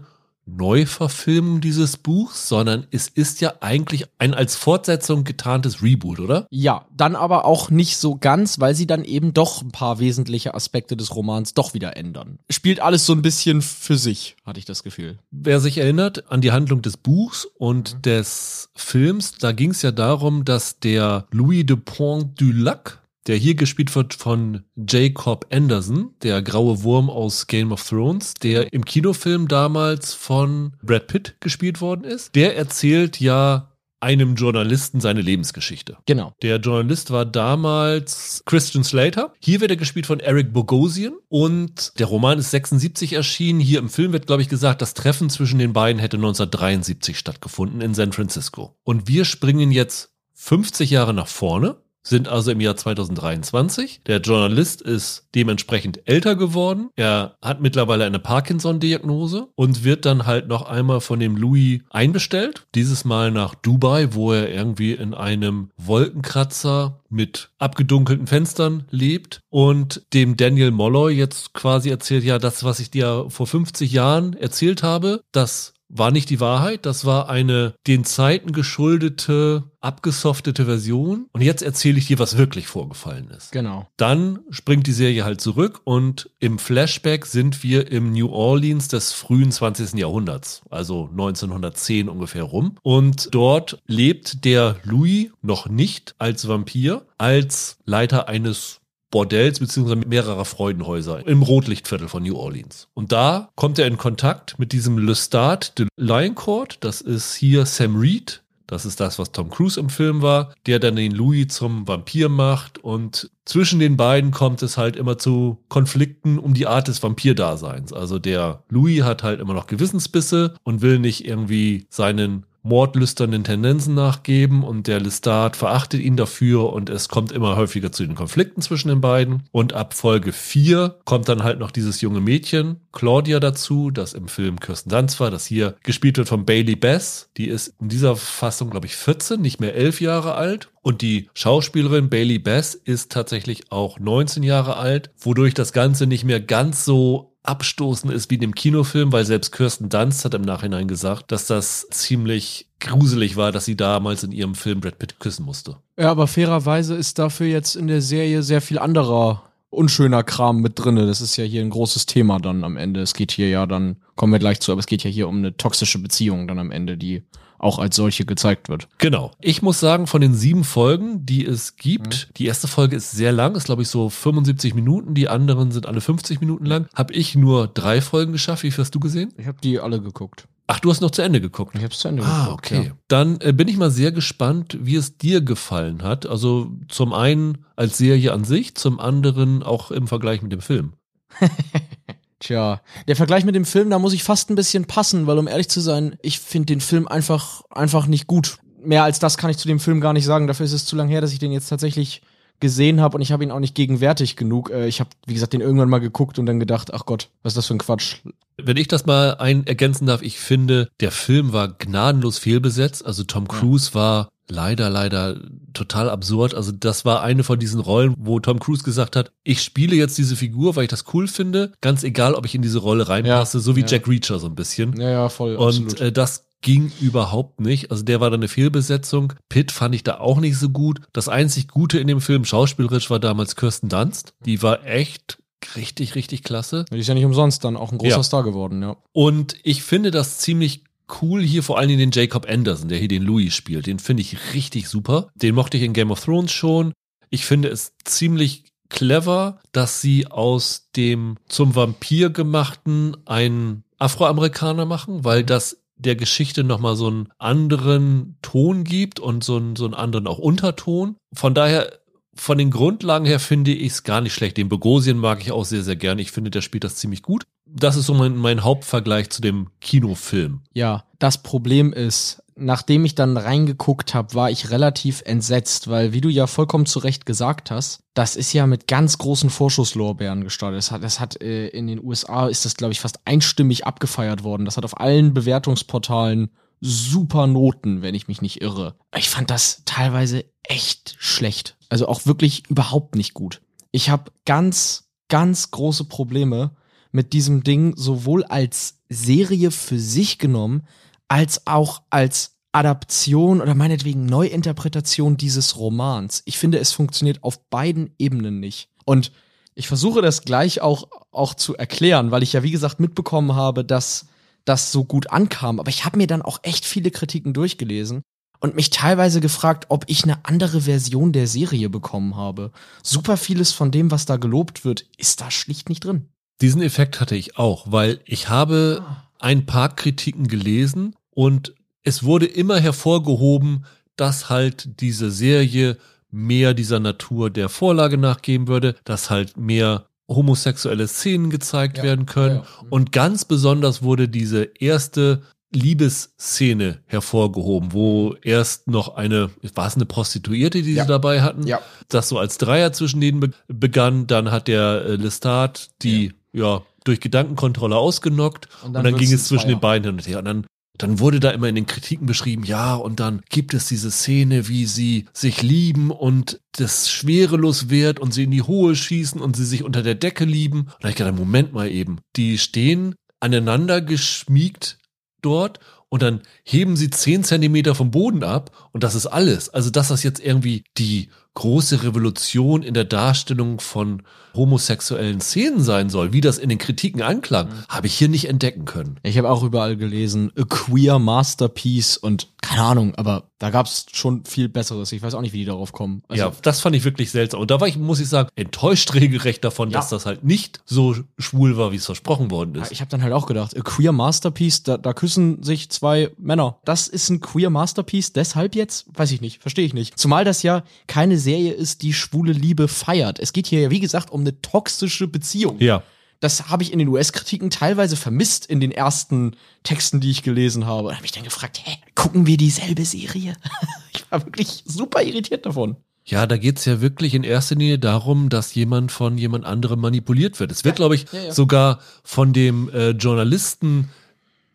[0.56, 6.46] Neuverfilmung dieses Buchs, sondern es ist ja eigentlich ein als Fortsetzung getarntes Reboot, oder?
[6.50, 10.54] Ja, dann aber auch nicht so ganz, weil sie dann eben doch ein paar wesentliche
[10.54, 12.38] Aspekte des Romans doch wieder ändern.
[12.50, 15.18] Spielt alles so ein bisschen für sich, hatte ich das Gefühl.
[15.30, 19.92] Wer sich erinnert an die Handlung des Buchs und des Films, da ging es ja
[19.92, 23.00] darum, dass der Louis de Pont du Lac,
[23.30, 28.72] der hier gespielt wird von Jacob Anderson, der graue Wurm aus Game of Thrones, der
[28.72, 33.70] im Kinofilm damals von Brad Pitt gespielt worden ist, der erzählt ja
[34.00, 35.98] einem Journalisten seine Lebensgeschichte.
[36.06, 36.34] Genau.
[36.42, 39.32] Der Journalist war damals Christian Slater.
[39.38, 43.60] Hier wird er gespielt von Eric Bogosian und der Roman ist 76 erschienen.
[43.60, 47.80] Hier im Film wird, glaube ich, gesagt, das Treffen zwischen den beiden hätte 1973 stattgefunden
[47.80, 48.74] in San Francisco.
[48.82, 54.02] Und wir springen jetzt 50 Jahre nach vorne sind also im Jahr 2023.
[54.06, 56.90] Der Journalist ist dementsprechend älter geworden.
[56.96, 62.66] Er hat mittlerweile eine Parkinson-Diagnose und wird dann halt noch einmal von dem Louis einbestellt.
[62.74, 70.02] Dieses Mal nach Dubai, wo er irgendwie in einem Wolkenkratzer mit abgedunkelten Fenstern lebt und
[70.14, 74.82] dem Daniel Molloy jetzt quasi erzählt, ja, das, was ich dir vor 50 Jahren erzählt
[74.82, 76.86] habe, das war nicht die Wahrheit.
[76.86, 81.26] Das war eine den Zeiten geschuldete, abgesoftete Version.
[81.32, 83.52] Und jetzt erzähle ich dir, was wirklich vorgefallen ist.
[83.52, 83.86] Genau.
[83.96, 89.12] Dann springt die Serie halt zurück und im Flashback sind wir im New Orleans des
[89.12, 89.94] frühen 20.
[89.94, 92.76] Jahrhunderts, also 1910 ungefähr rum.
[92.82, 98.79] Und dort lebt der Louis noch nicht als Vampir, als Leiter eines
[99.10, 102.88] Bordells beziehungsweise mehrerer Freudenhäuser im Rotlichtviertel von New Orleans.
[102.94, 106.78] Und da kommt er in Kontakt mit diesem Lestat de Lioncourt.
[106.80, 108.42] Das ist hier Sam Reed.
[108.70, 112.28] Das ist das, was Tom Cruise im Film war, der dann den Louis zum Vampir
[112.28, 112.78] macht.
[112.78, 117.92] Und zwischen den beiden kommt es halt immer zu Konflikten um die Art des Vampirdaseins.
[117.92, 123.94] Also der Louis hat halt immer noch Gewissensbisse und will nicht irgendwie seinen mordlüsternen Tendenzen
[123.94, 128.62] nachgeben und der Lestat verachtet ihn dafür und es kommt immer häufiger zu den Konflikten
[128.62, 129.44] zwischen den beiden.
[129.52, 134.28] Und ab Folge 4 kommt dann halt noch dieses junge Mädchen, Claudia, dazu, das im
[134.28, 137.30] Film Kirsten Dunst war, das hier gespielt wird von Bailey Bess.
[137.36, 140.70] Die ist in dieser Fassung, glaube ich, 14, nicht mehr 11 Jahre alt.
[140.82, 146.24] Und die Schauspielerin Bailey Bess ist tatsächlich auch 19 Jahre alt, wodurch das Ganze nicht
[146.24, 150.42] mehr ganz so abstoßend ist wie in dem Kinofilm, weil selbst Kirsten Dunst hat im
[150.42, 155.20] Nachhinein gesagt, dass das ziemlich gruselig war, dass sie damals in ihrem Film Brad Pitt
[155.20, 155.76] küssen musste.
[155.98, 160.78] Ja, aber fairerweise ist dafür jetzt in der Serie sehr viel anderer unschöner Kram mit
[160.78, 161.06] drinne.
[161.06, 163.00] Das ist ja hier ein großes Thema dann am Ende.
[163.00, 165.38] Es geht hier ja dann, kommen wir gleich zu, aber es geht ja hier um
[165.38, 167.22] eine toxische Beziehung dann am Ende, die
[167.60, 168.88] auch als solche gezeigt wird.
[168.98, 169.30] Genau.
[169.40, 172.34] Ich muss sagen, von den sieben Folgen, die es gibt, mhm.
[172.36, 175.86] die erste Folge ist sehr lang, ist glaube ich so 75 Minuten, die anderen sind
[175.86, 176.88] alle 50 Minuten lang.
[176.94, 178.62] Habe ich nur drei Folgen geschafft.
[178.62, 179.32] Wie viel hast du gesehen?
[179.36, 180.48] Ich habe die alle geguckt.
[180.66, 181.74] Ach, du hast noch zu Ende geguckt.
[181.74, 182.72] Ich habe zu Ende ah, geguckt.
[182.72, 182.86] Ah, okay.
[182.86, 182.92] Ja.
[183.08, 186.26] Dann äh, bin ich mal sehr gespannt, wie es dir gefallen hat.
[186.26, 190.92] Also zum einen als Serie an sich, zum anderen auch im Vergleich mit dem Film.
[192.40, 195.46] Tja, der Vergleich mit dem Film, da muss ich fast ein bisschen passen, weil um
[195.46, 198.58] ehrlich zu sein, ich finde den Film einfach, einfach nicht gut.
[198.82, 200.46] Mehr als das kann ich zu dem Film gar nicht sagen.
[200.46, 202.22] Dafür ist es zu lang her, dass ich den jetzt tatsächlich
[202.58, 204.70] gesehen habe und ich habe ihn auch nicht gegenwärtig genug.
[204.70, 207.52] Äh, ich habe, wie gesagt, den irgendwann mal geguckt und dann gedacht, ach Gott, was
[207.52, 208.16] ist das für ein Quatsch.
[208.56, 213.04] Wenn ich das mal ein ergänzen darf, ich finde, der Film war gnadenlos fehlbesetzt.
[213.04, 215.40] Also Tom Cruise war leider, leider
[215.72, 216.54] total absurd.
[216.54, 220.18] Also das war eine von diesen Rollen, wo Tom Cruise gesagt hat, ich spiele jetzt
[220.18, 223.58] diese Figur, weil ich das cool finde, ganz egal, ob ich in diese Rolle reinpasse,
[223.58, 223.86] ja, so wie ja.
[223.86, 225.00] Jack Reacher so ein bisschen.
[225.00, 225.56] Ja, ja, voll.
[225.56, 227.90] Und äh, das ging überhaupt nicht.
[227.90, 229.32] Also der war dann eine Fehlbesetzung.
[229.48, 231.00] Pitt fand ich da auch nicht so gut.
[231.12, 234.34] Das einzig Gute in dem Film schauspielerisch war damals Kirsten Dunst.
[234.44, 235.38] Die war echt
[235.76, 236.84] richtig, richtig klasse.
[236.92, 238.22] Die ist ja nicht umsonst dann auch ein großer ja.
[238.22, 238.96] Star geworden, ja.
[239.12, 240.84] Und ich finde das ziemlich
[241.22, 243.86] cool hier vor allen Dingen den Jacob Anderson, der hier den Louis spielt.
[243.86, 245.28] Den finde ich richtig super.
[245.34, 246.92] Den mochte ich in Game of Thrones schon.
[247.30, 255.24] Ich finde es ziemlich clever, dass sie aus dem zum Vampir gemachten einen Afroamerikaner machen,
[255.24, 259.94] weil das der Geschichte nochmal so einen anderen Ton gibt und so einen, so einen
[259.94, 261.16] anderen auch Unterton.
[261.32, 262.00] Von daher
[262.34, 264.56] von den Grundlagen her finde ich es gar nicht schlecht.
[264.56, 266.22] Den Bogosien mag ich auch sehr, sehr gerne.
[266.22, 267.44] Ich finde, der spielt das ziemlich gut.
[267.72, 270.62] Das ist so mein, mein Hauptvergleich zu dem Kinofilm.
[270.72, 276.20] Ja, das Problem ist, nachdem ich dann reingeguckt habe, war ich relativ entsetzt, weil, wie
[276.20, 280.78] du ja vollkommen zu Recht gesagt hast, das ist ja mit ganz großen Vorschusslorbeeren gestartet.
[280.78, 284.44] Das hat, das hat äh, in den USA ist das, glaube ich, fast einstimmig abgefeiert
[284.44, 284.64] worden.
[284.64, 286.50] Das hat auf allen Bewertungsportalen
[286.80, 288.94] super Noten, wenn ich mich nicht irre.
[289.16, 291.76] Ich fand das teilweise echt schlecht.
[291.88, 293.60] Also auch wirklich überhaupt nicht gut.
[293.90, 296.76] Ich habe ganz, ganz große Probleme
[297.12, 300.86] mit diesem Ding sowohl als Serie für sich genommen,
[301.28, 306.42] als auch als Adaption oder meinetwegen Neuinterpretation dieses Romans.
[306.44, 308.88] Ich finde, es funktioniert auf beiden Ebenen nicht.
[309.04, 309.32] Und
[309.74, 313.84] ich versuche das gleich auch, auch zu erklären, weil ich ja, wie gesagt, mitbekommen habe,
[313.84, 314.26] dass
[314.64, 315.80] das so gut ankam.
[315.80, 318.22] Aber ich habe mir dann auch echt viele Kritiken durchgelesen
[318.60, 322.72] und mich teilweise gefragt, ob ich eine andere Version der Serie bekommen habe.
[323.02, 326.28] Super vieles von dem, was da gelobt wird, ist da schlicht nicht drin.
[326.60, 329.02] Diesen Effekt hatte ich auch, weil ich habe
[329.38, 333.84] ein paar Kritiken gelesen und es wurde immer hervorgehoben,
[334.16, 335.96] dass halt diese Serie
[336.30, 342.26] mehr dieser Natur der Vorlage nachgeben würde, dass halt mehr homosexuelle Szenen gezeigt Ja, werden
[342.26, 342.56] können.
[342.56, 342.86] ja, ja.
[342.90, 345.42] Und ganz besonders wurde diese erste
[345.72, 351.80] Liebesszene hervorgehoben, wo erst noch eine, war es eine Prostituierte, die sie dabei hatten, Ja.
[352.08, 354.26] das so als Dreier zwischen denen be begann.
[354.26, 356.82] Dann hat der äh, Lestat die, ja.
[357.04, 359.74] durch Gedankenkontrolle ausgenockt Und und dann dann, wird's ging es zwischen Zweier.
[359.76, 360.38] den beiden hin und her.
[360.38, 360.66] Und dann,
[360.98, 364.68] dann wurde da immer in den Kritiken beschrieben, ja, und dann gibt es diese Szene,
[364.68, 369.56] wie sie sich lieben und das schwerelos wird und sie in die Hohe schießen und
[369.56, 370.80] sie sich unter der Decke lieben.
[370.80, 374.98] Und da hab ich gedacht, Moment mal eben, die stehen aneinander geschmiegt
[375.42, 375.80] dort
[376.10, 379.68] und dann heben sie zehn Zentimeter vom Boden ab und das ist alles.
[379.68, 384.22] Also, dass das jetzt irgendwie die große Revolution in der Darstellung von
[384.54, 387.72] homosexuellen Szenen sein soll, wie das in den Kritiken anklang, Mhm.
[387.88, 389.18] habe ich hier nicht entdecken können.
[389.22, 394.06] Ich habe auch überall gelesen, a queer masterpiece und keine Ahnung, aber da gab es
[394.12, 395.12] schon viel Besseres.
[395.12, 396.22] Ich weiß auch nicht, wie die darauf kommen.
[396.28, 397.60] Also, ja, das fand ich wirklich seltsam.
[397.60, 399.98] Und da war ich, muss ich sagen, enttäuscht regelrecht davon, Ja.
[399.98, 402.92] dass das halt nicht so schwul war, wie es versprochen worden Ja, ist.
[402.92, 406.78] Ich habe dann halt auch gedacht, a queer masterpiece, da, da küssen sich zwei Männer.
[406.84, 409.06] Das ist ein queer masterpiece, deshalb jetzt?
[409.14, 410.18] Weiß ich nicht, verstehe ich nicht.
[410.18, 413.38] Zumal das ja keine Serie ist, die schwule Liebe feiert.
[413.38, 415.78] Es geht hier ja, wie gesagt, um eine toxische Beziehung.
[415.80, 416.02] Ja.
[416.40, 420.86] Das habe ich in den US-Kritiken teilweise vermisst in den ersten Texten, die ich gelesen
[420.86, 421.08] habe.
[421.08, 423.52] Und habe mich dann gefragt, hä, gucken wir dieselbe Serie?
[424.14, 425.96] ich war wirklich super irritiert davon.
[426.24, 430.60] Ja, da geht's ja wirklich in erster Linie darum, dass jemand von jemand anderem manipuliert
[430.60, 430.70] wird.
[430.72, 431.52] Es wird, glaube ich, ja, ja.
[431.52, 434.10] sogar von dem äh, Journalisten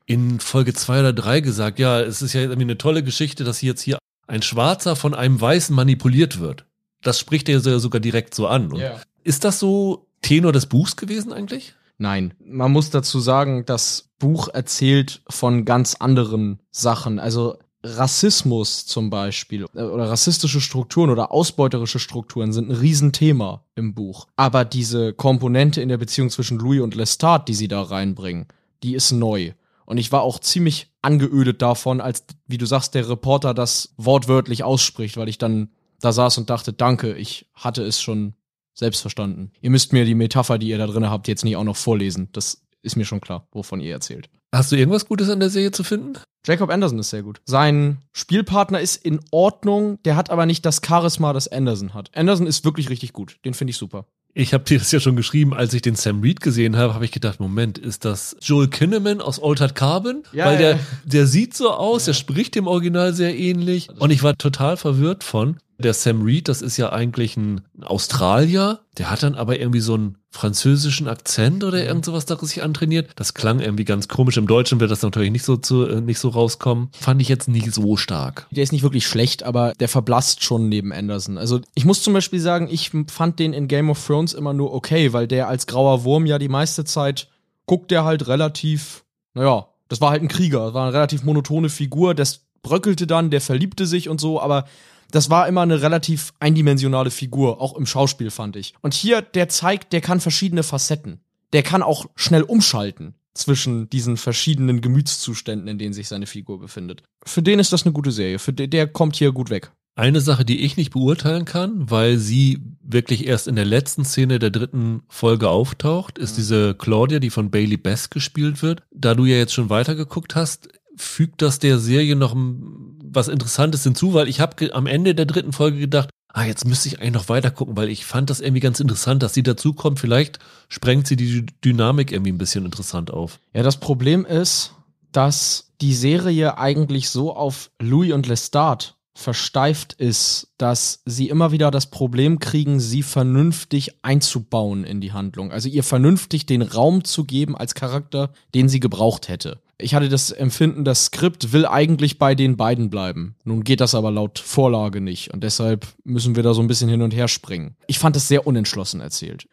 [0.06, 3.62] in Folge zwei oder drei gesagt, ja, es ist ja irgendwie eine tolle Geschichte, dass
[3.62, 3.98] jetzt hier
[4.28, 6.66] ein Schwarzer von einem Weißen manipuliert wird.
[7.02, 8.72] Das spricht er so- sogar direkt so an.
[8.72, 9.00] Und Ja.
[9.26, 11.74] Ist das so Tenor des Buchs gewesen eigentlich?
[11.98, 17.20] Nein, man muss dazu sagen, das Buch erzählt von ganz anderen Sachen.
[17.20, 23.96] Also Rassismus zum Beispiel äh, oder rassistische Strukturen oder ausbeuterische Strukturen sind ein Riesenthema im
[23.96, 24.28] Buch.
[24.36, 28.46] Aber diese Komponente in der Beziehung zwischen Louis und Lestat, die sie da reinbringen,
[28.84, 29.54] die ist neu.
[29.88, 34.64] Und ich war auch ziemlich angeödet davon, als, wie du sagst, der Reporter das wortwörtlich
[34.64, 35.70] ausspricht, weil ich dann
[36.00, 38.36] da saß und dachte, danke, ich hatte es schon
[38.76, 39.52] selbst verstanden.
[39.62, 42.30] Ihr müsst mir die Metapher, die ihr da drin habt, jetzt nicht auch noch vorlesen.
[42.34, 44.30] Das ist mir schon klar, wovon ihr erzählt.
[44.54, 46.14] Hast du irgendwas Gutes an der Serie zu finden?
[46.46, 47.42] Jacob Anderson ist sehr gut.
[47.46, 52.12] Sein Spielpartner ist in Ordnung, der hat aber nicht das Charisma, das Anderson hat.
[52.16, 53.38] Anderson ist wirklich richtig gut.
[53.44, 54.06] Den finde ich super.
[54.38, 57.06] Ich habe dir das ja schon geschrieben, als ich den Sam Reed gesehen habe, habe
[57.06, 60.24] ich gedacht, Moment, ist das Joel Kinnaman aus Altered Carbon?
[60.34, 60.80] Ja, Weil ja, der, ja.
[61.06, 63.90] der sieht so aus, der spricht dem Original sehr ähnlich.
[63.98, 65.58] Und ich war total verwirrt von.
[65.78, 69.96] Der Sam Reed, das ist ja eigentlich ein Australier, der hat dann aber irgendwie so
[69.96, 73.12] einen französischen Akzent oder irgend sowas da sich antrainiert.
[73.16, 74.38] Das klang irgendwie ganz komisch.
[74.38, 76.90] Im Deutschen wird das natürlich nicht so zu, äh, nicht so rauskommen.
[76.94, 78.48] Fand ich jetzt nicht so stark.
[78.52, 81.38] Der ist nicht wirklich schlecht, aber der verblasst schon neben Anderson.
[81.38, 84.74] Also ich muss zum Beispiel sagen, ich fand den in Game of Thrones immer nur
[84.74, 87.30] okay, weil der als grauer Wurm ja die meiste Zeit
[87.66, 89.04] guckt der halt relativ,
[89.34, 93.30] naja, das war halt ein Krieger, das war eine relativ monotone Figur, das bröckelte dann,
[93.30, 94.66] der verliebte sich und so, aber
[95.12, 98.74] das war immer eine relativ eindimensionale Figur, auch im Schauspiel fand ich.
[98.82, 101.20] Und hier, der zeigt, der kann verschiedene Facetten.
[101.54, 107.04] Der kann auch schnell umschalten zwischen diesen verschiedenen Gemütszuständen, in denen sich seine Figur befindet.
[107.26, 108.40] Für den ist das eine gute Serie.
[108.40, 109.72] Für den, der kommt hier gut weg.
[109.98, 114.40] Eine Sache, die ich nicht beurteilen kann, weil sie wirklich erst in der letzten Szene
[114.40, 118.84] der dritten Folge auftaucht, ist diese Claudia, die von Bailey Best gespielt wird.
[118.94, 123.84] Da du ja jetzt schon weitergeguckt hast, fügt das der Serie noch ein- was Interessantes
[123.84, 127.14] hinzu, weil ich habe am Ende der dritten Folge gedacht, ah, jetzt müsste ich eigentlich
[127.14, 130.00] noch weiter gucken, weil ich fand das irgendwie ganz interessant, dass sie dazukommt.
[130.00, 133.40] Vielleicht sprengt sie die Dynamik irgendwie ein bisschen interessant auf.
[133.54, 134.74] Ja, das Problem ist,
[135.12, 141.72] dass die Serie eigentlich so auf Louis und Lestat versteift ist, dass sie immer wieder
[141.72, 145.54] das Problem kriegen, sie vernünftig einzubauen in die Handlung.
[145.54, 149.62] Also ihr vernünftig den Raum zu geben als Charakter, den sie gebraucht hätte.
[149.78, 153.36] Ich hatte das Empfinden, das Skript will eigentlich bei den beiden bleiben.
[153.44, 156.90] Nun geht das aber laut Vorlage nicht und deshalb müssen wir da so ein bisschen
[156.90, 157.76] hin und her springen.
[157.88, 159.48] Ich fand es sehr unentschlossen erzählt.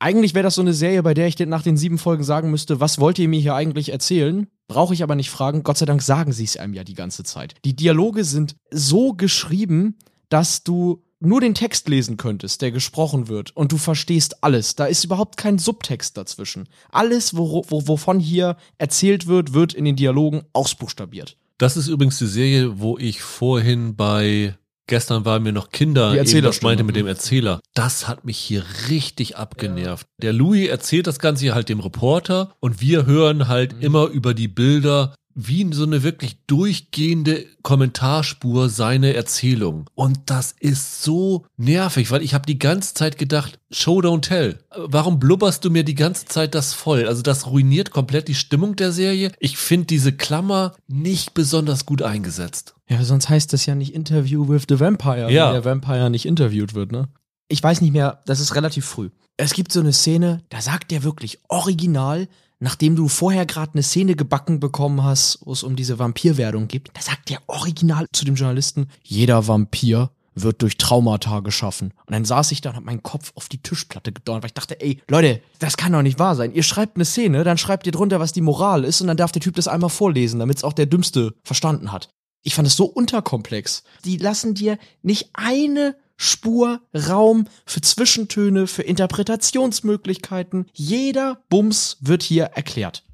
[0.00, 2.80] Eigentlich wäre das so eine Serie, bei der ich nach den sieben Folgen sagen müsste,
[2.80, 4.46] was wollt ihr mir hier eigentlich erzählen?
[4.68, 5.64] Brauche ich aber nicht fragen.
[5.64, 7.54] Gott sei Dank sagen sie es einem ja die ganze Zeit.
[7.64, 9.96] Die Dialoge sind so geschrieben,
[10.28, 14.76] dass du nur den Text lesen könntest, der gesprochen wird, und du verstehst alles.
[14.76, 16.68] Da ist überhaupt kein Subtext dazwischen.
[16.90, 21.36] Alles, wo, wo, wovon hier erzählt wird, wird in den Dialogen ausbuchstabiert.
[21.58, 24.56] Das ist übrigens die Serie, wo ich vorhin bei
[24.86, 27.60] gestern waren mir noch Kinder, eben das meinte mit dem Erzähler.
[27.74, 30.06] Das hat mich hier richtig abgenervt.
[30.22, 33.82] Der Louis erzählt das Ganze hier halt dem Reporter und wir hören halt Mhm.
[33.82, 39.88] immer über die Bilder, wie so eine wirklich durchgehende Kommentarspur seine Erzählung.
[39.94, 44.58] Und das ist so nervig, weil ich habe die ganze Zeit gedacht, Show don't tell.
[44.76, 47.06] Warum blubberst du mir die ganze Zeit das voll?
[47.06, 49.30] Also das ruiniert komplett die Stimmung der Serie.
[49.38, 52.74] Ich finde diese Klammer nicht besonders gut eingesetzt.
[52.88, 55.46] Ja, sonst heißt das ja nicht Interview with the Vampire, Ja.
[55.48, 57.08] wenn der Vampire nicht interviewt wird, ne?
[57.48, 59.10] Ich weiß nicht mehr, das ist relativ früh.
[59.36, 62.26] Es gibt so eine Szene, da sagt der wirklich original,
[62.60, 66.90] nachdem du vorher gerade eine Szene gebacken bekommen hast, wo es um diese Vampirwerdung geht,
[66.94, 70.10] da sagt der original zu dem Journalisten, jeder Vampir
[70.42, 71.92] wird durch Traumata geschaffen.
[72.06, 74.54] Und dann saß ich da und hab meinen Kopf auf die Tischplatte gedonnert, weil ich
[74.54, 76.52] dachte, ey, Leute, das kann doch nicht wahr sein.
[76.54, 79.32] Ihr schreibt eine Szene, dann schreibt ihr drunter, was die Moral ist, und dann darf
[79.32, 82.10] der Typ das einmal vorlesen, damit es auch der Dümmste verstanden hat.
[82.44, 83.82] Ich fand es so unterkomplex.
[84.04, 90.66] Die lassen dir nicht eine Spur Raum für Zwischentöne, für Interpretationsmöglichkeiten.
[90.74, 93.04] Jeder Bums wird hier erklärt.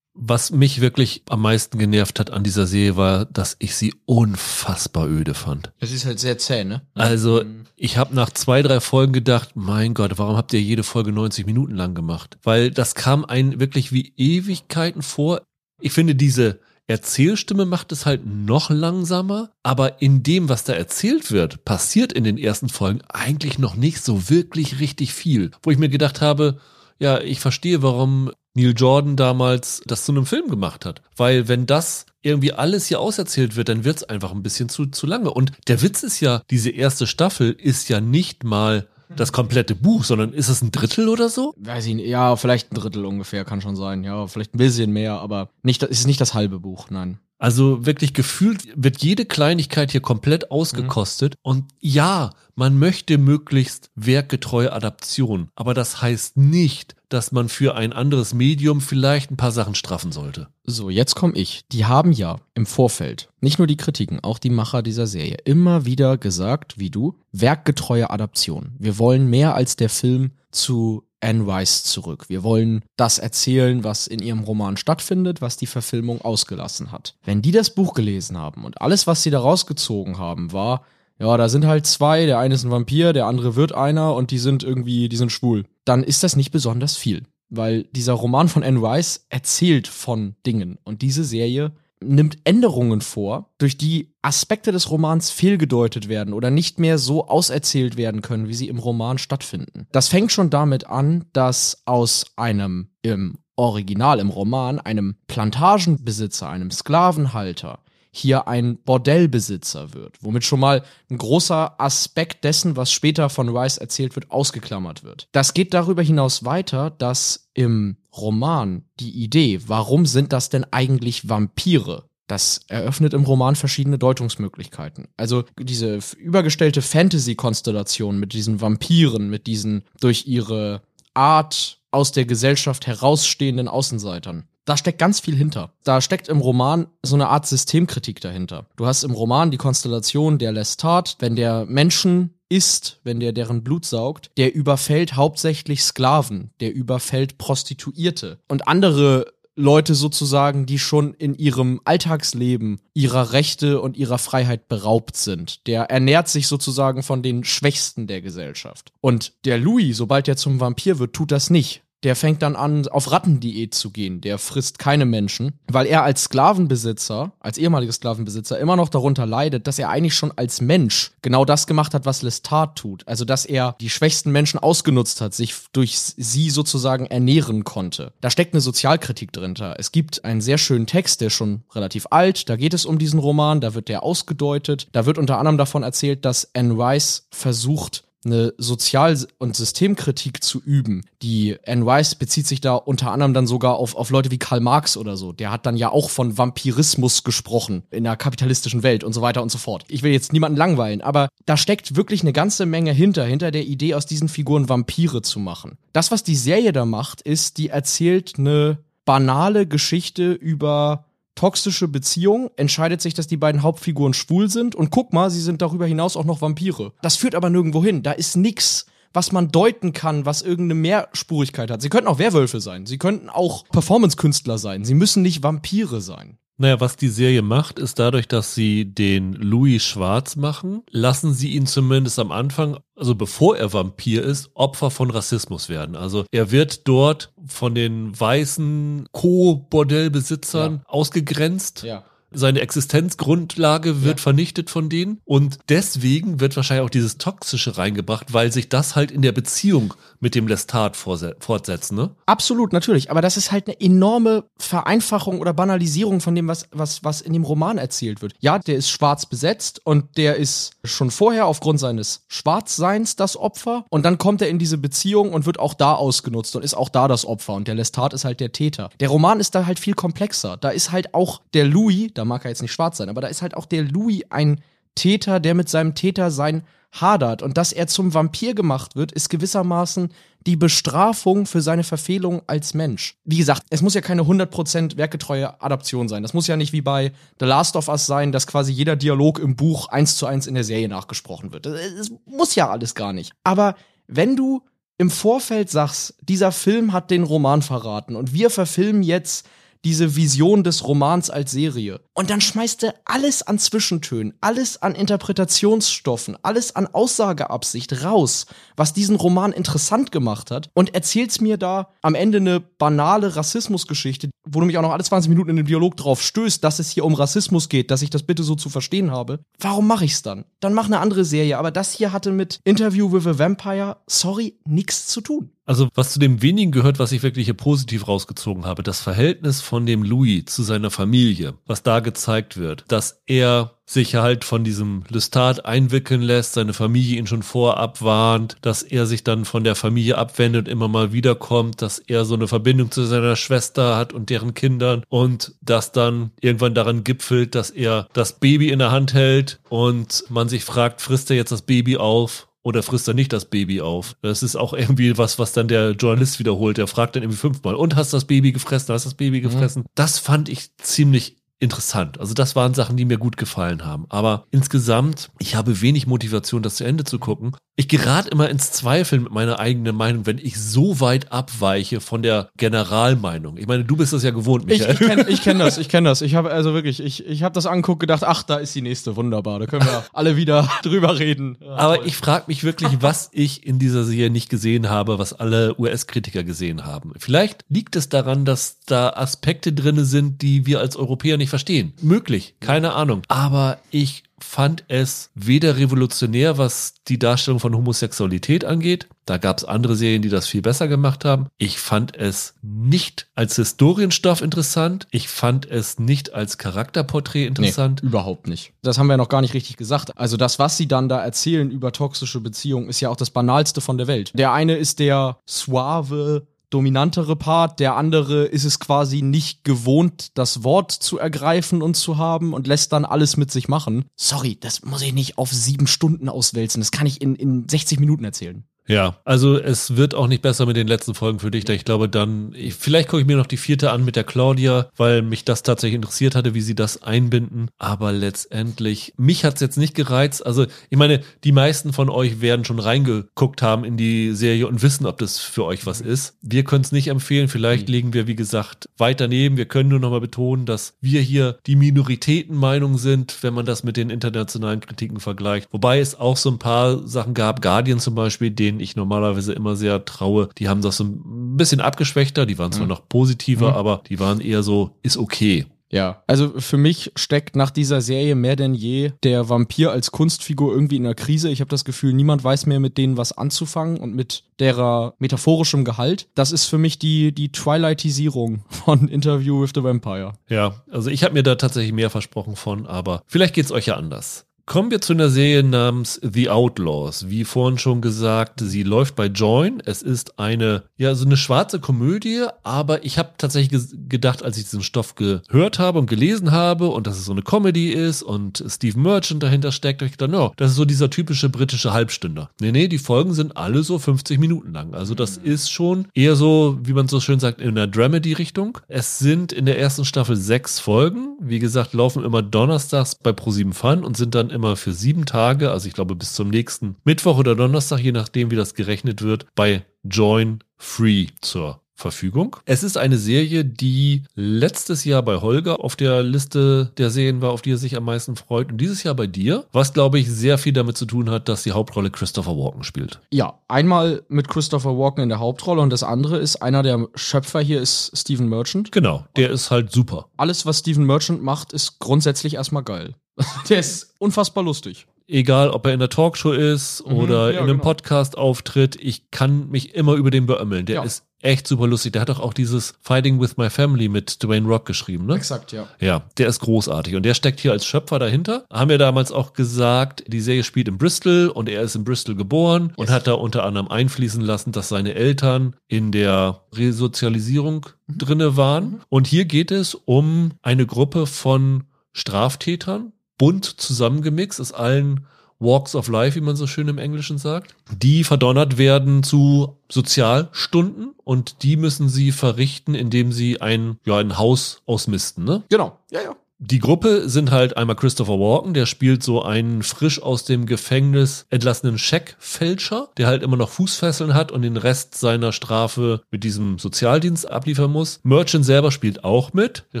[0.16, 5.08] Was mich wirklich am meisten genervt hat an dieser Serie war, dass ich sie unfassbar
[5.08, 5.72] öde fand.
[5.80, 6.82] Es ist halt sehr zäh, ne?
[6.94, 7.42] Also
[7.74, 11.46] ich habe nach zwei, drei Folgen gedacht, mein Gott, warum habt ihr jede Folge 90
[11.46, 12.38] Minuten lang gemacht?
[12.44, 15.42] Weil das kam einen wirklich wie Ewigkeiten vor.
[15.80, 21.30] Ich finde, diese Erzählstimme macht es halt noch langsamer, aber in dem, was da erzählt
[21.30, 25.50] wird, passiert in den ersten Folgen eigentlich noch nicht so wirklich richtig viel.
[25.62, 26.58] Wo ich mir gedacht habe,
[26.98, 31.02] ja, ich verstehe, warum Neil Jordan damals das zu einem Film gemacht hat.
[31.16, 35.06] Weil wenn das irgendwie alles hier auserzählt wird, dann wird's einfach ein bisschen zu, zu
[35.06, 35.30] lange.
[35.30, 40.04] Und der Witz ist ja, diese erste Staffel ist ja nicht mal das komplette Buch,
[40.04, 41.54] sondern ist es ein Drittel oder so?
[41.56, 42.08] Weiß ich nicht.
[42.08, 44.04] Ja, vielleicht ein Drittel ungefähr, kann schon sein.
[44.04, 47.18] Ja, vielleicht ein bisschen mehr, aber nicht, es ist nicht das halbe Buch, nein.
[47.38, 51.34] Also wirklich gefühlt wird jede Kleinigkeit hier komplett ausgekostet.
[51.42, 55.48] Und ja, man möchte möglichst werkgetreue Adaption.
[55.54, 60.12] Aber das heißt nicht, dass man für ein anderes Medium vielleicht ein paar Sachen straffen
[60.12, 60.48] sollte.
[60.64, 61.62] So, jetzt komme ich.
[61.70, 65.84] Die haben ja im Vorfeld, nicht nur die Kritiken, auch die Macher dieser Serie, immer
[65.84, 68.72] wieder gesagt, wie du, werkgetreue Adaption.
[68.78, 72.28] Wir wollen mehr als der Film zu Anne Rice zurück.
[72.28, 77.14] Wir wollen das erzählen, was in ihrem Roman stattfindet, was die Verfilmung ausgelassen hat.
[77.24, 80.84] Wenn die das Buch gelesen haben und alles, was sie da rausgezogen haben, war,
[81.18, 84.30] ja, da sind halt zwei, der eine ist ein Vampir, der andere wird einer und
[84.30, 87.22] die sind irgendwie, die sind schwul, dann ist das nicht besonders viel.
[87.50, 93.50] Weil dieser Roman von Anne Rice erzählt von Dingen und diese Serie nimmt Änderungen vor,
[93.58, 98.54] durch die Aspekte des Romans fehlgedeutet werden oder nicht mehr so auserzählt werden können, wie
[98.54, 99.86] sie im Roman stattfinden.
[99.92, 106.70] Das fängt schon damit an, dass aus einem im Original, im Roman, einem Plantagenbesitzer, einem
[106.70, 107.78] Sklavenhalter,
[108.16, 113.78] hier ein Bordellbesitzer wird, womit schon mal ein großer Aspekt dessen, was später von Rice
[113.78, 115.28] erzählt wird, ausgeklammert wird.
[115.32, 121.28] Das geht darüber hinaus weiter, dass im Roman die Idee, warum sind das denn eigentlich
[121.28, 122.08] Vampire?
[122.28, 125.08] Das eröffnet im Roman verschiedene Deutungsmöglichkeiten.
[125.16, 130.82] Also diese übergestellte Fantasy-Konstellation mit diesen Vampiren, mit diesen durch ihre
[131.14, 134.48] Art aus der Gesellschaft herausstehenden Außenseitern.
[134.64, 135.72] Da steckt ganz viel hinter.
[135.84, 138.66] Da steckt im Roman so eine Art Systemkritik dahinter.
[138.76, 143.62] Du hast im Roman die Konstellation der Lestat, wenn der Menschen isst, wenn der deren
[143.62, 151.14] Blut saugt, der überfällt hauptsächlich Sklaven, der überfällt Prostituierte und andere Leute sozusagen, die schon
[151.14, 155.66] in ihrem Alltagsleben ihrer Rechte und ihrer Freiheit beraubt sind.
[155.68, 158.92] Der ernährt sich sozusagen von den Schwächsten der Gesellschaft.
[159.00, 161.82] Und der Louis, sobald er zum Vampir wird, tut das nicht.
[162.04, 164.20] Der fängt dann an, auf Rattendiät zu gehen.
[164.20, 169.66] Der frisst keine Menschen, weil er als Sklavenbesitzer, als ehemaliger Sklavenbesitzer, immer noch darunter leidet,
[169.66, 173.08] dass er eigentlich schon als Mensch genau das gemacht hat, was Lestat tut.
[173.08, 178.12] Also, dass er die schwächsten Menschen ausgenutzt hat, sich durch sie sozusagen ernähren konnte.
[178.20, 179.76] Da steckt eine Sozialkritik drinter.
[179.78, 182.48] Es gibt einen sehr schönen Text, der schon relativ alt.
[182.50, 184.88] Da geht es um diesen Roman, da wird der ausgedeutet.
[184.92, 190.60] Da wird unter anderem davon erzählt, dass Anne Rice versucht, eine Sozial- und Systemkritik zu
[190.62, 191.04] üben.
[191.22, 194.60] Die Anne Rice bezieht sich da unter anderem dann sogar auf, auf Leute wie Karl
[194.60, 195.32] Marx oder so.
[195.32, 199.42] Der hat dann ja auch von Vampirismus gesprochen in der kapitalistischen Welt und so weiter
[199.42, 199.84] und so fort.
[199.88, 203.64] Ich will jetzt niemanden langweilen, aber da steckt wirklich eine ganze Menge hinter, hinter der
[203.64, 205.78] Idee, aus diesen Figuren Vampire zu machen.
[205.92, 211.04] Das, was die Serie da macht, ist, die erzählt eine banale Geschichte über
[211.34, 215.62] toxische Beziehung, entscheidet sich, dass die beiden Hauptfiguren schwul sind und guck mal, sie sind
[215.62, 216.92] darüber hinaus auch noch Vampire.
[217.02, 218.02] Das führt aber nirgendwo hin.
[218.02, 221.80] Da ist nix, was man deuten kann, was irgendeine Mehrspurigkeit hat.
[221.80, 222.86] Sie könnten auch Werwölfe sein.
[222.86, 224.84] Sie könnten auch Performance-Künstler sein.
[224.84, 226.38] Sie müssen nicht Vampire sein.
[226.56, 231.48] Naja, was die Serie macht, ist dadurch, dass sie den Louis schwarz machen, lassen sie
[231.54, 235.96] ihn zumindest am Anfang, also bevor er Vampir ist, Opfer von Rassismus werden.
[235.96, 240.82] Also er wird dort von den weißen Co-Bordellbesitzern Ja.
[240.86, 241.82] ausgegrenzt.
[241.82, 242.04] Ja.
[242.34, 244.22] Seine Existenzgrundlage wird Ja.
[244.22, 245.20] vernichtet von denen.
[245.24, 249.94] Und deswegen wird wahrscheinlich auch dieses Toxische reingebracht, weil sich das halt in der Beziehung
[250.20, 252.10] mit dem Lestat fortsetzt, ne?
[252.26, 253.10] Absolut, natürlich.
[253.10, 257.32] Aber das ist halt eine enorme Vereinfachung oder Banalisierung von dem, was, was, was in
[257.34, 258.34] dem Roman erzählt wird.
[258.40, 263.84] Ja, der ist schwarz besetzt und der ist schon vorher aufgrund seines Schwarzseins das Opfer.
[263.90, 266.88] Und dann kommt er in diese Beziehung und wird auch da ausgenutzt und ist auch
[266.88, 267.54] da das Opfer.
[267.54, 268.90] Und der Lestat ist halt der Täter.
[269.00, 270.56] Der Roman ist da halt viel komplexer.
[270.56, 273.28] Da ist halt auch der Louis, da mag er jetzt nicht schwarz sein, aber da
[273.28, 274.60] ist halt auch der Louis ein
[274.94, 276.62] Täter, der mit seinem Tätersein
[276.92, 277.42] hadert.
[277.42, 280.12] Und dass er zum Vampir gemacht wird, ist gewissermaßen
[280.46, 283.16] die Bestrafung für seine Verfehlung als Mensch.
[283.24, 286.22] Wie gesagt, es muss ja keine 100% werkgetreue Adaption sein.
[286.22, 289.38] Das muss ja nicht wie bei The Last of Us sein, dass quasi jeder Dialog
[289.38, 291.66] im Buch eins zu eins in der Serie nachgesprochen wird.
[291.66, 293.32] Es muss ja alles gar nicht.
[293.42, 293.74] Aber
[294.06, 294.62] wenn du
[294.98, 299.48] im Vorfeld sagst, dieser Film hat den Roman verraten und wir verfilmen jetzt
[299.84, 302.00] diese Vision des Romans als Serie.
[302.14, 308.92] Und dann schmeißt er alles an Zwischentönen, alles an Interpretationsstoffen, alles an Aussageabsicht raus, was
[308.92, 314.60] diesen Roman interessant gemacht hat und erzählst mir da am Ende eine banale Rassismusgeschichte, wo
[314.60, 317.04] du mich auch noch alle 20 Minuten in dem Dialog drauf stößt, dass es hier
[317.04, 319.40] um Rassismus geht, dass ich das bitte so zu verstehen habe.
[319.58, 320.44] Warum mache ich's dann?
[320.60, 324.58] Dann mach eine andere Serie, aber das hier hatte mit Interview with a Vampire, sorry,
[324.64, 325.50] nichts zu tun.
[325.66, 329.62] Also was zu dem wenigen gehört, was ich wirklich hier positiv rausgezogen habe, das Verhältnis
[329.62, 334.64] von dem Louis zu seiner Familie, was da gezeigt wird, dass er sich halt von
[334.64, 339.64] diesem Lestat einwickeln lässt, seine Familie ihn schon vorab warnt, dass er sich dann von
[339.64, 343.96] der Familie abwendet und immer mal wiederkommt, dass er so eine Verbindung zu seiner Schwester
[343.96, 348.78] hat und deren Kindern und das dann irgendwann daran gipfelt, dass er das Baby in
[348.78, 353.06] der Hand hält und man sich fragt, frisst er jetzt das Baby auf oder frisst
[353.06, 354.16] er nicht das Baby auf?
[354.22, 356.78] Das ist auch irgendwie was, was dann der Journalist wiederholt.
[356.78, 358.92] Der fragt dann irgendwie fünfmal, und hast das Baby gefressen?
[358.92, 359.84] Hast das Baby gefressen?
[359.94, 362.20] Das fand ich ziemlich interessant.
[362.20, 364.06] Also das waren Sachen, die mir gut gefallen haben.
[364.08, 367.56] Aber insgesamt, ich habe wenig Motivation, das zu Ende zu gucken.
[367.76, 372.22] Ich gerate immer ins Zweifeln mit meiner eigenen Meinung, wenn ich so weit abweiche von
[372.22, 373.56] der Generalmeinung.
[373.56, 374.94] Ich meine, du bist das ja gewohnt, Ich, Michael.
[374.94, 376.22] ich kenne ich kenn das, ich kenne das.
[376.22, 379.16] Ich habe also wirklich, ich, ich habe das angeguckt, gedacht, ach, da ist die nächste,
[379.16, 379.58] wunderbar.
[379.58, 381.56] Da können wir alle wieder drüber reden.
[381.60, 382.06] Ja, Aber toll.
[382.06, 386.44] ich frage mich wirklich, was ich in dieser Serie nicht gesehen habe, was alle US-Kritiker
[386.44, 387.12] gesehen haben.
[387.18, 391.92] Vielleicht liegt es daran, dass da Aspekte drinne sind, die wir als Europäer nicht verstehen.
[392.00, 393.22] Möglich, keine Ahnung.
[393.28, 399.08] Aber ich fand es weder revolutionär, was die Darstellung von Homosexualität angeht.
[399.26, 401.46] Da gab es andere Serien, die das viel besser gemacht haben.
[401.56, 405.06] Ich fand es nicht als Historienstoff interessant.
[405.10, 408.00] Ich fand es nicht als Charakterporträt interessant.
[408.02, 408.72] Nee, überhaupt nicht.
[408.82, 410.16] Das haben wir noch gar nicht richtig gesagt.
[410.18, 413.80] Also das, was sie dann da erzählen über toxische Beziehungen, ist ja auch das Banalste
[413.80, 414.32] von der Welt.
[414.34, 420.64] Der eine ist der suave, dominantere Part, der andere ist es quasi nicht gewohnt, das
[420.64, 424.06] Wort zu ergreifen und zu haben und lässt dann alles mit sich machen.
[424.16, 426.80] Sorry, das muss ich nicht auf sieben Stunden auswälzen.
[426.80, 428.64] Das kann ich in, in 60 Minuten erzählen.
[428.86, 431.64] Ja, also es wird auch nicht besser mit den letzten Folgen für dich.
[431.64, 434.24] Da ich glaube dann, ich, vielleicht gucke ich mir noch die vierte an mit der
[434.24, 437.70] Claudia, weil mich das tatsächlich interessiert hatte, wie sie das einbinden.
[437.78, 440.44] Aber letztendlich, mich hat's jetzt nicht gereizt.
[440.44, 444.82] Also ich meine, die meisten von euch werden schon reingeguckt haben in die Serie und
[444.82, 446.36] wissen, ob das für euch was ist.
[446.42, 447.48] Wir können es nicht empfehlen.
[447.48, 449.56] Vielleicht liegen wir, wie gesagt, weit daneben.
[449.56, 453.82] Wir können nur noch mal betonen, dass wir hier die Minoritätenmeinung sind, wenn man das
[453.82, 455.68] mit den internationalen Kritiken vergleicht.
[455.72, 459.76] Wobei es auch so ein paar Sachen gab, Guardian zum Beispiel, denen ich normalerweise immer
[459.76, 460.48] sehr traue.
[460.58, 462.46] Die haben das so ein bisschen abgeschwächter.
[462.46, 462.88] Die waren zwar Mhm.
[462.90, 463.76] noch positiver, Mhm.
[463.76, 465.66] aber die waren eher so, ist okay.
[465.92, 470.72] Ja, also für mich steckt nach dieser Serie mehr denn je der Vampir als Kunstfigur
[470.72, 471.50] irgendwie in der Krise.
[471.50, 475.84] Ich habe das Gefühl, niemand weiß mehr mit denen was anzufangen und mit derer metaphorischem
[475.84, 476.26] Gehalt.
[476.34, 480.32] Das ist für mich die, die Twilightisierung von Interview with the Vampire.
[480.48, 483.96] Ja, also ich habe mir da tatsächlich mehr versprochen von, aber vielleicht geht's euch ja
[483.96, 484.46] anders.
[484.66, 487.28] Kommen wir zu einer Serie namens The Outlaws.
[487.28, 489.82] Wie vorhin schon gesagt, sie läuft bei Join.
[489.84, 494.64] Es ist eine, ja, so eine schwarze Komödie, aber ich habe tatsächlich gedacht, als ich
[494.64, 498.64] diesen Stoff gehört habe und gelesen habe und dass es so eine Comedy ist und
[498.66, 502.48] Steve Merchant dahinter steckt, habe ich gedacht, no, das ist so dieser typische britische Halbstünder.
[502.58, 504.94] Nee, nee, die Folgen sind alle so 50 Minuten lang.
[504.94, 508.78] Also das ist schon eher so, wie man so schön sagt, in der Dramedy-Richtung.
[508.88, 511.36] Es sind in der ersten Staffel sechs Folgen.
[511.38, 515.70] Wie gesagt, laufen immer donnerstags bei Pro7 Fun und sind dann immer für sieben Tage,
[515.70, 519.46] also ich glaube bis zum nächsten Mittwoch oder Donnerstag, je nachdem wie das gerechnet wird,
[519.54, 522.56] bei Join Free zur Verfügung.
[522.64, 527.52] Es ist eine Serie, die letztes Jahr bei Holger auf der Liste der Serien war,
[527.52, 528.72] auf die er sich am meisten freut.
[528.72, 531.62] Und dieses Jahr bei dir, was glaube ich sehr viel damit zu tun hat, dass
[531.62, 533.20] die Hauptrolle Christopher Walken spielt.
[533.30, 537.60] Ja, einmal mit Christopher Walken in der Hauptrolle und das andere ist, einer der Schöpfer
[537.60, 538.90] hier ist Stephen Merchant.
[538.90, 540.26] Genau, der ist halt super.
[540.36, 543.14] Alles, was Stephen Merchant macht, ist grundsätzlich erstmal geil.
[543.68, 547.64] der ist unfassbar lustig egal ob er in der Talkshow ist mhm, oder ja, in
[547.64, 547.82] einem genau.
[547.82, 550.86] Podcast auftritt, ich kann mich immer über den beömmeln.
[550.86, 551.02] Der ja.
[551.02, 552.12] ist echt super lustig.
[552.12, 555.34] Der hat doch auch dieses Fighting with My Family mit Dwayne Rock geschrieben, ne?
[555.34, 555.86] Exakt, ja.
[556.00, 558.64] Ja, der ist großartig und der steckt hier als Schöpfer dahinter.
[558.72, 562.34] Haben wir damals auch gesagt, die Serie spielt in Bristol und er ist in Bristol
[562.34, 562.96] geboren yes.
[562.96, 568.18] und hat da unter anderem einfließen lassen, dass seine Eltern in der Resozialisierung mhm.
[568.18, 568.84] drinne waren.
[568.84, 569.00] Mhm.
[569.08, 575.26] Und hier geht es um eine Gruppe von Straftätern, bunt zusammengemixt aus allen
[575.64, 581.14] Walks of Life, wie man so schön im Englischen sagt, die verdonnert werden zu Sozialstunden
[581.24, 585.62] und die müssen sie verrichten, indem sie ein, ja, ein Haus ausmisten, ne?
[585.68, 586.36] Genau, ja, ja.
[586.58, 591.46] Die Gruppe sind halt einmal Christopher Walken, der spielt so einen frisch aus dem Gefängnis
[591.50, 596.78] entlassenen Scheckfälscher, der halt immer noch Fußfesseln hat und den Rest seiner Strafe mit diesem
[596.78, 598.20] Sozialdienst abliefern muss.
[598.22, 599.84] Merchant selber spielt auch mit.
[599.92, 600.00] Der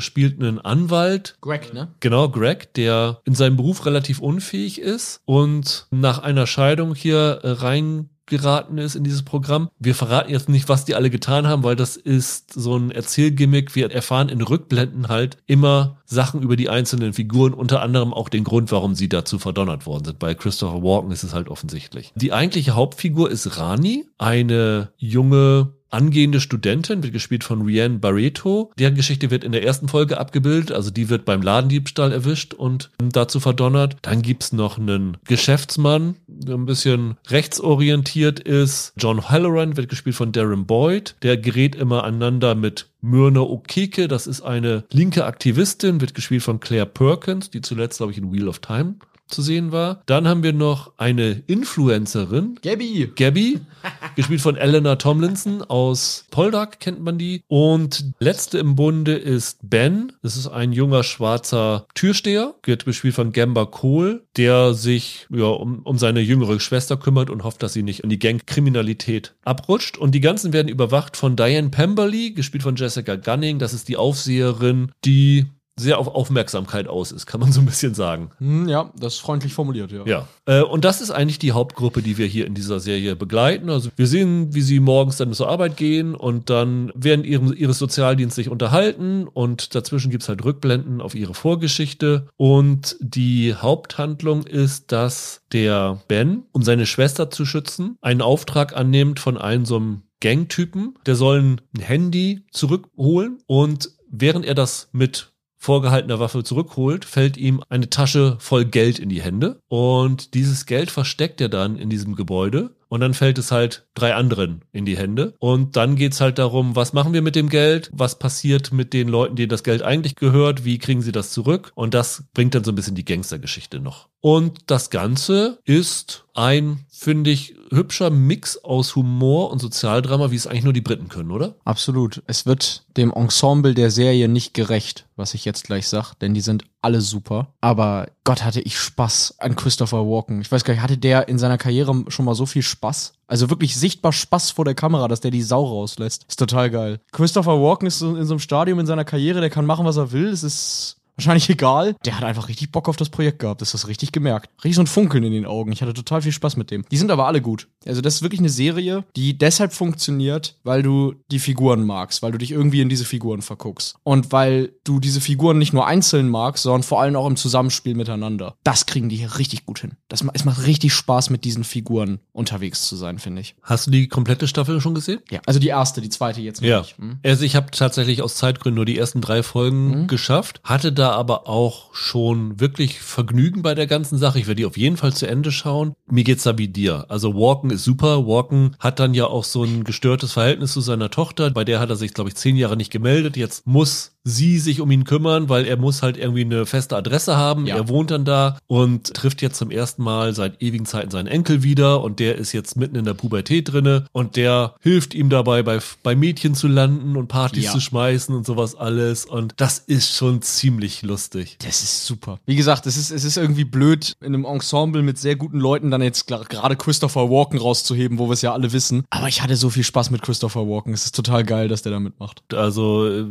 [0.00, 1.36] spielt einen Anwalt.
[1.40, 1.88] Greg, ne?
[1.98, 8.10] Genau, Greg, der in seinem Beruf relativ unfähig ist und nach einer Scheidung hier rein
[8.26, 9.68] geraten ist in dieses Programm.
[9.78, 13.74] Wir verraten jetzt nicht, was die alle getan haben, weil das ist so ein Erzählgimmick.
[13.74, 18.44] Wir erfahren in Rückblenden halt immer Sachen über die einzelnen Figuren, unter anderem auch den
[18.44, 20.18] Grund, warum sie dazu verdonnert worden sind.
[20.18, 22.12] Bei Christopher Walken ist es halt offensichtlich.
[22.14, 28.72] Die eigentliche Hauptfigur ist Rani, eine junge angehende Studentin, wird gespielt von Rianne Barreto.
[28.78, 32.90] Deren Geschichte wird in der ersten Folge abgebildet, also die wird beim Ladendiebstahl erwischt und
[32.98, 33.96] dazu verdonnert.
[34.02, 38.92] Dann gibt's noch einen Geschäftsmann, der ein bisschen rechtsorientiert ist.
[38.98, 41.14] John Halloran wird gespielt von Darren Boyd.
[41.22, 46.58] Der gerät immer aneinander mit Myrna Okeke, das ist eine linke Aktivistin, wird gespielt von
[46.58, 48.96] Claire Perkins, die zuletzt, glaube ich, in Wheel of Time
[49.26, 50.02] zu sehen war.
[50.06, 52.58] Dann haben wir noch eine Influencerin.
[52.62, 53.10] Gabby.
[53.16, 53.60] Gabby,
[54.16, 57.42] gespielt von Eleanor Tomlinson aus Poldark, kennt man die.
[57.48, 60.12] Und letzte im Bunde ist Ben.
[60.22, 65.80] Das ist ein junger schwarzer Türsteher, wird gespielt von Gamba Cole, der sich ja, um,
[65.80, 69.96] um seine jüngere Schwester kümmert und hofft, dass sie nicht in die Gangkriminalität abrutscht.
[69.98, 73.58] Und die ganzen werden überwacht von Diane Pemberley, gespielt von Jessica Gunning.
[73.58, 75.46] Das ist die Aufseherin, die
[75.76, 78.30] sehr auf Aufmerksamkeit aus ist, kann man so ein bisschen sagen.
[78.38, 80.04] Hm, ja, das ist freundlich formuliert, ja.
[80.06, 80.28] Ja.
[80.46, 83.70] Äh, und das ist eigentlich die Hauptgruppe, die wir hier in dieser Serie begleiten.
[83.70, 87.78] Also wir sehen, wie sie morgens dann zur Arbeit gehen und dann während ihrem, ihres
[87.78, 92.28] Sozialdienstes sich unterhalten und dazwischen gibt's halt Rückblenden auf ihre Vorgeschichte.
[92.36, 99.20] Und die Haupthandlung ist, dass der Ben, um seine Schwester zu schützen, einen Auftrag annimmt
[99.20, 105.33] von einem so einem Gangtypen, der soll ein Handy zurückholen und während er das mit
[105.64, 109.60] vorgehaltener Waffe zurückholt, fällt ihm eine Tasche voll Geld in die Hände.
[109.68, 112.76] Und dieses Geld versteckt er dann in diesem Gebäude.
[112.88, 115.34] Und dann fällt es halt drei anderen in die Hände.
[115.40, 117.90] Und dann geht's halt darum, was machen wir mit dem Geld?
[117.92, 120.64] Was passiert mit den Leuten, denen das Geld eigentlich gehört?
[120.64, 121.72] Wie kriegen sie das zurück?
[121.74, 124.10] Und das bringt dann so ein bisschen die Gangstergeschichte noch.
[124.20, 130.46] Und das Ganze ist ein, finde ich, hübscher Mix aus Humor und Sozialdrama, wie es
[130.46, 131.54] eigentlich nur die Briten können, oder?
[131.64, 132.22] Absolut.
[132.26, 136.40] Es wird dem Ensemble der Serie nicht gerecht, was ich jetzt gleich sag, denn die
[136.40, 137.48] sind alle super.
[137.60, 140.40] Aber Gott, hatte ich Spaß an Christopher Walken.
[140.40, 143.12] Ich weiß gar nicht, hatte der in seiner Karriere schon mal so viel Spaß?
[143.26, 146.24] Also wirklich sichtbar Spaß vor der Kamera, dass der die Sau rauslässt.
[146.28, 147.00] Ist total geil.
[147.12, 150.12] Christopher Walken ist in so einem Stadium in seiner Karriere, der kann machen, was er
[150.12, 150.28] will.
[150.28, 151.96] Es ist wahrscheinlich egal.
[152.04, 153.60] Der hat einfach richtig Bock auf das Projekt gehabt.
[153.60, 154.50] Das ist das richtig gemerkt.
[154.62, 155.72] Richtig so ein Funkeln in den Augen.
[155.72, 156.84] Ich hatte total viel Spaß mit dem.
[156.90, 157.68] Die sind aber alle gut.
[157.86, 162.32] Also das ist wirklich eine Serie, die deshalb funktioniert, weil du die Figuren magst, weil
[162.32, 163.96] du dich irgendwie in diese Figuren verguckst.
[164.02, 167.94] Und weil du diese Figuren nicht nur einzeln magst, sondern vor allem auch im Zusammenspiel
[167.94, 168.56] miteinander.
[168.64, 169.92] Das kriegen die hier richtig gut hin.
[170.08, 173.54] Das, es macht richtig Spaß, mit diesen Figuren unterwegs zu sein, finde ich.
[173.62, 175.20] Hast du die komplette Staffel schon gesehen?
[175.30, 176.80] Ja, also die erste, die zweite jetzt noch ja.
[176.80, 176.98] nicht.
[176.98, 177.18] Hm?
[177.24, 180.06] Also ich habe tatsächlich aus Zeitgründen nur die ersten drei Folgen hm?
[180.06, 180.60] geschafft.
[180.64, 184.38] Hatte da aber auch schon wirklich Vergnügen bei der ganzen Sache.
[184.38, 185.94] Ich werde die auf jeden Fall zu Ende schauen.
[186.06, 187.06] Mir geht's da wie dir.
[187.08, 188.26] Also Walken ist super.
[188.26, 191.50] Walken hat dann ja auch so ein gestörtes Verhältnis zu seiner Tochter.
[191.50, 193.36] Bei der hat er sich, glaube ich, zehn Jahre nicht gemeldet.
[193.36, 197.36] Jetzt muss sie sich um ihn kümmern, weil er muss halt irgendwie eine feste Adresse
[197.36, 197.66] haben.
[197.66, 197.76] Ja.
[197.76, 201.62] Er wohnt dann da und trifft jetzt zum ersten Mal seit ewigen Zeiten seinen Enkel
[201.62, 205.62] wieder und der ist jetzt mitten in der Pubertät drinne und der hilft ihm dabei,
[205.62, 207.72] bei, bei Mädchen zu landen und Partys Ja.
[207.72, 211.56] zu schmeißen und sowas alles und das ist schon ziemlich lustig.
[211.64, 212.40] Das ist super.
[212.46, 215.90] Wie gesagt, es ist, es ist irgendwie blöd, in einem Ensemble mit sehr guten Leuten
[215.90, 219.04] dann jetzt gerade Christopher Walken rauszuheben, wo wir es ja alle wissen.
[219.10, 220.94] Aber ich hatte so viel Spaß mit Christopher Walken.
[220.94, 222.42] Es ist total geil, dass der da mitmacht.
[222.54, 223.24] Also äh,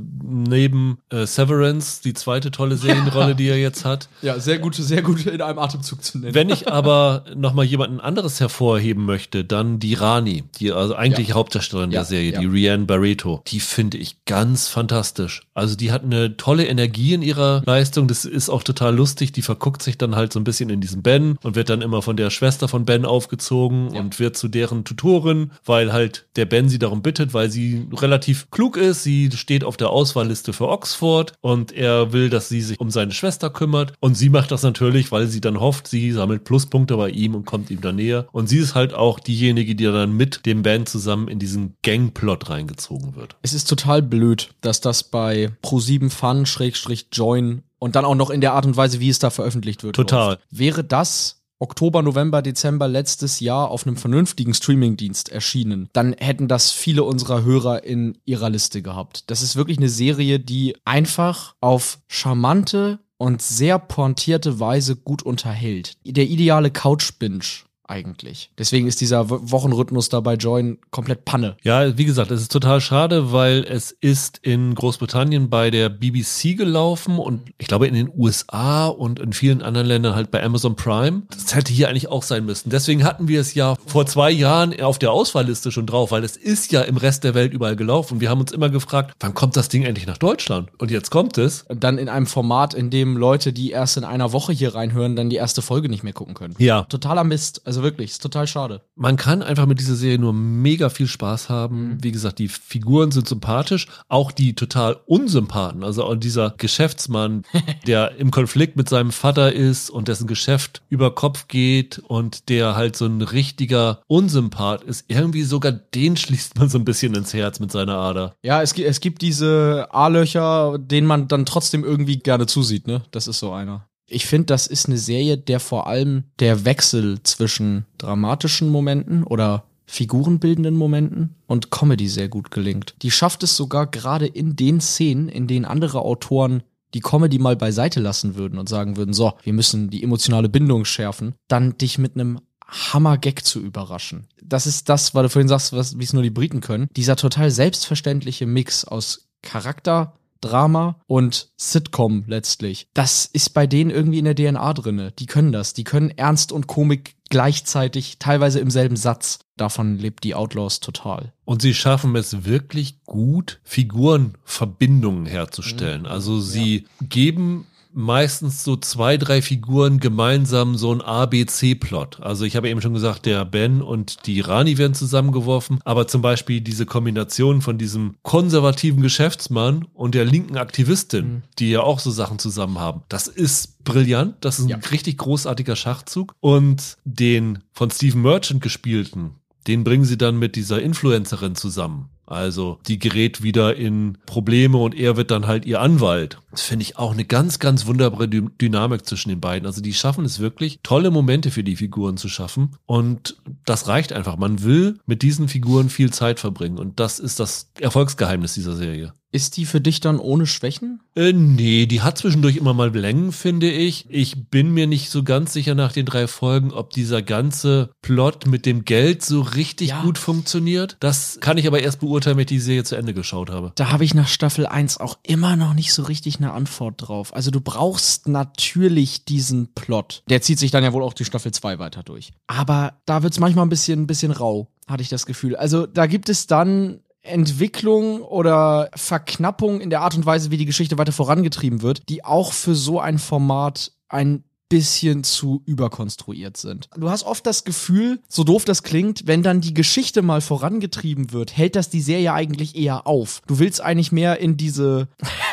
[0.84, 4.10] neben äh, Severance, die zweite tolle Serienrolle, die er jetzt hat.
[4.22, 6.34] Ja, sehr gut, sehr gut in einem Atemzug zu nennen.
[6.36, 11.36] Wenn ich aber nochmal jemanden anderes hervorheben möchte, dann die Rani, die also eigentlich Ja.
[11.36, 12.40] Hauptdarstellerin Ja, der Serie, ja.
[12.40, 13.42] die Rianne Barreto.
[13.48, 15.42] Die finde ich ganz fantastisch.
[15.54, 18.08] Also die hat eine tolle Energie in ihrer Leistung.
[18.08, 19.32] Das ist auch total lustig.
[19.32, 22.02] Die verguckt sich dann halt so ein bisschen in diesen Ben und wird dann immer
[22.02, 24.00] von der Schwester von Ben aufgezogen Ja.
[24.02, 28.50] und wird zu deren Tutorin, weil halt der Ben sie darum bittet, weil sie relativ
[28.52, 29.04] klug ist.
[29.04, 33.12] Sie steht auf der Auswahlliste für Oxford und er will, dass sie sich um seine
[33.12, 33.94] Schwester kümmert.
[34.00, 37.46] Und sie macht das natürlich, weil sie dann hofft, sie sammelt Pluspunkte bei ihm und
[37.46, 38.28] kommt ihm da näher.
[38.32, 42.50] Und sie ist halt auch diejenige, die dann mit dem Ben zusammen in diesen Gangplot
[42.50, 43.36] reingezogen wird.
[43.44, 48.32] Es ist total blöd, dass das bei Pro7 Fun Schrägstrich Join und dann auch noch
[48.32, 49.96] in der Art und Weise, wie es da veröffentlicht wird.
[49.96, 50.40] Total.
[50.50, 56.72] Wäre das Oktober, November, Dezember letztes Jahr auf einem vernünftigen Streamingdienst erschienen, dann hätten das
[56.72, 59.32] viele unserer Hörer in ihrer Liste gehabt.
[59.32, 65.94] Das ist wirklich eine Serie, die einfach auf charmante und sehr pointierte Weise gut unterhält.
[66.06, 68.52] Der ideale Couch-Binge eigentlich.
[68.58, 71.58] Deswegen ist dieser Wo- Wochenrhythmus da bei Join komplett Panne.
[71.64, 76.56] Ja, wie gesagt, es ist total schade, weil es ist in Großbritannien bei der BBC
[76.56, 80.76] gelaufen und ich glaube in den USA und in vielen anderen Ländern halt bei Amazon
[80.76, 81.24] Prime.
[81.30, 82.70] Das hätte hier eigentlich auch sein müssen.
[82.70, 86.38] Deswegen hatten wir es ja vor zwei Jahren auf der Auswahlliste schon drauf, weil es
[86.38, 88.22] ist ja im Rest der Welt überall gelaufen.
[88.22, 90.70] Wir haben uns immer gefragt, wann kommt das Ding endlich nach Deutschland?
[90.78, 91.66] Und jetzt kommt es.
[91.70, 95.30] Dann in einem Format, in dem Leute, die erst in einer Woche hier reinhören, dann
[95.30, 96.56] die erste Folge nicht mehr gucken können.
[96.58, 97.62] Ja, Totaler Mist.
[97.66, 98.82] Also wirklich, ist total schade.
[98.96, 101.98] Man kann einfach mit dieser Serie nur mega viel Spaß haben.
[102.02, 105.84] Wie gesagt, die Figuren sind sympathisch, auch die total Unsympathen.
[105.84, 107.44] Also dieser Geschäftsmann,
[107.88, 112.76] der im Konflikt mit seinem Vater ist und dessen Geschäft über Kopf geht und der
[112.76, 115.06] halt so ein richtiger Unsympath ist.
[115.08, 118.36] Irgendwie sogar den schließt man so ein bisschen ins Herz mit seiner Ader.
[118.44, 123.04] Ja, es, es gibt diese A-Löcher, denen man dann trotzdem irgendwie gerne zusieht, ne?
[123.12, 123.88] Das ist so einer.
[124.08, 129.66] Ich finde, das ist eine Serie, der vor allem der Wechsel zwischen dramatischen Momenten oder
[129.86, 132.96] figurenbildenden Momenten und Comedy sehr gut gelingt.
[133.02, 136.64] Die schafft es sogar gerade in den Szenen, in denen andere Autoren
[136.94, 140.86] die Comedy mal beiseite lassen würden und sagen würden, so, wir müssen die emotionale Bindung
[140.86, 144.28] schärfen, dann dich mit einem Hammer-Gag zu überraschen.
[144.42, 146.88] Das ist das, weil du vorhin sagst, wie es nur die Briten können.
[146.96, 150.14] Dieser total selbstverständliche Mix aus Charakter,
[150.44, 152.88] Drama und Sitcom letztlich.
[152.94, 155.12] Das ist bei denen irgendwie in der DNA drinne.
[155.12, 155.74] Die können das.
[155.74, 159.40] Die können Ernst und Komik gleichzeitig, teilweise im selben Satz.
[159.58, 161.34] Davon lebt die Outlaws total.
[161.46, 166.06] Und sie schaffen es wirklich gut, Figurenverbindungen herzustellen.
[166.06, 172.20] Also sie geben meistens so zwei, drei Figuren gemeinsam so ein ABC-Plot.
[172.22, 176.22] Also ich habe eben schon gesagt, der Ben und die Rani werden zusammengeworfen, aber zum
[176.22, 182.12] Beispiel diese Kombination von diesem konservativen Geschäftsmann und der linken Aktivistin, die ja auch so
[182.12, 184.36] Sachen zusammen haben, das ist brillant.
[184.42, 184.78] Das ist ein Ja.
[184.92, 186.34] richtig großartiger Schachzug.
[186.40, 189.36] Und den von Stephen Merchant gespielten,
[189.68, 192.10] den bringen sie dann mit dieser Influencerin zusammen.
[192.26, 196.40] Also die gerät wieder in Probleme und er wird dann halt ihr Anwalt.
[196.52, 199.66] Das finde ich auch eine ganz, ganz wunderbare Dy Dynamik zwischen den beiden.
[199.66, 202.76] Also die schaffen es wirklich, tolle Momente für die Figuren zu schaffen.
[202.86, 204.38] Und das reicht einfach.
[204.38, 206.80] Man will mit diesen Figuren viel Zeit verbringen.
[206.80, 209.14] Und das ist das Erfolgsgeheimnis dieser Serie.
[209.34, 211.02] Ist die für dich dann ohne Schwächen?
[211.16, 214.06] Äh, nee, die hat zwischendurch immer mal Längen, finde ich.
[214.10, 218.46] Ich bin mir nicht so ganz sicher nach den drei Folgen, ob dieser ganze Plot
[218.46, 220.04] mit dem Geld so richtig Ja.
[220.04, 220.98] gut funktioniert.
[221.00, 223.72] Das kann ich aber erst beurteilen, wenn ich die Serie zu Ende geschaut habe.
[223.74, 227.34] Da habe ich nach Staffel 1 auch immer noch nicht so richtig eine Antwort drauf.
[227.36, 230.22] Also du brauchst natürlich diesen Plot.
[230.30, 232.34] Der zieht sich dann ja wohl auch die Staffel 2 weiter durch.
[232.46, 235.56] Aber da wird's manchmal ein bisschen, ein bisschen rau, hatte ich das Gefühl.
[235.56, 240.66] Also da gibt es dann Entwicklung oder Verknappung in der Art und Weise, wie die
[240.66, 246.90] Geschichte weiter vorangetrieben wird, die auch für so ein Format ein bisschen zu überkonstruiert sind.
[246.98, 251.32] Du hast oft das Gefühl, so doof das klingt, wenn dann die Geschichte mal vorangetrieben
[251.32, 253.42] wird, hält das die Serie eigentlich eher auf.
[253.46, 255.10] Du willst eigentlich mehr in diese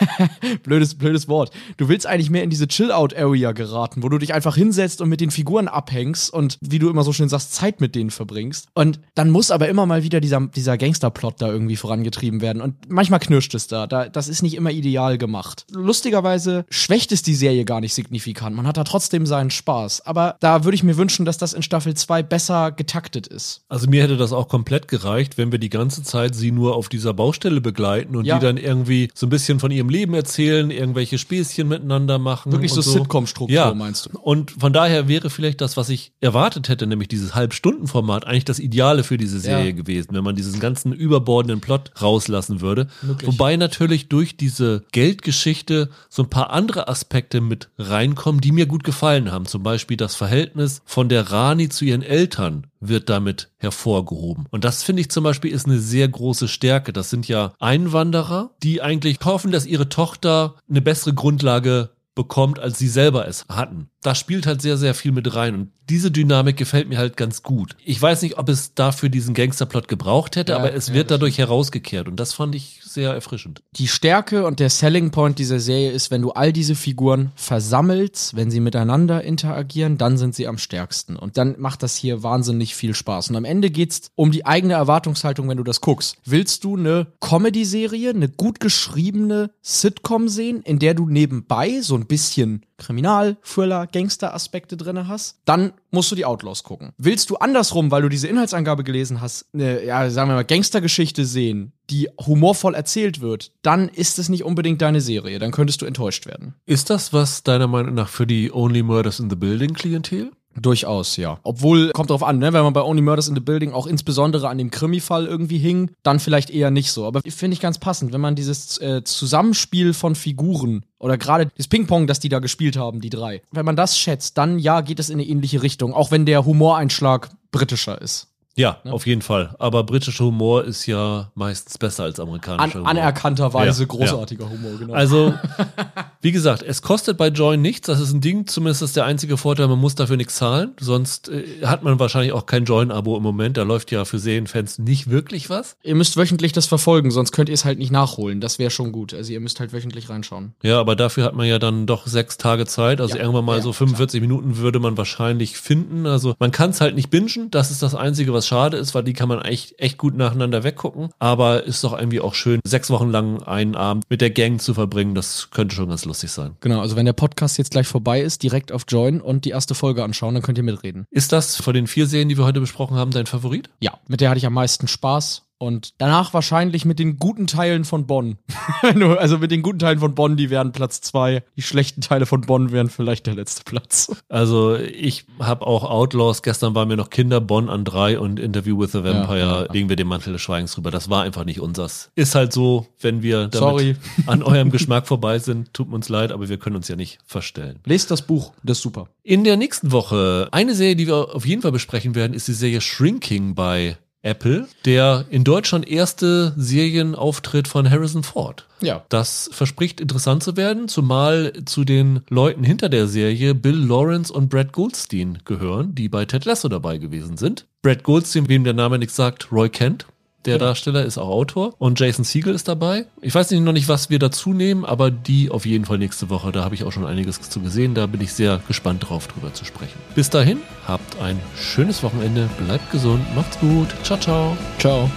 [0.62, 1.52] blödes blödes Wort.
[1.76, 5.20] Du willst eigentlich mehr in diese Chill-out-Area geraten, wo du dich einfach hinsetzt und mit
[5.20, 8.68] den Figuren abhängst und wie du immer so schön sagst, Zeit mit denen verbringst.
[8.74, 12.88] Und dann muss aber immer mal wieder dieser dieser Gangsterplot da irgendwie vorangetrieben werden und
[12.88, 13.86] manchmal knirscht es da.
[13.86, 14.08] da.
[14.08, 15.66] Das ist nicht immer ideal gemacht.
[15.70, 18.56] Lustigerweise schwächt es die Serie gar nicht signifikant.
[18.56, 20.06] Man hat da trotzdem trotzdem seinen Spaß.
[20.06, 23.62] Aber da würde ich mir wünschen, dass das in Staffel 2 besser getaktet ist.
[23.70, 26.90] Also mir hätte das auch komplett gereicht, wenn wir die ganze Zeit sie nur auf
[26.90, 28.38] dieser Baustelle begleiten und ja.
[28.38, 32.52] die dann irgendwie so ein bisschen von ihrem Leben erzählen, irgendwelche Späßchen miteinander machen.
[32.52, 32.90] Wirklich so, so.
[32.92, 33.72] Sitcom-Struktur, ja.
[33.72, 34.18] meinst du?
[34.18, 38.58] Und von daher wäre vielleicht das, was ich erwartet hätte, nämlich dieses Halbstundenformat, eigentlich das
[38.58, 39.72] Ideale für diese Serie ja.
[39.72, 42.88] gewesen, wenn man diesen ganzen überbordenden Plot rauslassen würde.
[43.00, 43.30] Möglich.
[43.30, 48.84] Wobei natürlich durch diese Geldgeschichte so ein paar andere Aspekte mit reinkommen, die mir gut
[48.84, 49.46] gefallen gefallen haben.
[49.46, 54.46] Zum Beispiel das Verhältnis von der Rani zu ihren Eltern wird damit hervorgehoben.
[54.50, 56.92] Und das finde ich zum Beispiel ist eine sehr große Stärke.
[56.92, 62.78] Das sind ja Einwanderer, die eigentlich hoffen, dass ihre Tochter eine bessere Grundlage bekommt, als
[62.78, 63.88] sie selber es hatten.
[64.02, 65.54] Da spielt halt sehr, sehr viel mit rein.
[65.54, 67.76] Und diese Dynamik gefällt mir halt ganz gut.
[67.84, 71.10] Ich weiß nicht, ob es dafür diesen Gangsterplot gebraucht hätte, ja, aber es ja, wird
[71.10, 71.48] dadurch stimmt.
[71.48, 72.08] herausgekehrt.
[72.08, 73.62] Und das fand ich sehr erfrischend.
[73.72, 78.36] Die Stärke und der Selling Point dieser Serie ist, wenn du all diese Figuren versammelst,
[78.36, 81.16] wenn sie miteinander interagieren, dann sind sie am stärksten.
[81.16, 83.30] Und dann macht das hier wahnsinnig viel Spaß.
[83.30, 86.16] Und am Ende geht's um die eigene Erwartungshaltung, wenn du das guckst.
[86.24, 92.06] Willst du eine Comedy-Serie, eine gut geschriebene Sitcom sehen, in der du nebenbei so ein
[92.06, 96.92] bisschen Kriminal, Thriller, Gangster-Aspekte drin hast, dann musst du die Outlaws gucken.
[96.98, 101.24] Willst du andersrum, weil du diese Inhaltsangabe gelesen hast, eine, ja, sagen wir mal, Gangstergeschichte
[101.24, 105.38] sehen, die humorvoll erzählt wird, dann ist es nicht unbedingt deine Serie.
[105.38, 106.54] Dann könntest du enttäuscht werden.
[106.66, 110.32] Ist das was deiner Meinung nach für die Only Murders in the Building Klientel?
[110.60, 111.38] Durchaus, ja.
[111.42, 112.52] Obwohl, kommt drauf an, ne?
[112.52, 115.90] wenn man bei Only Murders in the Building auch insbesondere an dem Krimi-Fall irgendwie hing,
[116.02, 117.06] dann vielleicht eher nicht so.
[117.06, 121.68] Aber finde ich ganz passend, wenn man dieses äh, Zusammenspiel von Figuren oder gerade das
[121.68, 125.00] Ping-Pong, das die da gespielt haben, die drei, wenn man das schätzt, dann ja, geht
[125.00, 128.29] es in eine ähnliche Richtung, auch wenn der Humoreinschlag britischer ist.
[128.56, 128.92] Ja, ne?
[128.92, 129.54] auf jeden Fall.
[129.58, 132.88] Aber britischer Humor ist ja meistens besser als amerikanischer An, Humor.
[132.88, 134.50] Anerkannterweise ja, großartiger ja.
[134.50, 134.92] Humor, genau.
[134.92, 135.34] Also,
[136.20, 137.86] wie gesagt, es kostet bei Join nichts.
[137.86, 140.72] Das ist ein Ding, zumindest ist der einzige Vorteil, man muss dafür nichts zahlen.
[140.80, 143.56] Sonst äh, hat man wahrscheinlich auch kein Join-Abo im Moment.
[143.56, 145.76] Da läuft ja für Serienfans nicht wirklich was.
[145.82, 148.40] Ihr müsst wöchentlich das verfolgen, sonst könnt ihr es halt nicht nachholen.
[148.40, 149.14] Das wäre schon gut.
[149.14, 150.54] Also ihr müsst halt wöchentlich reinschauen.
[150.62, 153.00] Ja, aber dafür hat man ja dann doch sechs Tage Zeit.
[153.00, 154.28] Also ja, irgendwann mal so 45 klar.
[154.28, 156.06] Minuten würde man wahrscheinlich finden.
[156.06, 157.50] Also man kann es halt nicht bingen.
[157.50, 160.64] Das ist das Einzige, was schade ist, weil die kann man echt, echt gut nacheinander
[160.64, 161.10] weggucken.
[161.18, 164.74] Aber ist doch irgendwie auch schön, sechs Wochen lang einen Abend mit der Gang zu
[164.74, 165.14] verbringen.
[165.14, 166.56] Das könnte schon ganz lustig sein.
[166.60, 169.74] Genau, also wenn der Podcast jetzt gleich vorbei ist, direkt auf Join und die erste
[169.74, 171.06] Folge anschauen, dann könnt ihr mitreden.
[171.10, 173.70] Ist das von den vier Serien, die wir heute besprochen haben, dein Favorit?
[173.80, 175.49] Ja, mit der hatte ich am meisten Spaß.
[175.62, 178.38] Und danach wahrscheinlich mit den guten Teilen von Bonn.
[179.18, 181.42] also mit den guten Teilen von Bonn, die wären Platz zwei.
[181.54, 184.10] Die schlechten Teile von Bonn wären vielleicht der letzte Platz.
[184.30, 186.42] Also ich habe auch Outlaws.
[186.42, 189.38] Gestern waren mir noch Kinder Bonn an drei und Interview with the Vampire.
[189.38, 189.72] Ja, ja.
[189.72, 190.90] Legen wir den Mantel des Schweigens drüber.
[190.90, 192.10] Das war einfach nicht unsers.
[192.14, 193.50] Ist halt so, wenn wir
[194.26, 195.74] an eurem Geschmack vorbei sind.
[195.74, 197.80] Tut uns leid, aber wir können uns ja nicht verstellen.
[197.84, 198.52] Lest das Buch.
[198.62, 199.08] Das ist super.
[199.24, 202.52] In der nächsten Woche, eine Serie, die wir auf jeden Fall besprechen werden, ist die
[202.52, 208.66] Serie Shrinking bei Apple, der in Deutschland erste Serienauftritt von Harrison Ford.
[208.82, 209.04] Ja.
[209.08, 214.48] Das verspricht interessant zu werden, zumal zu den Leuten hinter der Serie Bill Lawrence und
[214.48, 217.66] Brad Goldstein gehören, die bei Ted Lasso dabei gewesen sind.
[217.82, 220.06] Brad Goldstein, wem der Name nichts sagt, Roy Kent,
[220.44, 220.66] der genau.
[220.66, 223.06] Darsteller ist auch Autor und Jason Siegel ist dabei.
[223.20, 226.30] Ich weiß nicht noch nicht, was wir dazu nehmen, aber die auf jeden Fall nächste
[226.30, 226.52] Woche.
[226.52, 227.94] Da habe ich auch schon einiges zu gesehen.
[227.94, 229.98] Da bin ich sehr gespannt drauf, drüber zu sprechen.
[230.14, 233.88] Bis dahin, habt ein schönes Wochenende, bleibt gesund, macht's gut.
[234.02, 234.56] Ciao, ciao.
[234.78, 235.10] Ciao.